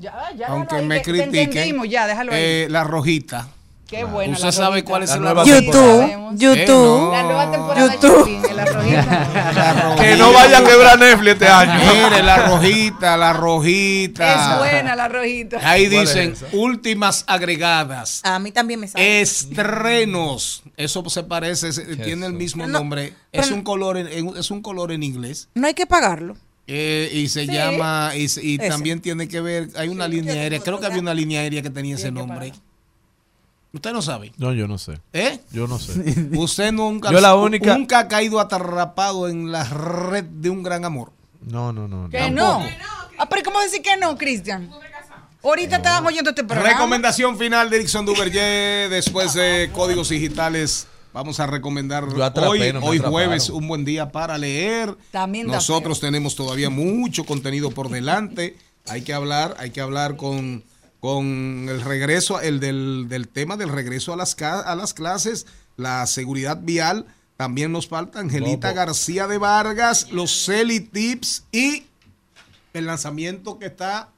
[0.00, 2.38] Ya, ya, aunque me critiquen, ya, déjalo ahí.
[2.42, 3.48] eh, la rojita.
[3.86, 5.60] Qué buena ¿Usted la sabe cuál es La nueva rojita?
[5.60, 6.56] YouTube, YouTube.
[6.58, 7.12] Eh, no.
[7.12, 8.42] La nueva temporada YouTube.
[8.48, 9.96] de la rojita.
[10.02, 11.72] Que no vaya a quebrar Netflix este año.
[12.10, 14.52] Mire, la rojita, la rojita.
[14.54, 15.58] Es buena la rojita.
[15.62, 18.20] Ahí ¿Cuál es dicen últimas agregadas.
[18.24, 19.20] A mí también me sale.
[19.20, 20.62] Estrenos.
[20.76, 23.12] Eso se parece, se- tiene el mismo No, nombre.
[23.30, 25.48] Es un color en, en- es un color en inglés.
[25.54, 26.36] No hay que pagarlo.
[26.66, 27.52] Eh, y se Sí.
[27.52, 31.00] llama, y, se- y también tiene que ver, hay una línea aérea, creo que había
[31.00, 32.52] una línea aérea que tenía ese nombre.
[33.76, 34.32] Usted no sabe.
[34.38, 34.98] No, yo no sé.
[35.12, 35.38] ¿Eh?
[35.52, 36.28] Yo no sé.
[36.32, 40.86] Usted nunca, Yo la única- nunca ha caído atrapado en la red de un gran
[40.86, 41.12] amor.
[41.42, 42.04] No, no, no.
[42.04, 42.08] no.
[42.08, 42.64] Que no.
[43.18, 44.70] Ah, pero ¿cómo decir que no, Cristian?
[45.44, 46.70] Ahorita estábamos oyendo este programa.
[46.72, 50.86] Recomendación final de Erickson Duverger después de Códigos Digitales.
[51.12, 54.96] Vamos a recomendar atrapé, hoy, no hoy jueves, un buen día para leer.
[55.10, 58.56] También Nosotros tenemos todavía mucho contenido por delante.
[58.88, 60.64] Hay que hablar, hay que hablar con,
[61.06, 65.46] con el regreso, el del, del tema del regreso a las, a las clases,
[65.76, 67.06] la seguridad vial.
[67.36, 71.84] También nos falta Angelita García de Vargas, los Celi Tips y
[72.72, 74.08] el lanzamiento que está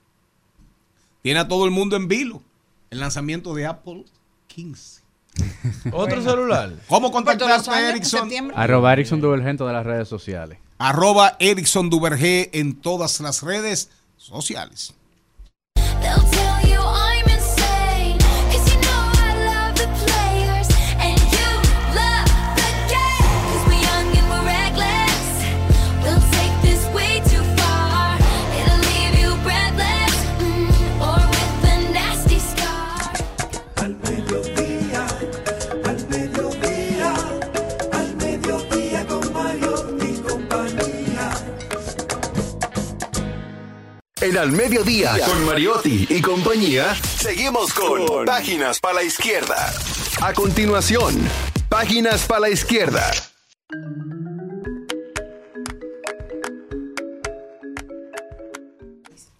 [1.20, 2.43] tiene a todo el mundo en vilo.
[2.89, 4.07] El lanzamiento de Apple
[4.47, 5.03] 15.
[5.93, 6.72] ¿Otro celular?
[6.89, 8.31] ¿Cómo los contactarte, en Erickson?
[8.55, 10.59] Arroba Erickson Duvergento de las redes sociales.
[10.78, 14.94] Arroba Erickson Duvergé en todas las redes sociales.
[44.20, 49.73] En Al Mediodía, con Mariotti y compañía, seguimos con Páginas para la Izquierda.
[50.20, 51.15] A continuación,
[51.69, 53.12] Páginas para la Izquierda.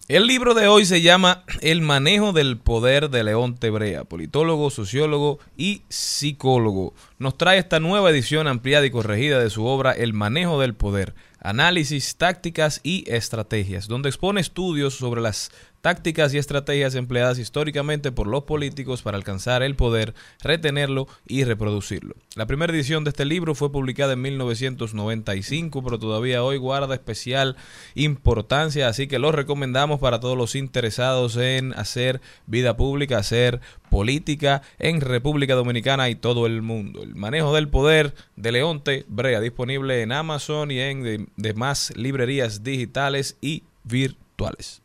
[0.07, 5.39] El libro de hoy se llama El manejo del poder de León Tebrea, politólogo, sociólogo
[5.57, 6.93] y psicólogo.
[7.17, 11.15] Nos trae esta nueva edición ampliada y corregida de su obra El manejo del poder,
[11.39, 15.51] análisis, tácticas y estrategias, donde expone estudios sobre las
[15.81, 22.15] tácticas y estrategias empleadas históricamente por los políticos para alcanzar el poder, retenerlo y reproducirlo.
[22.35, 27.55] La primera edición de este libro fue publicada en 1995, pero todavía hoy guarda especial
[27.95, 34.61] importancia, así que lo recomendamos para todos los interesados en hacer vida pública, hacer política
[34.77, 37.03] en República Dominicana y todo el mundo.
[37.03, 42.63] El manejo del poder de Leonte Brea, disponible en Amazon y en de- demás librerías
[42.63, 44.81] digitales y virtuales.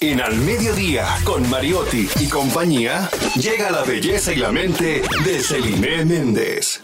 [0.00, 6.04] En Al Mediodía, con Mariotti y compañía, llega la belleza y la mente de Celine
[6.04, 6.82] Méndez.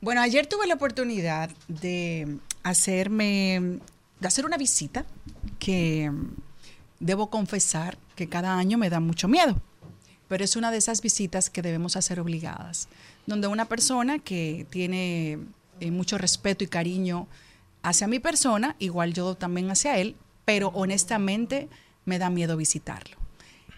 [0.00, 3.78] Bueno, ayer tuve la oportunidad de hacerme,
[4.18, 5.06] de hacer una visita
[5.60, 6.10] que
[6.98, 9.60] debo confesar que cada año me da mucho miedo,
[10.26, 12.88] pero es una de esas visitas que debemos hacer obligadas,
[13.26, 15.38] donde una persona que tiene
[15.80, 17.26] eh, mucho respeto y cariño
[17.82, 21.68] hacia mi persona, igual yo también hacia él, pero honestamente
[22.04, 23.16] me da miedo visitarlo.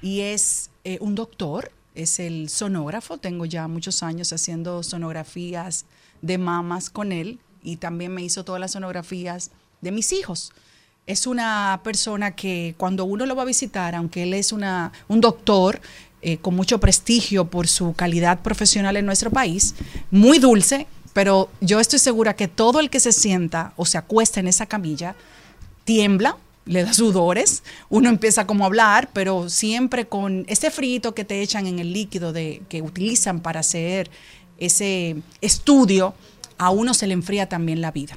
[0.03, 5.85] Y es eh, un doctor, es el sonógrafo, tengo ya muchos años haciendo sonografías
[6.23, 9.51] de mamas con él y también me hizo todas las sonografías
[9.81, 10.53] de mis hijos.
[11.07, 15.21] Es una persona que cuando uno lo va a visitar, aunque él es una, un
[15.21, 15.81] doctor
[16.23, 19.75] eh, con mucho prestigio por su calidad profesional en nuestro país,
[20.11, 20.87] muy dulce,
[21.21, 24.65] pero yo estoy segura que todo el que se sienta o se acuesta en esa
[24.65, 25.15] camilla
[25.85, 31.27] tiembla, le da sudores, uno empieza como a hablar, pero siempre con ese frito que
[31.27, 34.11] te echan en el líquido de, que utilizan para hacer
[34.57, 36.15] ese estudio,
[36.57, 38.17] a uno se le enfría también la vida.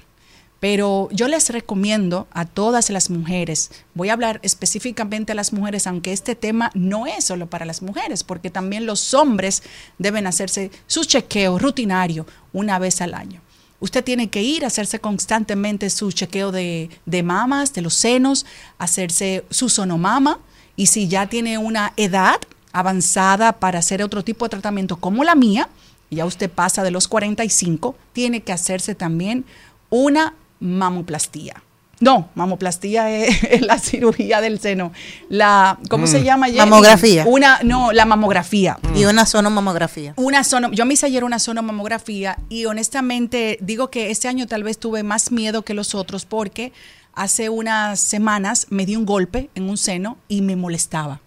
[0.63, 5.87] Pero yo les recomiendo a todas las mujeres, voy a hablar específicamente a las mujeres,
[5.87, 9.61] aunque este tema no es solo para las mujeres, porque también los hombres
[9.97, 13.41] deben hacerse su chequeo rutinario una vez al año.
[13.81, 18.45] Usted tiene que ir a hacerse constantemente su chequeo de, de mamas, de los senos,
[18.77, 20.39] hacerse su sonomama
[20.77, 22.39] y si ya tiene una edad
[22.71, 25.67] avanzada para hacer otro tipo de tratamiento como la mía,
[26.09, 29.43] ya usted pasa de los 45, tiene que hacerse también
[29.89, 31.61] una mamoplastía.
[31.99, 34.91] No, mamoplastía es, es la cirugía del seno.
[35.29, 36.23] La, ¿cómo se Mm.
[36.23, 36.45] llama?
[36.47, 36.57] Jenny?
[36.59, 37.23] Mamografía.
[37.27, 38.77] Una, no, la mamografía.
[38.95, 40.13] Y una sonomamografía.
[40.17, 44.63] Una sono, yo me hice ayer una sonomamografía y honestamente digo que este año tal
[44.63, 46.73] vez tuve más miedo que los otros porque
[47.13, 51.21] hace unas semanas me di un golpe en un seno y me molestaba.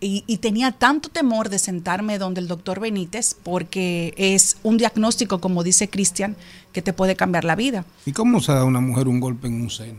[0.00, 5.40] Y, y tenía tanto temor de sentarme donde el doctor Benítez porque es un diagnóstico,
[5.40, 6.36] como dice Cristian,
[6.72, 7.84] que te puede cambiar la vida.
[8.06, 9.98] ¿Y cómo se da a una mujer un golpe en un seno?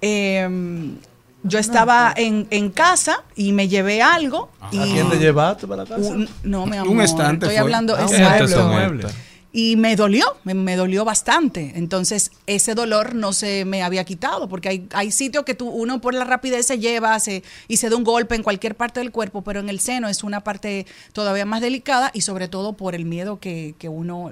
[0.00, 0.48] Eh,
[1.42, 4.48] yo estaba en, en casa y me llevé algo.
[4.70, 6.08] y ¿A quién te llevaste para casa?
[6.08, 7.02] un- no, mi Un amor.
[7.04, 7.58] estante Estoy fue.
[7.58, 7.96] hablando.
[7.96, 9.08] Ah, un exacto.
[9.54, 11.72] Y me dolió, me, me dolió bastante.
[11.74, 16.00] Entonces, ese dolor no se me había quitado, porque hay, hay sitios que tú, uno
[16.00, 19.10] por la rapidez se lleva se, y se da un golpe en cualquier parte del
[19.10, 22.94] cuerpo, pero en el seno es una parte todavía más delicada y sobre todo por
[22.94, 24.30] el miedo que, que uno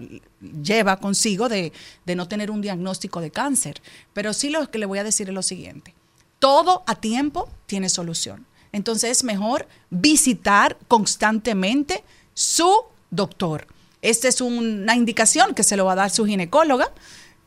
[0.62, 1.72] lleva consigo de,
[2.06, 3.82] de no tener un diagnóstico de cáncer.
[4.14, 5.94] Pero sí lo que le voy a decir es lo siguiente.
[6.38, 8.46] Todo a tiempo tiene solución.
[8.72, 13.66] Entonces es mejor visitar constantemente su doctor.
[14.02, 16.90] Esta es una indicación que se lo va a dar su ginecóloga,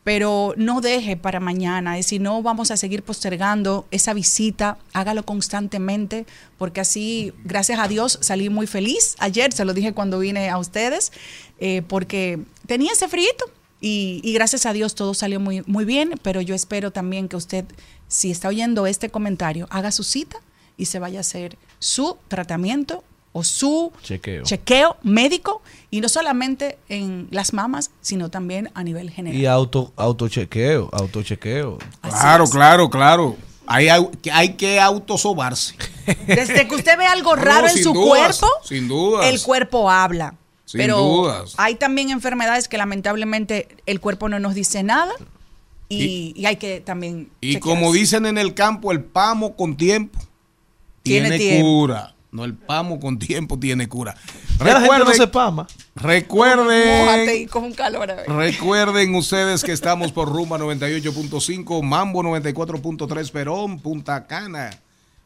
[0.04, 1.98] pero no deje para mañana.
[1.98, 4.78] Y si no, vamos a seguir postergando esa visita.
[4.94, 6.26] Hágalo constantemente,
[6.58, 9.16] porque así, gracias a Dios, salí muy feliz.
[9.20, 11.12] Ayer se lo dije cuando vine a ustedes,
[11.60, 13.30] eh, porque tenía ese frío
[13.80, 16.20] y, y gracias a Dios todo salió muy, muy bien.
[16.22, 17.66] Pero yo espero también que usted,
[18.08, 20.38] si está oyendo este comentario, haga su cita
[20.78, 23.04] y se vaya a hacer su tratamiento
[23.34, 24.44] o su Chequeo.
[24.44, 25.62] chequeo médico
[25.92, 29.38] y no solamente en las mamas, sino también a nivel general.
[29.40, 31.78] Y auto, autochequeo, autochequeo.
[32.02, 33.36] Claro, claro, claro.
[33.66, 33.88] Hay,
[34.32, 35.76] hay que autosobarse.
[36.28, 39.26] Desde que usted ve algo No, raro en su dudas, cuerpo, sin dudas.
[39.28, 40.36] el cuerpo habla.
[40.66, 41.54] Sin Pero dudas.
[41.58, 45.12] hay también enfermedades que lamentablemente el cuerpo no nos dice nada
[45.90, 47.60] y, y hay que también Y chequearse.
[47.82, 50.20] como dicen en el campo, el pamo con tiempo
[51.04, 51.68] Tiene tiene, tiempo.
[52.34, 54.16] No, el pamo con tiempo tiene cura.
[54.60, 55.68] Ya la gente no Recuerden- se pama.
[55.96, 57.48] Recuerden.
[57.48, 58.10] Con un calor.
[58.12, 58.30] a ver.
[58.30, 64.72] Recuerden ustedes que estamos por Rumba 98.5, Mambo 94.3, Perón, Punta Cana.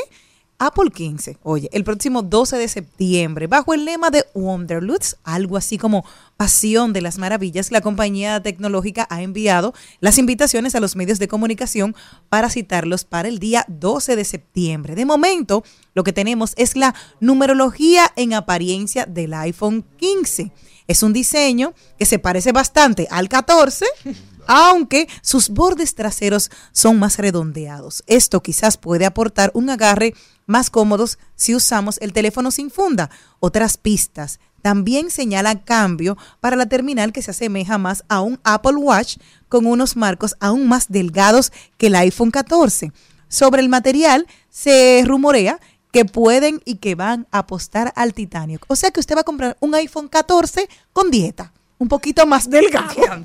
[0.60, 5.78] Apple 15, oye, el próximo 12 de septiembre, bajo el lema de Wonderloots, algo así
[5.78, 6.04] como
[6.36, 11.28] Pasión de las Maravillas, la compañía tecnológica ha enviado las invitaciones a los medios de
[11.28, 11.94] comunicación
[12.28, 14.96] para citarlos para el día 12 de septiembre.
[14.96, 15.62] De momento,
[15.94, 20.50] lo que tenemos es la numerología en apariencia del iPhone 15.
[20.88, 23.84] Es un diseño que se parece bastante al 14,
[24.48, 28.02] aunque sus bordes traseros son más redondeados.
[28.06, 30.14] Esto quizás puede aportar un agarre
[30.46, 33.10] más cómodos si usamos el teléfono sin funda.
[33.38, 38.76] Otras pistas también señalan cambio para la terminal que se asemeja más a un Apple
[38.76, 39.18] Watch
[39.48, 42.92] con unos marcos aún más delgados que el iPhone 14.
[43.28, 45.60] Sobre el material se rumorea
[45.92, 48.60] que pueden y que van a apostar al titanio.
[48.68, 52.48] O sea que usted va a comprar un iPhone 14 con dieta, un poquito más
[52.50, 53.22] delgado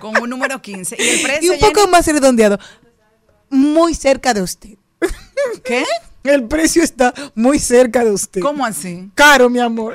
[0.00, 0.96] Con un número 15.
[0.98, 1.52] Y el precio.
[1.52, 2.58] y un poco más redondeado,
[3.50, 4.76] muy cerca de usted.
[5.64, 5.84] ¿Qué?
[6.24, 8.40] El precio está muy cerca de usted.
[8.40, 9.10] ¿Cómo así?
[9.14, 9.94] Caro, mi amor.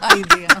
[0.00, 0.52] Ay, Dios.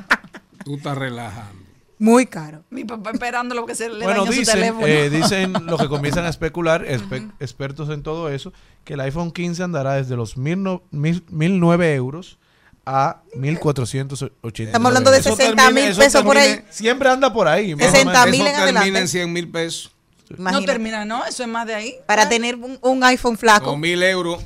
[0.64, 1.62] Tú estás relajando.
[1.98, 2.64] Muy caro.
[2.70, 4.86] Mi papá esperando lo que se le Bueno, dañó su dicen, teléfono.
[4.88, 8.52] eh, dicen lo que comienzan a especular, espe- expertos en todo eso,
[8.84, 12.38] que el iPhone 15 andará desde los mil no- mil- 1009 euros
[12.84, 14.70] a 1480.
[14.70, 16.60] Estamos hablando de Eso 60 termina- mil eso pesos por ahí.
[16.70, 17.74] Siempre anda por ahí.
[17.76, 18.30] más o 60 menos.
[18.30, 18.98] mil en termina adelante.
[19.00, 19.92] en 100 mil pesos.
[20.30, 20.66] no Imagínate.
[20.66, 21.24] termina, ¿no?
[21.26, 21.94] Eso es más de ahí.
[22.06, 23.66] Para tener un, un iPhone flaco.
[23.66, 24.42] Con mil euros.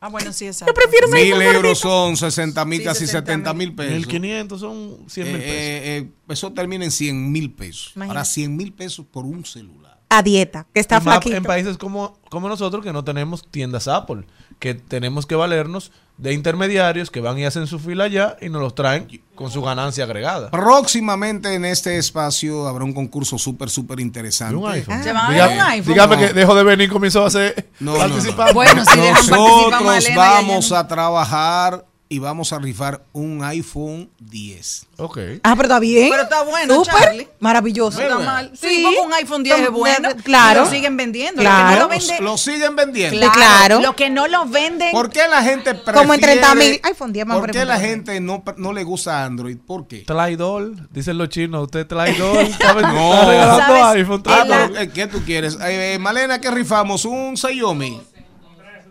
[0.00, 0.74] Ah, bueno, sí, exacto.
[0.74, 1.74] prefiero mi Mil euros gordito.
[1.76, 3.92] son 60 mil, Sí, casi 60 70 mil pesos.
[3.94, 5.54] 1500 son 100 mil Eh, pesos.
[5.56, 7.92] eh, eh, eso termina en 100 mil pesos.
[7.96, 8.18] Imagínate.
[8.18, 9.85] Ahora 100 mil pesos por un celular.
[10.08, 11.36] A dieta, que está más flaquito.
[11.36, 14.24] en países como, como nosotros que no tenemos tiendas Apple,
[14.60, 18.62] que tenemos que valernos de intermediarios que van y hacen su fila allá y nos
[18.62, 20.50] los traen con su ganancia agregada.
[20.50, 24.54] Próximamente en este espacio habrá un concurso súper, súper De interesante.
[24.54, 25.02] un iPhone.
[25.02, 25.92] Se van a Diga- dar un iPhone.
[25.92, 26.22] Dígame No.
[26.22, 28.46] que dejó de venir y comenzó a hacer No, no, participar.
[28.48, 28.54] no.
[28.54, 34.86] Bueno, si participar Nosotros Malena vamos a trabajar y vamos a rifar un iPhone 10.
[34.98, 35.18] Ok.
[35.42, 36.08] Ah, pero está bien.
[36.10, 37.28] Pero está bueno, Súper Charlie.
[37.40, 37.98] maravilloso.
[37.98, 38.52] No está mal.
[38.54, 40.10] Sí, un iPhone 10 es bueno.
[40.22, 40.64] claro.
[40.64, 41.42] Lo siguen vendiendo.
[41.42, 41.80] Claro.
[41.80, 42.20] Lo que no lo vende.
[42.20, 43.18] Lo siguen vendiendo.
[43.18, 43.34] Claro.
[43.34, 43.80] claro.
[43.80, 44.92] Lo que no lo venden.
[44.92, 45.98] ¿Por qué la gente prefiere...
[45.98, 49.56] Como en 30.000 iPhone 10 más ¿Por qué la gente no, no le gusta Android?
[49.58, 50.00] ¿Por qué?
[50.02, 52.46] Traidor, dicen los chinos, usted traidor,
[52.86, 53.12] No.
[53.12, 53.82] ¿Sabes?
[53.96, 54.22] iPhone.
[54.26, 55.54] Ah, pero, eh, ¿Qué tú quieres?
[55.60, 57.04] Eh, eh, Malena, ¿qué rifamos?
[57.04, 58.00] ¿Un Xiaomi?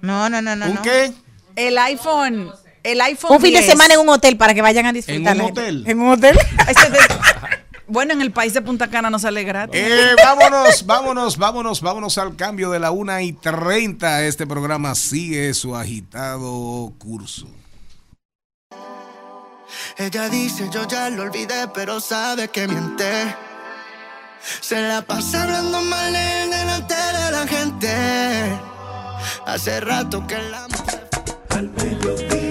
[0.02, 0.66] No, no, no, no.
[0.66, 0.82] ¿Un no.
[0.82, 1.14] qué?
[1.56, 2.52] El iPhone.
[2.86, 3.72] El iPhone Un fin de 10.
[3.72, 5.36] semana en un hotel para que vayan a disfrutar.
[5.36, 5.84] ¿En un hotel?
[5.88, 6.38] En un hotel.
[7.88, 9.80] Bueno, en el país de Punta Cana no sale gratis.
[9.80, 14.24] Eh, vámonos, vámonos, vámonos, vámonos al cambio de la 1 y 30.
[14.24, 17.46] Este programa sigue su agitado curso.
[19.98, 23.36] Ella dice yo ya lo olvidé, pero sabe que miente.
[24.62, 28.60] Se la pasa hablando mal en delante de la gente.
[29.46, 30.66] Hace rato que la
[31.50, 32.45] Al mediodía,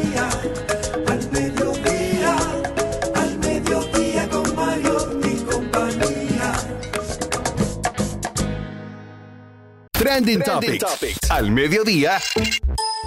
[9.98, 11.30] Trending, Topics.
[11.30, 12.20] Al mediodía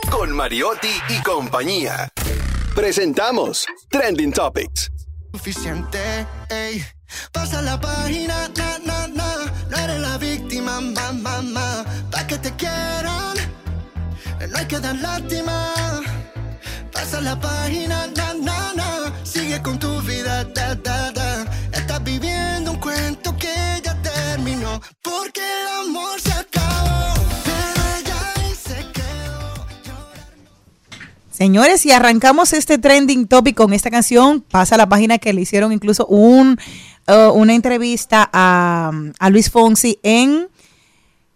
[0.09, 2.09] con Mariotti y compañía.
[2.75, 4.91] Presentamos Trending Topics.
[5.33, 6.25] suficiente.
[6.49, 6.83] Ey.
[7.31, 9.51] Pasa la página, na, na, na.
[9.69, 11.85] No eres la víctima, ma, ma, ma.
[12.11, 13.07] Pa' que te quiera
[14.67, 15.73] queda lástima.
[16.91, 19.13] Pasa la página, na, na, na.
[19.23, 21.45] Sigue con tu vida, da, da, da.
[21.71, 24.81] Estás viviendo un cuento que ya terminó.
[25.01, 26.36] Porque el amor se
[31.37, 34.41] Señores, y arrancamos este trending topic con esta canción.
[34.41, 36.57] Pasa a la página que le hicieron incluso un,
[37.07, 40.47] uh, una entrevista a, a Luis Fonsi en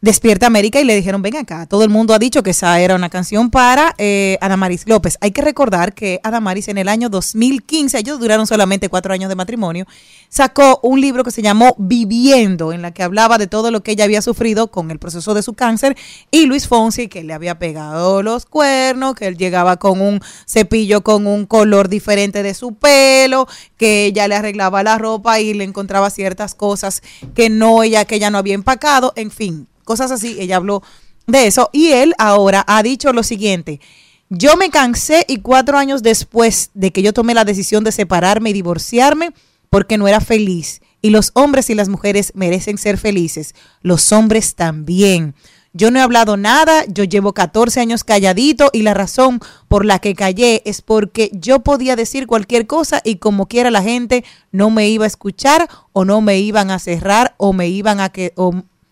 [0.01, 2.95] Despierta América y le dijeron, ven acá, todo el mundo ha dicho que esa era
[2.95, 5.19] una canción para eh, Adamaris López.
[5.21, 9.35] Hay que recordar que Adamaris en el año 2015, ellos duraron solamente cuatro años de
[9.35, 9.85] matrimonio,
[10.27, 13.91] sacó un libro que se llamó Viviendo, en la que hablaba de todo lo que
[13.91, 15.95] ella había sufrido con el proceso de su cáncer
[16.31, 21.03] y Luis Fonsi, que le había pegado los cuernos, que él llegaba con un cepillo
[21.03, 23.47] con un color diferente de su pelo,
[23.77, 27.03] que ella le arreglaba la ropa y le encontraba ciertas cosas
[27.35, 30.83] que no ella que ella no había empacado, en fin, cosas así, ella habló
[31.27, 33.81] de eso y él ahora ha dicho lo siguiente,
[34.29, 38.51] yo me cansé y cuatro años después de que yo tomé la decisión de separarme
[38.51, 39.33] y divorciarme
[39.69, 44.55] porque no era feliz y los hombres y las mujeres merecen ser felices, los hombres
[44.55, 45.35] también.
[45.73, 49.99] Yo no he hablado nada, yo llevo 14 años calladito y la razón por la
[49.99, 54.23] que callé es porque yo podía decir cualquier cosa y como quiera la gente
[54.53, 58.07] no me iba a escuchar o no me iban a cerrar o me iban a
[58.07, 58.33] que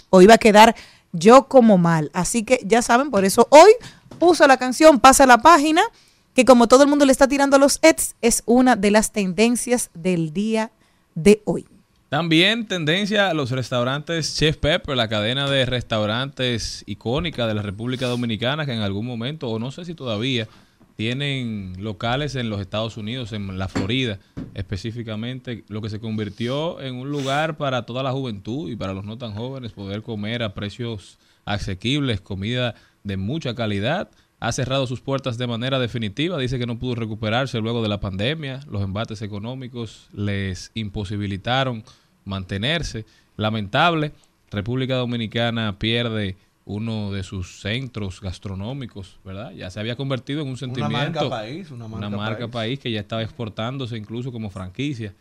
[0.10, 0.76] o iba a quedar
[1.11, 2.10] yo como mal.
[2.14, 3.72] Así que ya saben, por eso hoy
[4.19, 5.81] puso la canción Pasa la página,
[6.34, 9.11] que como todo el mundo le está tirando a los ex, es una de las
[9.11, 10.72] tendencias del día
[11.15, 11.65] de hoy.
[12.10, 18.07] También tendencia a los restaurantes Chef Pepper, la cadena de restaurantes icónica de la República
[18.07, 20.48] Dominicana, que en algún momento, o no sé si todavía,
[21.00, 24.20] tienen locales en los Estados Unidos, en la Florida
[24.54, 29.06] específicamente, lo que se convirtió en un lugar para toda la juventud y para los
[29.06, 34.10] no tan jóvenes poder comer a precios asequibles, comida de mucha calidad.
[34.42, 38.02] Ha cerrado sus puertas de manera definitiva, dice que no pudo recuperarse luego de la
[38.02, 41.86] pandemia, los embates económicos les imposibilitaron
[42.26, 43.06] mantenerse.
[43.38, 44.12] Lamentable,
[44.52, 46.36] República Dominicana pierde
[46.70, 49.52] uno de sus centros gastronómicos, ¿verdad?
[49.54, 50.96] Ya se había convertido en un sentimiento.
[50.96, 52.80] marca país, una marca país.
[52.80, 55.16] que ya estaba exportándose incluso como franquicia.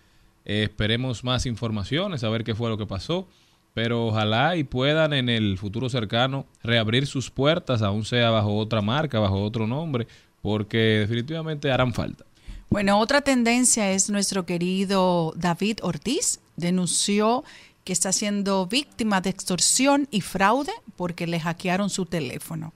[0.44, 3.26] Eh, esperemos más informaciones, a ver qué fue lo que pasó.
[3.72, 8.82] Pero ojalá y puedan en el futuro cercano reabrir sus puertas, aún sea bajo otra
[8.82, 10.06] marca, bajo otro nombre,
[10.42, 12.26] porque definitivamente harán falta.
[12.68, 16.40] Bueno, otra tendencia es nuestro querido David Ortiz.
[16.56, 17.42] Denunció
[17.88, 22.74] que está siendo víctima de extorsión y fraude porque le hackearon su teléfono.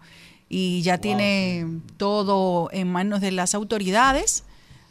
[0.49, 1.67] Y ya tiene
[1.99, 4.45] todo en manos de las autoridades.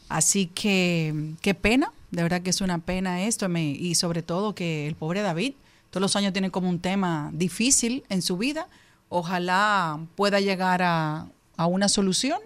[0.10, 3.50] Así que qué pena, de verdad que es una pena esto.
[3.58, 5.54] y sobre todo que el pobre David
[5.90, 8.68] todos los años tiene como un tema difícil en su vida.
[9.10, 12.40] Ojalá pueda llegar a, a una solución.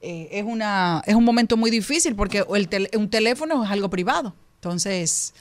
[0.00, 3.90] Eh, es, una, es un momento muy difícil porque el tel- un teléfono es algo
[3.90, 4.34] privado.
[4.62, 5.34] Entonces,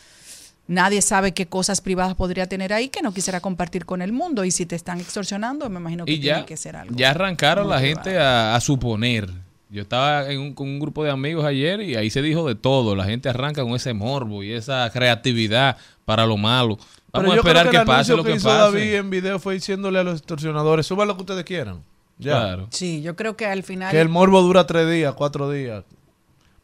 [0.72, 4.44] nadie sabe qué cosas privadas podría tener ahí que no quisiera compartir con el mundo.
[4.46, 6.96] Y si te están extorsionando, me imagino que Y tiene ya, que ser algo.
[6.96, 8.04] ya arrancaron la privado.
[8.04, 9.30] gente a, a suponer.
[9.70, 12.56] Yo estaba en un- con un grupo de amigos ayer y ahí se dijo de
[12.56, 12.96] todo.
[12.96, 16.78] La gente arranca con ese morbo y esa creatividad para lo malo.
[17.14, 18.62] Vamos Pero a yo esperar creo que, el pase anuncio lo que que hizo pase.
[18.78, 21.84] David en video fue diciéndole a los extorsionadores, suban lo que ustedes quieran.
[22.18, 22.32] Ya.
[22.32, 22.68] Claro.
[22.70, 23.92] Sí, yo creo que al final.
[23.92, 25.84] Que el morbo dura tres días, cuatro días.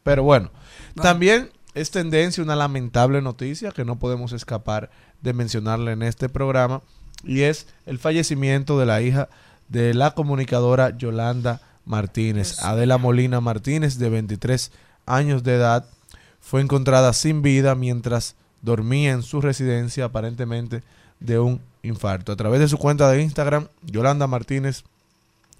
[0.02, 0.50] Pero bueno,
[1.02, 1.50] también
[1.80, 4.90] es tendencia una lamentable noticia que no podemos escapar
[5.22, 6.82] de mencionarla en este programa
[7.22, 9.28] y es el fallecimiento de la hija
[9.68, 12.62] de la comunicadora Yolanda Martínez.
[12.64, 14.72] Adela Molina Martínez, de 23
[15.06, 15.86] años de edad,
[16.40, 20.82] fue encontrada sin vida mientras dormía en su residencia aparentemente
[21.20, 22.32] de un infarto.
[22.32, 24.84] A través de su cuenta de Instagram, Yolanda Martínez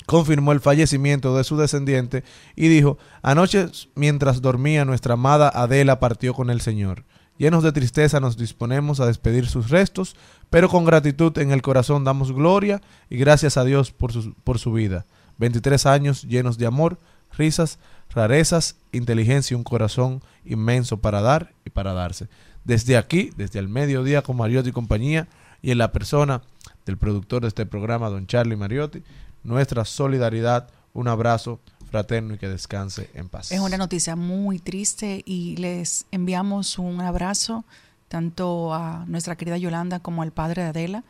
[0.08, 2.24] confirmó el fallecimiento de su descendiente
[2.56, 7.04] y dijo, anoche mientras dormía nuestra amada Adela partió con el Señor.
[7.36, 10.16] Llenos de tristeza nos disponemos a despedir sus restos,
[10.48, 12.80] pero con gratitud en el corazón damos gloria
[13.10, 15.04] y gracias a Dios por su, por su vida.
[15.36, 16.98] 23 años llenos de amor,
[17.36, 17.78] risas,
[18.08, 22.28] rarezas, inteligencia y un corazón inmenso para dar y para darse.
[22.64, 25.28] Desde aquí, desde el mediodía con Mariotti y compañía
[25.60, 26.40] y en la persona
[26.86, 29.02] del productor de este programa, don Charlie Mariotti,
[29.48, 31.60] nuestra solidaridad, un abrazo
[31.90, 33.50] fraterno y que descanse en paz.
[33.50, 37.64] Es una noticia muy triste y les enviamos un abrazo
[38.08, 41.04] tanto a nuestra querida Yolanda como al padre de Adela.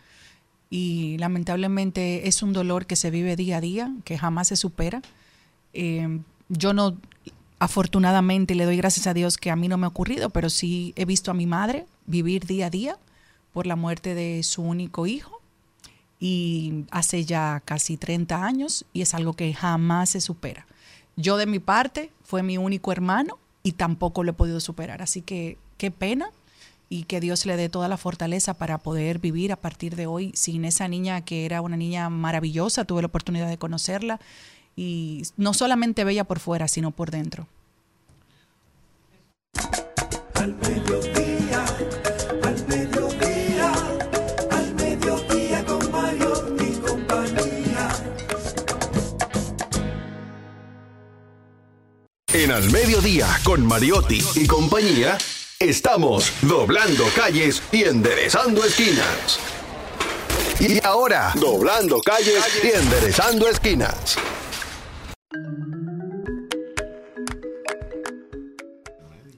[0.71, 5.03] Y lamentablemente es un dolor que se vive día a día, que jamás se supera.
[5.73, 6.99] Eh, yo no,
[7.59, 10.93] afortunadamente, le doy gracias a Dios que a mí no me ha ocurrido, pero sí
[10.97, 12.99] he visto a mi madre vivir día a día
[13.53, 15.38] por la muerte de su único hijo.
[16.21, 20.67] Y hace ya casi 30 años y es algo que jamás se supera.
[21.17, 25.23] Yo de mi parte fue mi único hermano y tampoco lo he podido superar, así
[25.23, 26.31] que qué pena
[26.89, 30.33] y que Dios le dé toda la fortaleza para poder vivir a partir de hoy
[30.35, 34.21] sin esa niña que era una niña maravillosa, tuve la oportunidad de conocerla
[34.77, 37.47] y no solamente bella por fuera, sino por dentro.
[52.39, 55.19] En Al Mediodía, con Mariotti y compañía,
[55.59, 59.41] estamos doblando calles y enderezando esquinas.
[60.61, 64.17] Y ahora, doblando calles y enderezando esquinas.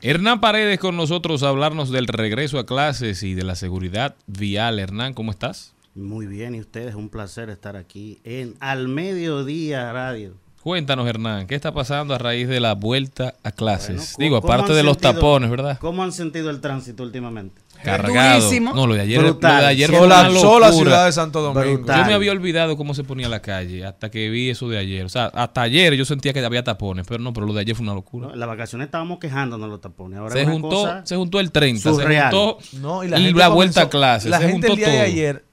[0.03, 4.79] Hernán Paredes con nosotros a hablarnos del regreso a clases y de la seguridad vial.
[4.79, 5.73] Hernán, ¿cómo estás?
[5.95, 10.35] Muy bien, y ustedes, un placer estar aquí en Al Mediodía Radio.
[10.63, 14.13] Cuéntanos, Hernán, ¿qué está pasando a raíz de la vuelta a clases?
[14.15, 15.79] ¿Cómo- Digo, aparte de los sentido- tapones, ¿verdad?
[15.79, 17.63] ¿Cómo han sentido el tránsito últimamente?
[17.83, 18.41] Cargado.
[18.43, 18.75] Durísimo.
[18.75, 19.55] No, lo de ayer, Brutal.
[19.57, 20.71] lo de ayer fue una la locura.
[20.71, 21.79] ciudad de Santo Domingo.
[21.79, 22.01] Brutal.
[22.03, 25.03] Yo me había olvidado cómo se ponía la calle hasta que vi eso de ayer.
[25.07, 27.75] O sea, hasta ayer yo sentía que había tapones, pero no, pero lo de ayer
[27.75, 28.27] fue una locura.
[28.27, 30.19] No, en las vacaciones estábamos quejándonos los tapones.
[30.19, 32.31] Ahora se juntó, se juntó el 30, surreal.
[32.31, 34.77] se juntó No, y y la, vuelta comenzó- a clases, La se gente juntó el
[34.77, 35.07] día de todo.
[35.07, 35.45] ayer,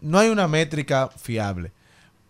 [0.00, 1.70] no hay una métrica fiable,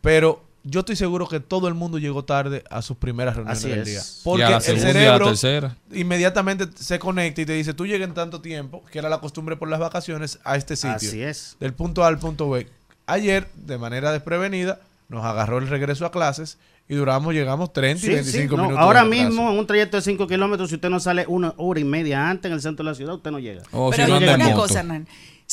[0.02, 3.68] pero yo estoy seguro que todo el mundo llegó tarde a sus primeras reuniones Así
[3.70, 3.86] del es.
[3.86, 4.00] día.
[4.00, 5.76] Y Porque a la el segunda y a la cerebro tercera.
[5.92, 9.56] inmediatamente se conecta y te dice, tú llegas en tanto tiempo, que era la costumbre
[9.56, 10.94] por las vacaciones, a este sitio.
[10.96, 11.56] Así es.
[11.60, 12.66] Del punto A al punto B.
[13.06, 16.58] Ayer, de manera desprevenida, nos agarró el regreso a clases
[16.90, 18.82] y duramos, llegamos 30 y Sí, 25 sí, no, minutos.
[18.84, 21.84] ahora mismo, en un trayecto de 5 kilómetros, si usted no sale una hora y
[21.84, 23.62] media antes en el centro de la ciudad, usted no llega.
[23.72, 25.06] Oh, Pero si no una cosa, Hernán.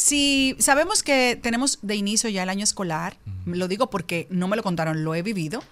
[0.05, 3.15] Si sabemos que tenemos de inicio ya el año escolar,
[3.45, 5.63] lo digo porque no me lo contaron, lo he vivido.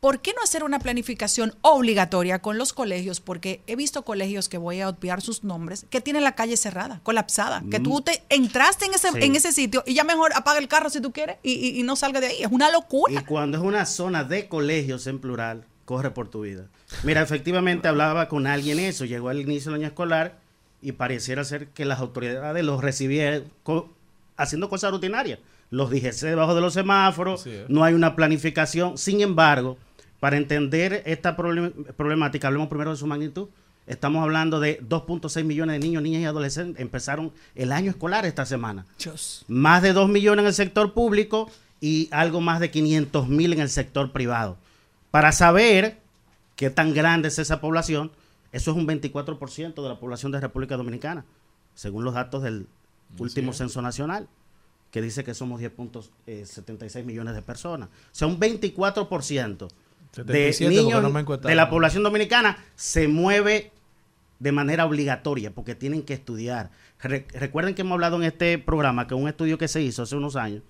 [0.00, 3.20] ¿Por qué no hacer una planificación obligatoria con los colegios?
[3.20, 7.00] Porque he visto colegios que voy a obviar sus nombres, que tienen la calle cerrada,
[7.04, 9.18] colapsada, que tú te entraste en ese, Sí.
[9.20, 11.82] en ese sitio y ya mejor apaga el carro si tú quieres y, y- y
[11.84, 12.42] no salga de ahí.
[12.42, 13.12] Es una locura.
[13.20, 16.66] Y cuando es una zona de colegios en plural, corre por tu vida.
[17.04, 20.38] Mira, efectivamente hablaba con alguien eso, llegó al inicio del año escolar
[20.82, 23.90] y pareciera ser que las autoridades los recibían co-
[24.36, 25.38] haciendo cosas rutinarias.
[25.70, 28.96] Los dijese debajo de los semáforos, no hay una planificación.
[28.96, 29.76] Sin embargo,
[30.20, 33.48] para entender esta problem- problemática, hablemos primero de su magnitud.
[33.86, 36.80] Estamos hablando de 2.6 millones de niños, niñas y adolescentes.
[36.80, 38.84] Empezaron el año escolar esta semana.
[39.02, 39.44] Dios.
[39.48, 41.50] Más de 2 millones en el sector público
[41.80, 44.56] y algo más de 500 mil en el sector privado.
[45.10, 45.98] Para saber
[46.56, 48.10] qué tan grande es esa población,
[48.52, 51.24] eso es un 24% de la población de República Dominicana,
[51.74, 52.66] según los datos del
[53.18, 54.28] último censo nacional,
[54.90, 57.88] que dice que somos 10.76 millones de personas.
[57.88, 59.68] O sea, un 24%
[60.24, 61.08] de 77 porque niños no
[61.48, 63.72] de la población dominicana se mueve
[64.38, 66.70] de manera obligatoria porque tienen que estudiar.
[67.00, 70.16] Re- recuerden que hemos hablado en este programa que un estudio que se hizo hace
[70.16, 70.62] unos años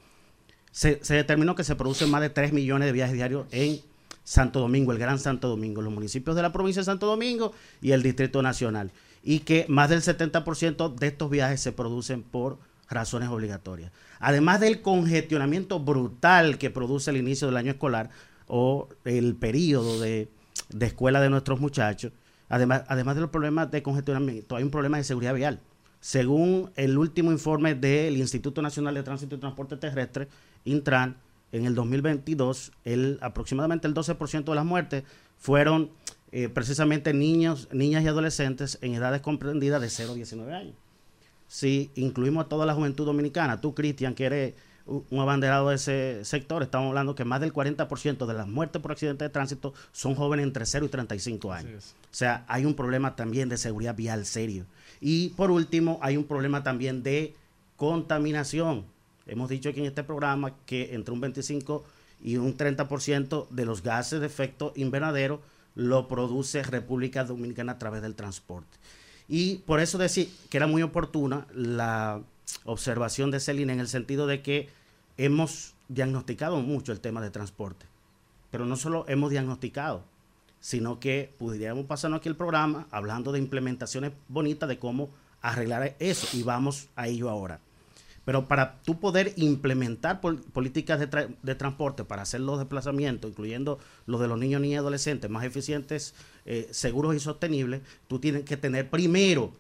[0.73, 3.81] se, se determinó que se producen más de 3 millones de viajes diarios en
[4.29, 7.93] Santo Domingo, el Gran Santo Domingo, los municipios de la provincia de Santo Domingo y
[7.93, 8.93] el Distrito Nacional.
[9.23, 12.59] Y que más del 70% de estos viajes se producen por
[12.91, 13.91] razones obligatorias.
[14.21, 18.11] Además del congestionamiento brutal que produce el inicio del año escolar
[18.47, 20.29] o el periodo de,
[20.69, 22.13] de escuela de nuestros muchachos,
[22.51, 25.59] además, además de los problemas de congestionamiento, hay un problema de seguridad vial.
[26.01, 30.29] Según el último informe del Instituto Nacional de Tránsito y Transporte Terrestre,
[30.67, 31.17] Intran,
[31.53, 35.05] en el 2022, el, aproximadamente el 12% de las muertes
[35.39, 35.91] fueron
[36.31, 40.75] eh, precisamente niños, niñas y adolescentes en edades comprendidas de 0 a 19 años.
[41.47, 44.55] Si incluimos a toda la juventud dominicana, tú, Cristian, que eres
[44.89, 48.93] un abanderado de ese sector, estamos hablando que más del 40% de las muertes por
[48.93, 51.95] accidente de tránsito son jóvenes entre 0 y 35 años.
[52.05, 54.65] O sea, hay un problema también de seguridad vial serio.
[55.01, 57.35] Y por último, hay un problema también de
[57.77, 58.85] contaminación.
[59.29, 61.85] Hemos dicho aquí en este programa que entre un 25
[62.23, 65.41] y un 30% de los gases de efecto invernadero
[65.75, 68.77] lo produce República Dominicana a través del transporte.
[69.29, 72.23] Y por eso decir que era muy oportuna la
[72.65, 74.69] observación de Celina en el sentido de que
[75.17, 77.87] hemos diagnosticado mucho el tema de transporte.
[78.51, 80.03] Pero no solo hemos diagnosticado,
[80.61, 85.11] sino que pudiéramos pasarnos aquí el programa hablando de implementaciones bonitas de cómo
[85.43, 86.27] arreglar eso.
[86.37, 87.61] Y vamos a ello ahora.
[88.29, 94.21] Pero para tú poder implementar pol- políticas de transporte para hacer los desplazamientos, incluyendo los
[94.21, 96.15] de los niños, niñas y adolescentes, más eficientes,
[96.45, 99.55] eh, seguros y sostenibles, tú tienes que tener primero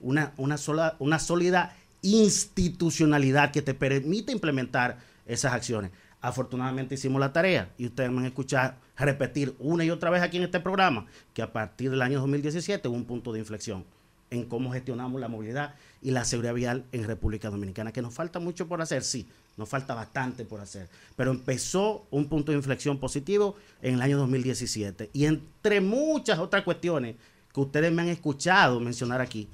[0.00, 5.90] una, una, sola, una sólida institucionalidad que te permita implementar esas acciones.
[6.20, 10.36] Afortunadamente hicimos la tarea y ustedes me han escuchado repetir una y otra vez aquí
[10.36, 13.86] en este programa que a partir del año 2017 hubo un punto de inflexión
[14.30, 18.38] en cómo gestionamos la movilidad y la seguridad vial en República Dominicana, que nos falta
[18.38, 22.98] mucho por hacer, sí, nos falta bastante por hacer, pero empezó un punto de inflexión
[22.98, 27.16] positivo en el año 2017 y entre muchas otras cuestiones
[27.52, 29.48] que ustedes me han escuchado mencionar aquí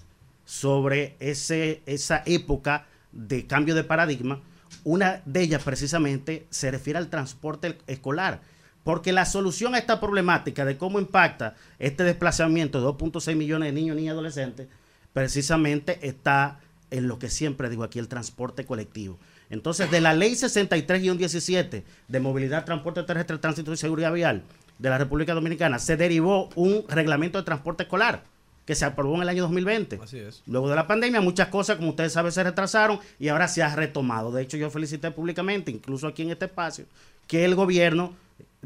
[0.45, 4.41] sobre ese, esa época de cambio de paradigma,
[4.85, 8.41] una de ellas precisamente se refiere al transporte escolar.
[8.87, 13.73] Porque la solución a esta problemática de cómo impacta este desplazamiento de 2.6 millones de
[13.73, 14.69] niños, niñas y adolescentes,
[15.13, 16.61] precisamente está
[16.93, 19.19] en lo que siempre digo aquí, el transporte colectivo.
[19.51, 24.45] Entonces, de la ley 63-17 de movilidad, transporte terrestre, tránsito y seguridad vial
[24.79, 28.23] de la República Dominicana, se derivó un reglamento de transporte escolar
[28.67, 29.99] que se aprobó en el año 2020.
[30.01, 30.45] Así es.
[30.47, 33.75] Luego de la pandemia, muchas cosas, como ustedes saben, se retrasaron y ahora se ha
[33.75, 34.31] retomado.
[34.31, 36.85] De hecho, yo felicité públicamente, incluso aquí en este espacio,
[37.27, 38.15] que el gobierno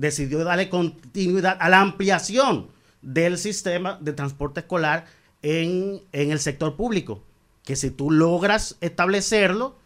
[0.00, 2.68] decidió darle continuidad a la ampliación
[3.02, 5.04] del sistema de transporte escolar
[5.42, 7.22] en, en el sector público.
[7.64, 9.76] Que si tú logras establecerlo,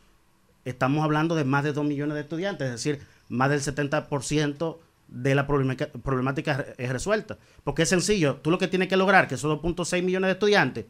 [0.65, 4.79] estamos hablando de más de 2 millones de estudiantes, es decir, más del 70%
[5.09, 7.37] de la problemática, problemática es resuelta.
[7.65, 10.85] Porque es sencillo, tú lo que tienes que lograr, que esos 2.6 millones de estudiantes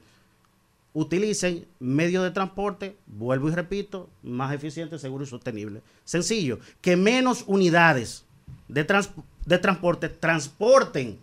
[0.93, 5.81] utilicen medios de transporte, vuelvo y repito, más eficiente, seguro y sostenible.
[6.05, 8.24] Sencillo, que menos unidades
[8.69, 9.11] de, trans-
[9.47, 11.19] de transporte transporten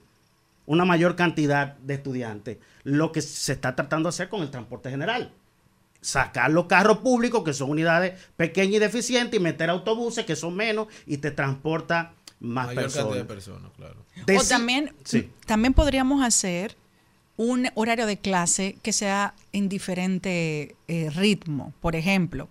[0.66, 4.90] una mayor cantidad de estudiantes, lo que se está tratando de hacer con el transporte
[4.90, 5.34] general
[6.00, 10.56] sacar los carros públicos, que son unidades pequeñas y deficientes, y meter autobuses, que son
[10.56, 13.06] menos, y te transporta más Mayor personas.
[13.06, 14.06] cantidad de personas, claro.
[14.40, 15.30] O también, Sí.
[15.46, 16.76] también podríamos hacer
[17.38, 21.72] un horario de clase que sea en diferente eh, ritmo.
[21.82, 22.50] Por ejemplo,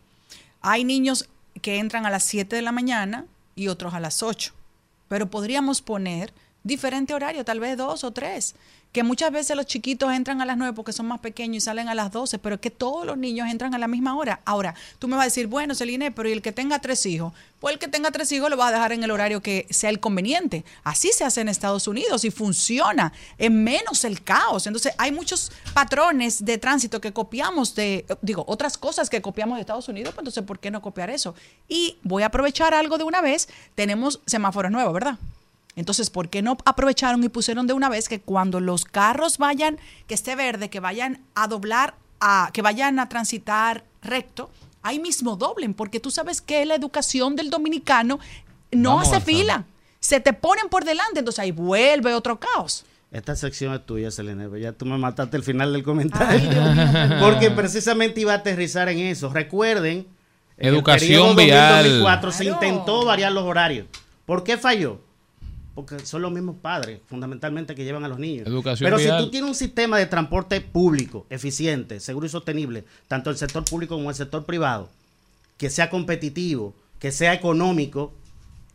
[0.60, 1.28] hay niños
[1.60, 3.26] que entran a las 7 de la mañana
[3.56, 4.52] y otros a las 8.
[5.10, 6.32] Pero podríamos poner
[6.62, 8.54] diferente horario, tal vez dos o tres.
[8.92, 11.88] Que muchas veces los chiquitos entran a las 9 porque son más pequeños y salen
[11.88, 14.40] a las 12, pero que todos los niños entran a la misma hora.
[14.44, 17.32] Ahora, tú me vas a decir, bueno, Celine, pero ¿y el que tenga tres hijos?
[17.60, 19.90] Pues el que tenga tres hijos lo va a dejar en el horario que sea
[19.90, 20.64] el conveniente.
[20.82, 23.12] Así se hace en Estados Unidos y funciona.
[23.36, 24.66] Es menos el caos.
[24.66, 29.60] Entonces, hay muchos patrones de tránsito que copiamos de, digo, otras cosas que copiamos de
[29.60, 31.34] Estados Unidos, pues entonces, ¿por qué no copiar eso?
[31.68, 33.48] Y voy a aprovechar algo de una vez.
[33.74, 35.18] Tenemos semáforos nuevos, ¿verdad?
[35.76, 39.78] Entonces, ¿por qué no aprovecharon y pusieron de una vez que cuando los carros vayan,
[40.06, 44.50] que esté verde, que vayan a doblar, a, que vayan a transitar recto,
[44.82, 45.74] ahí mismo doblen?
[45.74, 48.18] Porque tú sabes que la educación del dominicano
[48.72, 49.64] no Vamos hace fila.
[50.00, 52.84] Se te ponen por delante, entonces ahí vuelve otro caos.
[53.10, 54.60] Esta sección es tuya, Selene.
[54.60, 56.50] Ya tú me mataste el final del comentario.
[57.20, 59.30] Porque precisamente iba a aterrizar en eso.
[59.30, 60.06] Recuerden,
[60.56, 61.84] en el Educación vial.
[61.84, 63.86] 2004 se intentó variar los horarios.
[64.26, 65.00] ¿Por qué falló?
[65.80, 68.46] Porque son los mismos padres, fundamentalmente, que llevan a los niños.
[68.46, 69.18] Educación Pero vial.
[69.18, 73.64] si tú tienes un sistema de transporte público, eficiente, seguro y sostenible, tanto el sector
[73.64, 74.90] público como el sector privado,
[75.56, 78.12] que sea competitivo, que sea económico,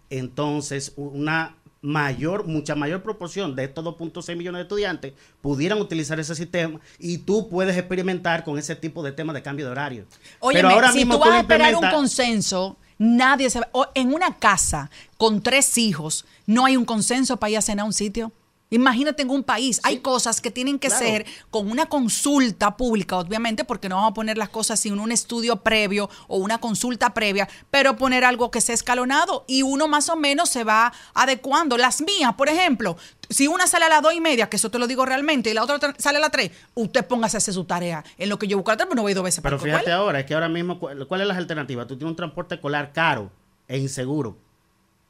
[0.10, 1.56] entonces una
[1.86, 7.19] mayor, mucha mayor proporción de estos 2.6 millones de estudiantes pudieran utilizar ese sistema y
[7.19, 10.06] tú puedes experimentar con ese tipo de temas de cambio de horario.
[10.40, 13.70] Oye, Pero ahora si mismo tú vas a esperar un consenso, nadie se va.
[13.72, 17.84] o en una casa con tres hijos, no hay un consenso para ir a cenar
[17.84, 18.32] a un sitio.
[18.72, 21.06] Imagínate en un país, hay cosas que tienen que Claro.
[21.06, 25.12] ser con una consulta pública, obviamente, porque no vamos a poner las cosas sin un
[25.12, 30.10] estudio previo o una consulta previa, pero poner algo que sea escalonado y uno más
[30.10, 31.78] o menos se va adecuando.
[31.78, 32.98] Las mías, por ejemplo,
[33.30, 35.54] si una sale a las dos y media, que eso te lo digo realmente, y
[35.54, 38.04] la otra sale a las tres, usted póngase a hacer su tarea.
[38.18, 39.78] En lo que yo busco la tres, pues no voy dos veces Pero para la
[39.80, 41.86] fíjate ahora, es que ahora mismo, ¿cuál es las alternativas?
[41.88, 43.32] Tú tienes un transporte escolar caro
[43.68, 44.38] e inseguro.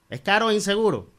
[0.09, 1.14] Es caro e inseguro.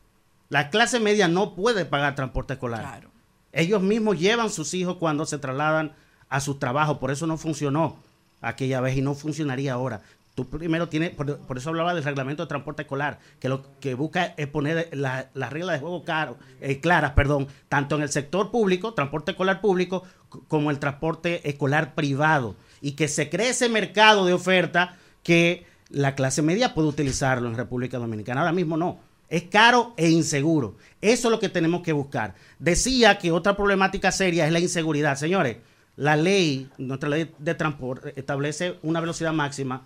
[0.49, 2.81] La clase media no puede pagar transporte escolar.
[2.83, 3.11] Claro.
[3.53, 5.93] Ellos mismos llevan sus hijos cuando se trasladan
[6.29, 6.99] a sus trabajos.
[6.99, 7.97] Por eso no funcionó
[8.41, 10.03] aquella vez y no funcionaría ahora.
[10.35, 13.95] Tú primero tienes, por, por eso hablaba del reglamento de transporte escolar, que lo que
[13.95, 18.11] busca es poner la- las reglas de juego caro, eh, claras, perdón, tanto en el
[18.11, 20.03] sector público, transporte escolar público,
[20.49, 22.55] como el transporte escolar privado.
[22.83, 27.57] Y que se cree ese mercado de oferta que la clase media puede utilizarlo en
[27.57, 28.43] República Dominicana.
[28.43, 28.99] Ahora mismo no.
[29.29, 30.77] Es caro e inseguro.
[31.01, 32.35] Eso es lo que tenemos que buscar.
[32.59, 35.17] Decía que otra problemática seria es la inseguridad.
[35.17, 35.57] Señores,
[35.97, 39.83] la ley, nuestra ley de transporte, establece una velocidad máxima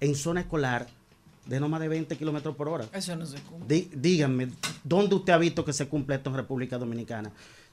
[0.00, 0.86] en zona escolar
[1.46, 2.86] de no más de 20 kilómetros por hora.
[2.92, 3.66] Eso no se cumple.
[3.76, 4.48] Dí- díganme,
[4.84, 7.30] ¿dónde usted ha visto que se cumple esto en República Dominicana?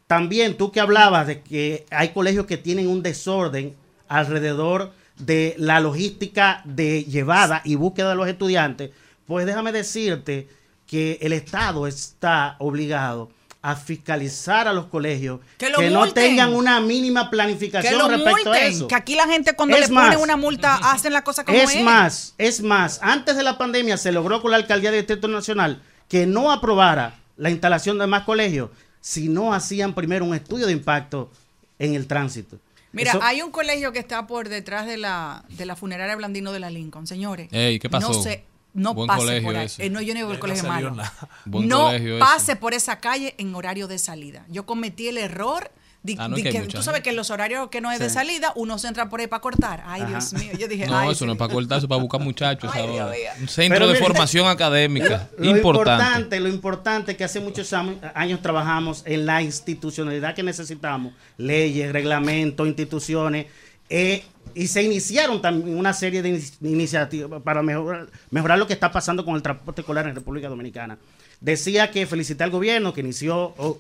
[0.08, 3.76] También tú que hablabas de que hay colegios que tienen un desorden
[4.08, 8.92] alrededor de la logística de llevada y búsqueda de los estudiantes,
[9.28, 10.48] Pues déjame decirte
[10.90, 13.30] que el Estado está obligado
[13.62, 18.52] a fiscalizar a los colegios Que que, no tengan una mínima Que planificación lo respecto
[18.52, 18.88] a eso.
[18.88, 21.58] Que aquí la gente cuando Es le más, ponen una multa hacen la cosa como
[21.58, 21.76] es.
[21.76, 25.28] Es más, es más, antes de la pandemia se logró con la alcaldía del Distrito
[25.28, 28.70] Nacional que no aprobara la instalación de más colegios
[29.02, 31.30] si no hacían primero un estudio de impacto
[31.78, 32.58] en el tránsito.
[32.92, 36.52] Mira, Eso- hay un colegio que está por detrás de la, de la funeraria Blandino
[36.52, 37.48] de la Lincoln, señores.
[37.52, 38.12] Ey, ¿qué pasó?
[38.12, 39.68] No sé, no Buen pase colegio por ahí.
[39.78, 40.96] Eh, no, yo no el No colegio malo.
[41.46, 42.20] no colegio ese.
[42.20, 44.46] pase por esa calle en horario de salida.
[44.50, 45.72] Yo cometí el error
[46.04, 48.54] de, Ah, no, que tú sabes que en los horarios que no es de salida,
[48.56, 49.84] uno se entra por ahí para cortar.
[49.86, 50.54] Ay, Dios mío.
[50.58, 52.72] Yo dije, No, ay, eso no es para cortar, eso es para buscar muchachos.
[53.42, 55.30] Un centro Pero de formación académica.
[55.38, 56.04] Lo importante.
[56.04, 62.66] importante, lo importante que hace muchos años trabajamos en la institucionalidad que necesitamos, leyes, reglamentos,
[62.68, 63.48] instituciones,
[63.90, 64.24] eh,
[64.56, 68.92] y se iniciaron también una serie de ini- iniciativas para mejorar, mejorar lo que está
[68.92, 70.98] pasando con el transporte escolar en República Dominicana.
[71.42, 73.80] Decía que felicité al gobierno que inició o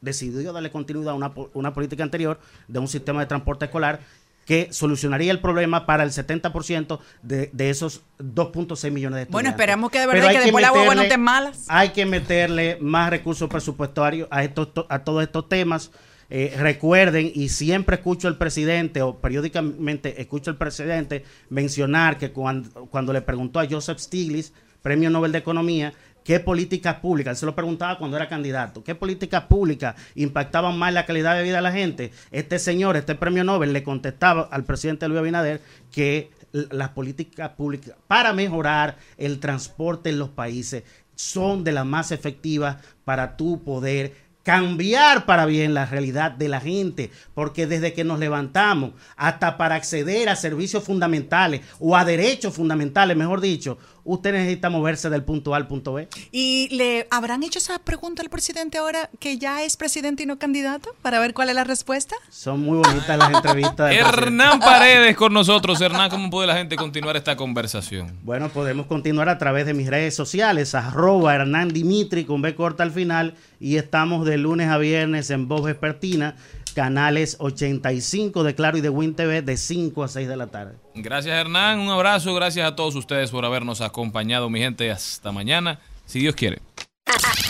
[0.00, 2.38] decidió darle continuidad a una, una política anterior
[2.68, 4.00] de un sistema de transporte escolar
[4.46, 9.30] que solucionaría el problema para el 70% de, de esos 2.6 millones de estudiantes.
[9.32, 11.66] Bueno, esperamos que de verdad que después la guagua no esté malas.
[11.68, 15.90] Hay que meterle más recursos presupuestarios a, estos, to- a todos estos temas.
[16.30, 22.86] Eh, recuerden, y siempre escucho al presidente, o periódicamente escucho al presidente mencionar que cuando,
[22.86, 25.92] cuando le preguntó a Joseph Stiglitz, premio Nobel de Economía,
[26.24, 31.04] qué políticas públicas, se lo preguntaba cuando era candidato, qué políticas públicas impactaban más la
[31.04, 32.12] calidad de vida de la gente.
[32.30, 37.96] Este señor, este premio Nobel, le contestaba al presidente Luis Abinader que las políticas públicas
[38.06, 40.84] para mejorar el transporte en los países
[41.14, 46.58] son de las más efectivas para tu poder cambiar para bien la realidad de la
[46.58, 52.54] gente, porque desde que nos levantamos hasta para acceder a servicios fundamentales o a derechos
[52.54, 53.78] fundamentales, mejor dicho,
[54.12, 56.08] usted necesita moverse del punto A al punto B.
[56.32, 60.38] ¿Y le habrán hecho esa pregunta al presidente ahora que ya es presidente y no
[60.38, 62.16] candidato para ver cuál es la respuesta?
[62.28, 63.92] Son muy bonitas las entrevistas.
[63.94, 65.80] Hernán Paredes con nosotros.
[65.80, 68.18] Hernán, ¿cómo puede la gente continuar esta conversación?
[68.22, 72.82] Bueno, podemos continuar a través de mis redes sociales, arroba Hernán Dimitri con B corta
[72.82, 76.34] al final y estamos de lunes a viernes en Voz Vespertina,
[76.72, 80.74] canales 85 de Claro y de Win TV de 5 a 6 de la tarde.
[80.94, 85.80] Gracias Hernán, un abrazo, gracias a todos ustedes por habernos acompañado, mi gente, hasta mañana,
[86.06, 86.60] si Dios quiere.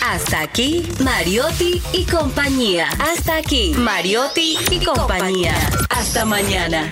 [0.03, 2.89] Hasta aquí, Mariotti y compañía.
[2.99, 5.55] Hasta aquí, Mariotti y compañía.
[5.89, 6.91] Hasta mañana.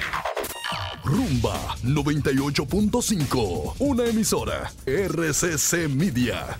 [1.03, 6.59] Rumba 98.5, una emisora RCC Media.